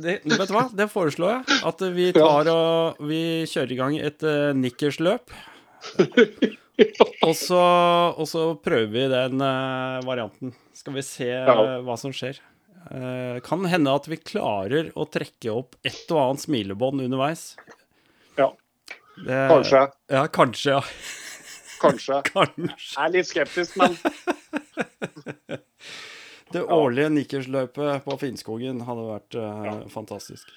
[0.00, 1.60] det, Vet du hva, det foreslår jeg.
[1.70, 5.36] At vi tar og vi kjører i gang et uh, nikkersløp.
[7.26, 7.60] Og så,
[8.16, 10.54] og så prøver vi den uh, varianten.
[10.76, 12.40] Skal vi se eh, hva som skjer.
[12.88, 17.50] Uh, kan hende at vi klarer å trekke opp et og annet smilebånd underveis.
[19.20, 19.82] Ja, Det, kanskje.
[20.10, 20.70] Ja, kanskje.
[20.70, 20.82] Ja.
[21.80, 22.22] Kanskje.
[22.34, 22.76] Kanskje.
[22.76, 23.96] Jeg er litt skeptisk, men
[26.50, 30.48] Det årlige nikkersløpet på Finnskogen hadde vært eh, fantastisk.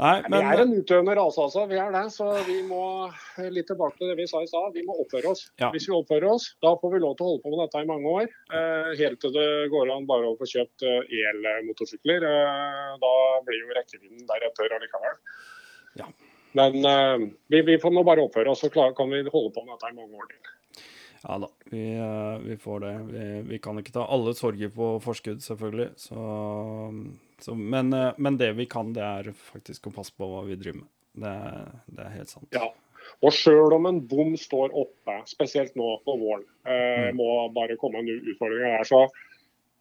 [0.00, 1.62] Nei, vi er en utøvende rase, altså.
[1.70, 2.02] Vi er det.
[2.10, 2.82] Så vi må
[3.54, 4.72] litt tilbake til det vi sa i stad.
[4.74, 5.44] Vi må oppføre oss.
[5.62, 5.68] Ja.
[5.74, 7.90] Hvis vi oppfører oss, da får vi lov til å holde på med dette i
[7.92, 8.34] mange år.
[8.56, 12.26] Eh, helt til det går an bare å få kjøpt eh, elmotorsykler.
[13.04, 13.14] Da
[13.46, 15.18] blir jo rekkevidden deretter allikevel.
[16.02, 16.10] Ja.
[16.58, 19.64] Men uh, vi, vi får nå bare oppføre oss, så klar, kan vi holde på
[19.64, 20.50] med dette i mange år til.
[21.22, 22.92] Ja da, vi, uh, vi får det.
[23.12, 25.88] Vi, vi kan ikke ta alle sorger på forskudd, selvfølgelig.
[26.02, 26.18] Så,
[27.44, 30.58] så, men, uh, men det vi kan, det er faktisk å passe på hva vi
[30.60, 30.90] driver med.
[31.12, 31.34] Det,
[31.92, 32.48] det er helt sant.
[32.56, 32.70] Ja.
[33.22, 37.18] Og sjøl om en bom står oppe, spesielt nå på våren, mm.
[37.18, 39.02] må bare komme en utfordring der, så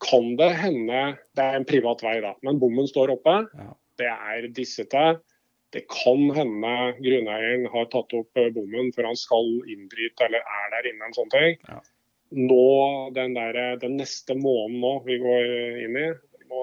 [0.01, 1.01] kan det hende
[1.37, 3.35] Det er en privat vei, da, men bommen står oppe.
[3.53, 3.69] Ja.
[4.01, 5.03] Det er dissete.
[5.71, 10.69] Det kan hende grunneieren har tatt opp eh, bommen før han skal innbryte eller er
[10.73, 11.05] der inne.
[11.07, 11.57] en sånn ting.
[11.69, 11.79] Ja.
[12.31, 15.47] Nå, den, der, den neste måneden nå vi går
[15.85, 16.05] inn i,
[16.39, 16.61] vi må,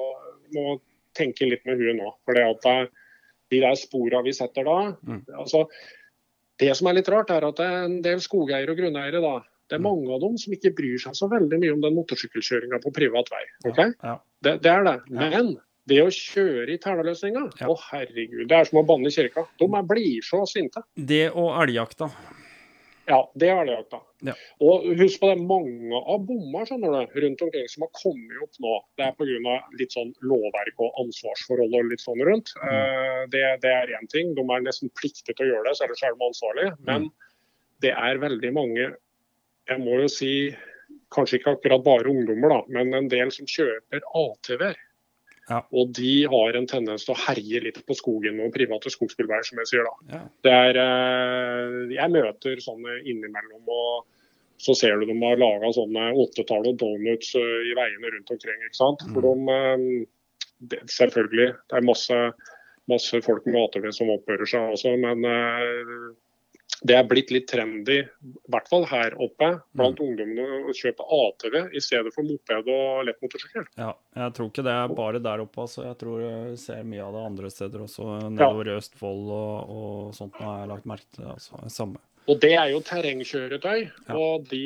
[0.49, 0.79] vi må
[1.17, 2.13] tenke litt med huet nå.
[2.25, 2.83] For det at eh,
[3.53, 5.23] de der spora vi setter da Mm.
[5.41, 5.67] altså,
[6.59, 9.37] Det som er litt rart, er at det er en del skogeiere og grunneiere da,
[9.71, 9.85] det er Mm.
[9.89, 13.29] mange av dem som ikke bryr seg så veldig mye om den motorsykkelkjøringa på privat
[13.31, 13.45] vei.
[13.71, 13.79] ok?
[14.03, 14.17] Ja.
[14.43, 14.97] Det, det er det.
[15.13, 15.29] Ja.
[15.31, 15.57] Men
[15.89, 17.69] det å kjøre i Tælaløsninga, Ja.
[17.71, 19.47] å herregud, det er som å banne i kirka.
[19.59, 20.83] De blir så sinte.
[20.95, 22.11] Det og elgjakta.
[23.09, 24.03] Ja, det er elgjakta.
[24.27, 24.35] Ja.
[24.61, 28.59] Og husk på det, mange av bommer skjønner du, rundt omkring som har kommet opp
[28.61, 29.55] nå, det er pga.
[29.79, 32.53] litt sånn lovverk og ansvarsforhold og litt sånn rundt.
[32.59, 32.69] Mm.
[32.69, 34.35] Eh, det, det er én ting.
[34.37, 36.75] De er nesten pliktige til å gjøre det, så ellers er de ansvarlige.
[36.77, 36.85] Mm.
[36.91, 37.09] Men
[37.81, 38.91] det er veldig mange,
[39.69, 40.33] jeg må jo si
[41.15, 44.77] kanskje ikke akkurat bare ungdommer, da, men en del som kjøper ATV-er.
[45.49, 45.63] Ja.
[45.73, 49.61] Og de har en tendens til å herje litt på skogen og private skogsbilveier, som
[49.63, 49.95] jeg sier da.
[50.13, 50.21] Ja.
[50.45, 54.07] Det er, eh, jeg møter sånne innimellom, og
[54.61, 58.61] så ser du de har laga sånne åttetall og donuts eh, i veiene rundt omkring.
[58.67, 59.05] ikke sant?
[59.15, 60.07] For de, eh,
[60.73, 62.23] det, selvfølgelig, det er masse,
[62.91, 65.25] masse folk med ATV som oppfører seg også, men
[66.87, 71.57] det er blitt litt trendy, i hvert fall her oppe, blant ungdommene å kjøpe ATV
[71.75, 73.65] i stedet for moped og lett motorsykkel.
[73.81, 73.95] ja.
[74.19, 75.61] Jeg tror ikke det er bare der oppe.
[75.65, 75.85] Altså.
[75.87, 78.07] Jeg tror jeg ser mye av det andre steder også.
[78.31, 78.79] Nedover ja.
[78.81, 81.29] Østfold og, og sånt har jeg lagt merke til.
[81.35, 81.61] Altså.
[81.71, 82.01] Samme.
[82.29, 84.17] Og det er jo terrengkjøretøy, Ja.
[84.19, 84.65] og de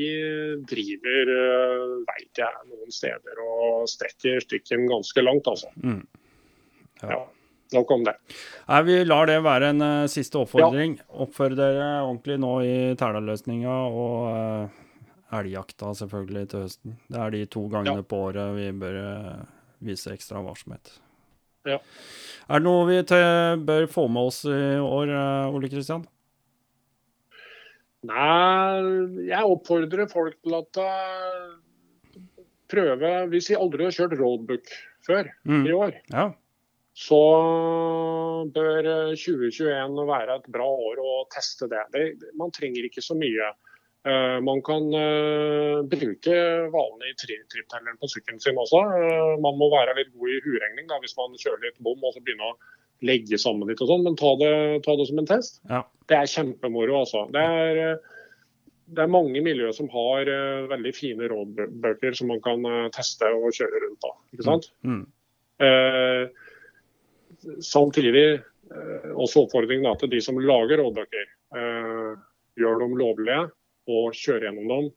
[0.67, 5.71] driver, uh, veit jeg, noen steder og strekker stykken ganske langt, altså.
[5.79, 6.01] Mm.
[7.05, 7.13] Ja.
[7.13, 7.21] Ja.
[7.73, 8.15] Nok om det.
[8.69, 10.99] Nei, Vi lar det være en uh, siste oppfordring.
[10.99, 11.05] Ja.
[11.25, 14.83] Oppfør dere ordentlig nå i Tælaløsninga og uh,
[15.39, 16.97] elgjakta selvfølgelig til høsten.
[17.09, 18.09] Det er de to gangene Ja.
[18.13, 19.45] på året vi bør uh,
[19.83, 20.95] vise ekstra varsomhet.
[21.65, 21.79] Ja.
[22.51, 22.99] Er det noe vi
[23.65, 25.13] bør få med oss i år,
[25.55, 26.03] Ole Kristian?
[28.03, 30.81] Nei, jeg oppfordrer folk til at
[32.73, 34.73] prøve Hvis de aldri har kjørt roadbook
[35.07, 35.67] før Mm.
[35.67, 36.33] i år, Ja.
[36.93, 37.19] Så
[38.53, 41.85] bør eh, 2021 være et bra år å teste det.
[41.95, 43.53] det man trenger ikke så mye.
[44.03, 46.37] Eh, man kan eh, bruke
[46.75, 48.81] vanlig tri- tripptelleren på sykkelen sin også.
[48.99, 52.17] Eh, man må være litt god i huregning da, hvis man kjører litt bom og
[52.17, 52.57] så begynne å
[53.07, 54.53] legge sammen litt og sånn, men ta det,
[54.87, 55.63] ta det som en test.
[55.71, 55.85] Ja.
[56.11, 57.25] Det er kjempemoro, altså.
[57.35, 58.19] Det er, eh,
[58.93, 60.29] det er mange miljøer som har
[60.69, 64.67] veldig fine rådbøker som man kan teste og kjøre rundt da, Ikke sant?
[64.85, 65.07] Mm.
[65.63, 66.27] Uh,
[67.65, 68.41] samtidig
[69.13, 71.27] også oppfordringen til de som lager rådbøker.
[72.57, 73.43] gjør dem lovlige
[73.91, 74.91] og kjører gjennom dem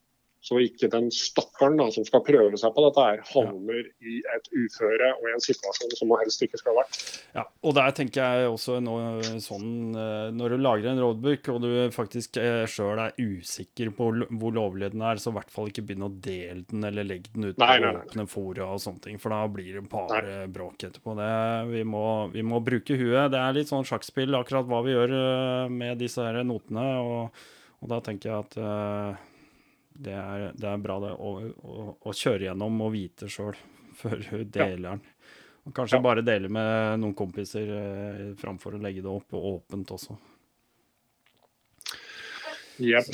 [0.45, 3.93] så ikke den stakkaren da, som skal prøve seg på dette, her, havner ja.
[4.05, 6.99] i et uføre og i en situasjon som helst ikke skal ha vært.
[7.33, 11.59] Ja, og der tenker jeg også noe sånn eh, Når du lager en roadbook og
[11.65, 15.73] du faktisk eh, sjøl er usikker på hvor lovlig den er, så i hvert fall
[15.73, 18.05] ikke begynne å dele den eller legge den ut på nei, nei, nei.
[18.05, 21.17] åpne fora og sånne ting, for da blir det bare bråk etterpå.
[21.17, 21.35] Det,
[21.73, 23.31] vi, må, vi, må, bruke huet.
[23.33, 27.47] Det er litt sånn sjakkspill akkurat hva vi gjør eh, med disse her notene, og,
[27.81, 29.33] og da tenker jeg at
[29.95, 33.55] det er, det er bra det, å, å, å, kjøre gjennom og vite sjøl
[33.99, 35.03] før du deler den.
[35.65, 36.05] Og kanskje ja.
[36.05, 40.17] bare dele med noen kompiser eh, framfor å legge det opp åpent også.
[42.83, 43.07] Yep.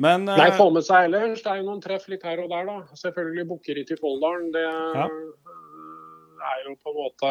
[0.00, 1.42] Men Nei, få med seg ellers.
[1.44, 2.96] Det er jo noen treff litt her og der, da.
[2.98, 4.48] Selvfølgelig Bukkeritt i Folldalen.
[4.54, 5.04] Det ja.
[6.48, 7.30] er jo på en måte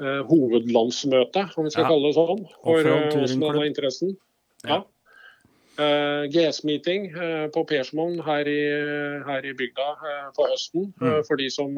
[0.00, 1.92] uh, hovedlandsmøtet, om vi skal ja.
[1.92, 4.16] kalle det sånn, for oss som har interessen.
[4.64, 4.80] Ja.
[5.80, 8.48] Uh, GS-meeting uh, på Persmoen her,
[9.24, 10.90] her, i bygda uh, på høsten.
[11.00, 11.22] Mm.
[11.24, 11.76] for de som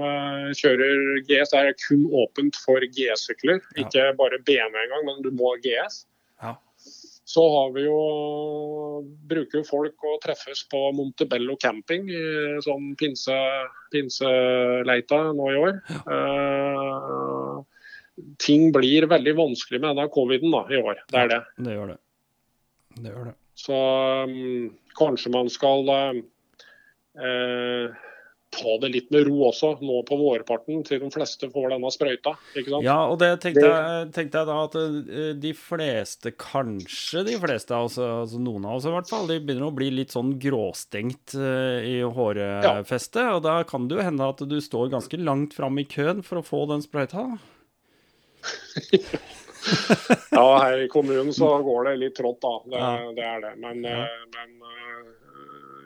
[0.58, 1.52] kjører GS.
[1.52, 3.84] Det er kun åpent for GS-sykler, ja.
[3.84, 6.02] ikke bare BMW engang, men du må GS.
[6.42, 6.56] Ja.
[7.32, 7.98] Så har vi jo
[9.30, 12.08] bruker folk å treffes på Montebello camping
[12.64, 13.36] sånn pinse,
[13.94, 15.78] pinseleita nå i år.
[15.92, 17.62] Ja.
[18.42, 21.06] ting blir veldig vanskelig med denne coviden da, i år.
[21.12, 21.40] Det er det.
[21.62, 22.00] Det gjør det.
[22.98, 23.36] Det gjør det.
[23.62, 23.76] Så
[24.26, 26.16] um, kanskje man skal uh,
[28.52, 32.34] ta det litt med ro også, nå på vårparten, til de fleste får denne sprøyta.
[32.58, 32.84] ikke sant?
[32.84, 37.76] Ja, og det tenkte, jeg, tenkte jeg, da at eh, de fleste, kanskje de fleste,
[37.76, 41.36] altså, altså, noen av oss i hvert fall, de begynner å bli litt sånn gråstengt
[41.38, 43.22] uh, i hårfestet.
[43.24, 43.38] Ja.
[43.38, 46.42] Og da kan det jo hende at du står ganske langt fram i køen for
[46.42, 47.30] å få den sprøyta.
[50.30, 52.54] ja, her i kommunen så går det litt trått, da.
[52.66, 53.10] Det, ja.
[53.16, 53.52] det er det.
[53.62, 53.98] Men, ja.
[54.06, 55.10] Eh, men, eh,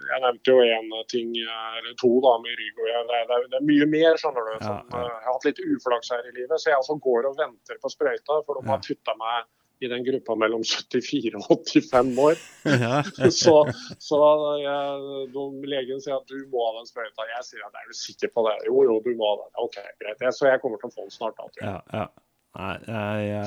[0.07, 2.79] jeg nevnte jo én ting eller to da med rygg.
[2.79, 4.55] Det, det, det, er mye mer, skjønner du.
[4.63, 6.57] Som, ja, eh, jeg har hatt litt uflaks her i livet.
[6.63, 9.49] Så jeg altså går og venter på sprøyta, for de har putta meg
[9.85, 12.39] i den gruppa mellom 74 og 85 år.
[13.43, 13.57] Så,
[14.01, 14.21] så
[14.63, 17.27] jeg, de, legen sier at du må ha den sprøyta.
[17.35, 18.57] Jeg sier at er du sikker på det?
[18.71, 19.53] Jo, jo, du må ha den.
[19.67, 20.25] OK, greit.
[20.39, 21.37] Så jeg kommer til å få den snart.
[21.37, 22.07] Da, ja, ja.
[22.57, 23.45] Nei, jeg, jeg,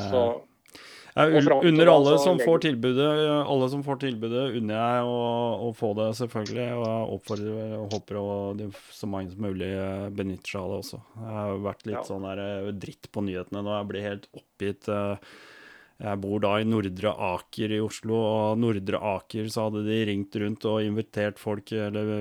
[1.18, 3.08] jeg Under alle som får tilbudet,
[3.42, 5.20] alle som får tilbudet, unner jeg å,
[5.66, 6.68] å, få det, selvfølgelig.
[6.78, 9.72] Og jeg oppfordrer og håper at så mange som mulig
[10.16, 11.02] benytter seg av det også.
[11.18, 12.08] Jeg har vært litt ja.
[12.08, 13.76] sånn der, eh, dritt på nyhetene nå.
[13.80, 14.92] Jeg blir helt oppgitt.
[14.92, 15.49] Uh,
[16.00, 20.38] jeg bor da i Nordre Aker i Oslo, og Nordre Aker så hadde de ringt
[20.40, 22.12] rundt og invitert folk eller,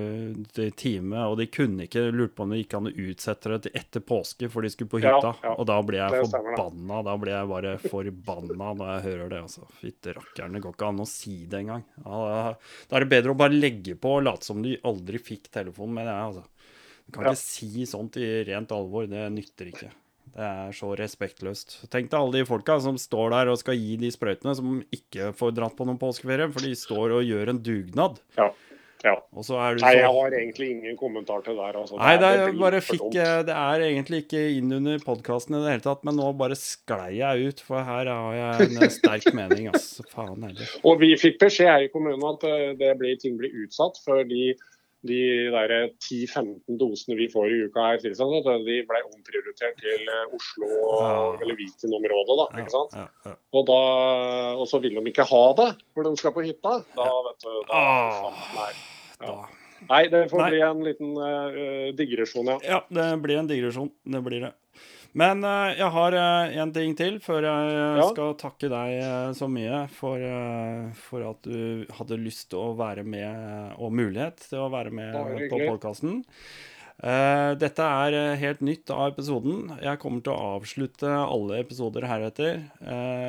[0.57, 3.61] til time, og de kunne ikke lurt på om det gikk an å utsette det
[3.69, 5.31] til etter påske, for de skulle på hytta.
[5.31, 5.55] Ja, ja.
[5.55, 7.05] Og da ble jeg forbanna.
[7.07, 9.45] Da ble jeg bare forbanna når jeg hører det.
[9.47, 9.71] altså.
[9.79, 11.87] Fytte rakkeren, det går ikke an å si det engang.
[12.03, 12.51] Ja,
[12.91, 16.01] da er det bedre å bare legge på og late som de aldri fikk telefonen,
[16.01, 16.33] mener jeg.
[16.33, 16.75] altså.
[17.07, 19.07] Du kan ikke si sånt i rent alvor.
[19.09, 19.95] Det nytter ikke.
[20.39, 21.81] Det er så respektløst.
[21.91, 25.33] Tenk deg alle de folka som står der og skal gi de sprøytene, som ikke
[25.35, 28.21] får dratt på noen påskeferie, for de står og gjør en dugnad.
[28.37, 28.47] Ja.
[29.03, 29.17] ja.
[29.35, 29.59] Nei, så...
[29.83, 31.81] jeg har egentlig ingen kommentar til det der.
[31.81, 31.99] Altså.
[31.99, 35.87] Nei, det, er, bare fikk, det er egentlig ikke inn under podkasten i det hele
[35.89, 40.07] tatt, men nå bare sklei jeg ut, for her har jeg en sterk mening, altså.
[40.15, 40.75] Faen heller.
[40.87, 44.23] Og vi fikk beskjed her i kommunen at eh, det blir, ting blir utsatt før
[45.07, 45.19] de
[45.49, 50.69] de der 10-15 dosene vi får i uka her, de ble omprioritert til eh, Oslo
[51.39, 52.37] eller Viken-området.
[52.41, 52.97] da, ikke sant?
[53.53, 53.81] Og, da,
[54.59, 56.81] og så vil de ikke ha det hvor de skal på hytta.
[56.99, 58.71] Da, vet du, da, ah, nei.
[59.19, 59.37] Ja.
[59.91, 62.59] nei, det får bli en liten uh, digresjon, ja.
[62.63, 63.91] Ja, det blir en digresjon.
[64.07, 64.55] Det blir det.
[65.17, 68.07] Men uh, jeg har uh, en ting til før jeg uh, ja.
[68.13, 70.25] skal takke deg så mye for,
[71.09, 75.17] for, at du hadde lyst til å være med, og mulighet til å være med
[75.49, 76.23] på podkasten.
[77.63, 79.73] dette er helt nytt av episoden.
[79.83, 82.65] Jeg kommer til å avslutte alle episoder heretter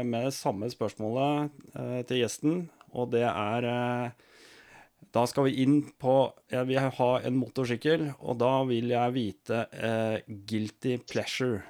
[0.04, 1.54] med det samme spørsmålet
[2.10, 3.70] til gjesten, og det er
[5.16, 6.16] da skal vi inn på
[6.52, 10.20] Jeg vil ha en motorsykkel, og da vil jeg vite eh,
[10.50, 11.64] guilty pleasure.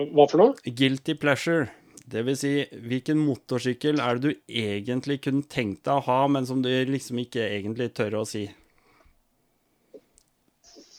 [0.00, 0.56] Hva for noe?
[0.64, 1.68] Guilty pleasure.
[2.12, 2.52] Det vil si,
[2.88, 7.20] hvilken motorsykkel er det du egentlig kunne tenkt deg å ha, men som du liksom
[7.22, 8.48] ikke egentlig tør å si?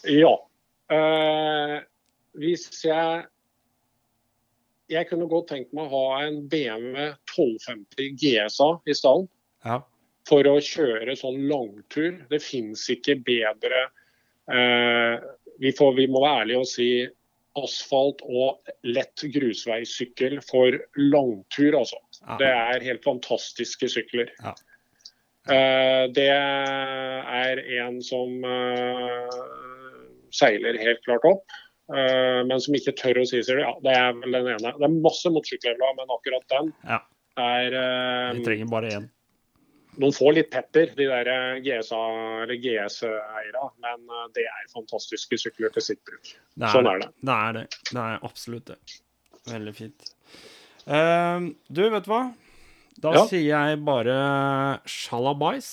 [0.08, 0.34] Ja.
[0.94, 1.78] Eh,
[2.40, 3.24] hvis jeg
[4.92, 9.28] jeg kunne godt tenkt meg å ha en BMW 1250 GSA i stallen.
[9.66, 9.80] Ja.
[10.30, 12.22] For å kjøre sånn langtur.
[12.30, 13.82] Det fins ikke bedre
[14.52, 15.18] eh,
[15.60, 16.90] vi, får, vi, må være ærlige og si
[17.60, 22.00] asfalt og lett grusveissykkel for langtur, altså.
[22.24, 22.38] Ja.
[22.40, 24.32] Det er helt fantastiske sykler.
[24.42, 24.56] Ja.
[25.54, 29.38] Eh, det er en som eh,
[30.34, 31.60] seiler helt klart opp.
[31.92, 34.72] Uh, men som ikke tør å si seg ja, det er vel den ene.
[34.80, 37.02] Det er masse motorsykler, men akkurat den ja.
[37.44, 39.10] er uh, Vi trenger bare én.
[40.02, 46.02] Noen får litt pepper, de der eh, GS-eierne, men det er fantastiske sykler til sitt
[46.08, 46.34] bruk.
[46.58, 47.10] Er sånn er det.
[47.22, 47.66] Det er det.
[47.92, 48.80] Det er absolutt det.
[49.52, 50.10] Veldig fint.
[50.84, 52.24] Uh, du, vet du hva?
[53.04, 53.24] Da ja.
[53.30, 54.16] sier jeg bare
[54.90, 55.70] sjalabais.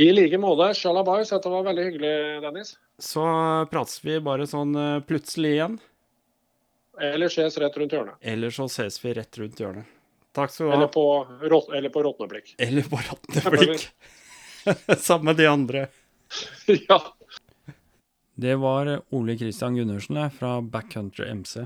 [0.00, 0.70] I like måte.
[0.76, 1.32] Sjalabais.
[1.32, 3.24] Dette var veldig hyggelig, Dennis så
[3.70, 5.76] prates vi bare sånn eh, plutselig igjen.
[6.96, 8.16] Eller ses rett rundt hjørnet.
[8.24, 9.88] Eller så ses vi rett rundt hjørnet.
[10.36, 10.76] Takk skal du ha.
[10.76, 11.04] Eller på,
[11.72, 12.54] eller på råtneblikk.
[12.60, 13.88] Eller på råtneblikk.
[14.98, 15.86] Samme de andre.
[16.88, 17.00] ja.
[18.36, 21.64] Det var Ole Kristian Gundersen fra Backcountry MC.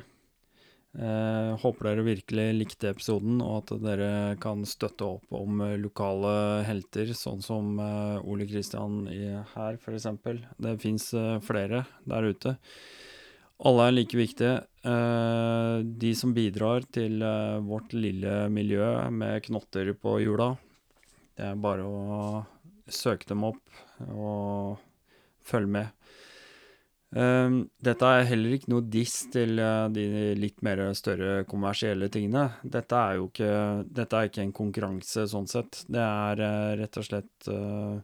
[0.98, 4.10] Eh, håper dere virkelig likte episoden, og at dere
[4.42, 6.32] kan støtte opp om eh, lokale
[6.66, 10.08] helter, sånn som eh, Ole Kristian her, f.eks.
[10.58, 12.56] Det fins eh, flere der ute.
[13.68, 14.56] Alle er like viktige.
[14.88, 20.54] Eh, de som bidrar til eh, vårt lille miljø med knotter på hjula,
[21.36, 22.44] det er bare å
[22.90, 24.80] søke dem opp og
[25.44, 25.96] følge med.
[27.10, 29.58] Um, dette er heller ikke noe diss til
[29.90, 30.04] de
[30.38, 32.44] litt mer større kommersielle tingene.
[32.62, 33.52] Dette er jo ikke,
[33.90, 35.82] dette er ikke en konkurranse sånn sett.
[35.90, 36.44] Det er
[36.78, 37.98] rett og slett uh,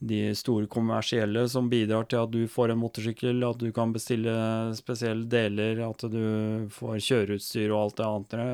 [0.00, 4.32] de store kommersielle som bidrar til at du får en motorsykkel, at du kan bestille
[4.78, 8.46] spesielle deler, at du får kjøreutstyr og alt det andre.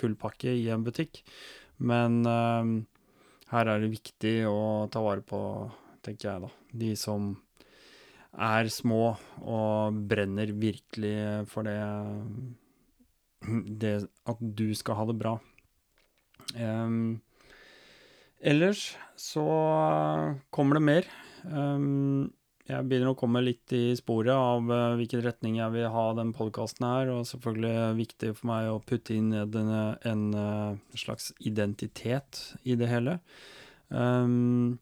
[0.00, 1.20] Full pakke i en butikk.
[1.84, 2.22] Men
[3.50, 5.40] her er det viktig å ta vare på,
[6.04, 6.50] tenker jeg, da.
[6.80, 7.32] De som
[8.38, 11.14] er små og brenner virkelig
[11.50, 11.78] for det,
[13.80, 13.94] det
[14.28, 15.34] At du skal ha det bra.
[16.54, 17.20] Um,
[18.40, 18.90] ellers
[19.20, 19.46] så
[20.54, 21.08] kommer det mer.
[21.44, 22.30] Um,
[22.70, 26.34] jeg begynner å komme litt i sporet av uh, hvilken retning jeg vil ha den
[26.36, 32.78] podkasten her, og selvfølgelig viktig for meg å putte inn en uh, slags identitet i
[32.78, 33.18] det hele.
[33.90, 34.78] Um,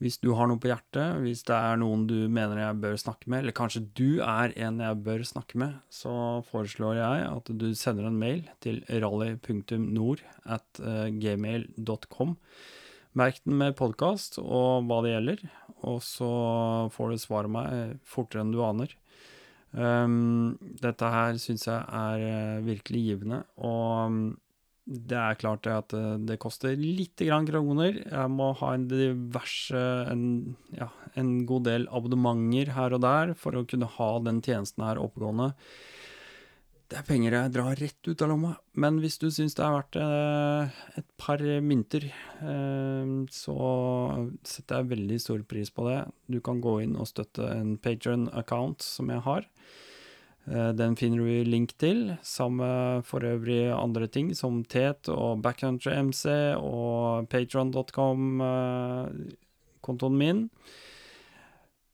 [0.00, 3.30] hvis du har noe på hjertet, hvis det er noen du mener jeg bør snakke
[3.32, 6.12] med, eller kanskje du er en jeg bør snakke med, så
[6.50, 12.36] foreslår jeg at du sender en mail til rally.nord at eh, gmail.com.
[13.16, 15.42] Merk den med podkast og hva det gjelder,
[15.88, 16.30] og så
[16.92, 18.92] får du svar av meg fortere enn du aner.
[19.72, 24.18] Um, dette her syns jeg er uh, virkelig givende, og um,
[24.86, 27.96] det er klart det at eh, det koster litt grann kroner.
[28.06, 29.80] Jeg må ha en diverse
[30.12, 30.86] en, ja,
[31.18, 35.48] en god del abonnementer her og der for å kunne ha den tjenesten her oppegående.
[36.86, 39.72] Det er penger jeg drar rett ut av lomma, men hvis du syns det er
[39.74, 42.04] verdt eh, et par mynter,
[42.46, 43.56] eh, så
[44.46, 45.96] setter jeg veldig stor pris på det.
[46.30, 49.42] Du kan gå inn og støtte en patron-account som jeg har.
[50.46, 55.42] Eh, den finner du link til, sammen med for øvrig andre ting som Tet og
[55.42, 60.50] Backcountry MC og patron.com-kontoen eh, min.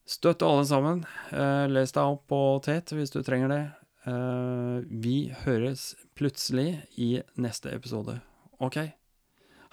[0.05, 1.07] Støtt alle sammen.
[1.33, 3.82] Eh, les deg opp på Tet hvis du trenger det.
[4.05, 8.19] Vi høres plutselig i neste episode.
[8.59, 8.77] OK?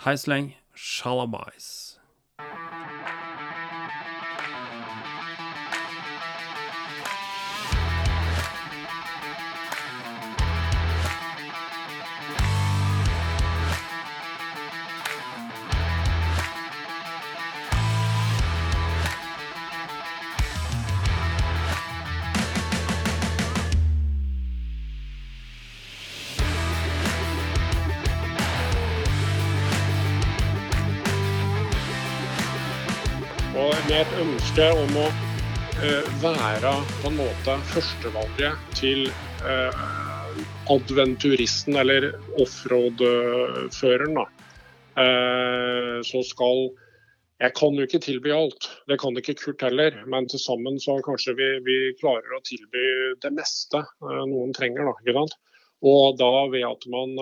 [0.06, 0.58] Hei så lenge.
[0.76, 2.00] Shalabais.
[34.40, 36.72] Ønske om å uh, være
[37.02, 39.10] på en måte førstevalget til
[39.44, 39.76] uh,
[40.72, 44.22] adventuristen eller offroad-føreren.
[44.96, 46.70] Uh, så skal
[47.40, 49.96] Jeg kan jo ikke tilby alt, det kan ikke Kurt heller.
[50.08, 52.84] Men til sammen så kanskje vi, vi klarer å tilby
[53.24, 54.92] det meste noen trenger.
[55.16, 55.24] da?
[55.88, 57.16] Og da ved at man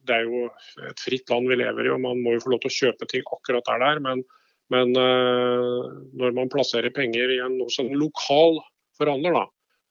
[0.00, 0.48] Det er jo
[0.88, 3.08] et fritt land vi lever i, og man må jo få lov til å kjøpe
[3.12, 3.84] ting akkurat der.
[3.84, 4.24] der men
[4.72, 5.86] men uh,
[6.20, 8.60] når man plasserer penger i en hos en lokal
[8.98, 9.44] forhandler, da,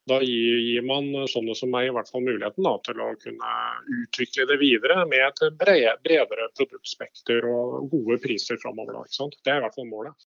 [0.08, 3.54] da gir, gir, man sånne som meg i hvert fall muligheten da, til å kunne
[4.04, 9.02] utvikle det videre med et bredere produktspekter og gode priser framover.
[9.08, 10.28] Det er i hvert fall målet.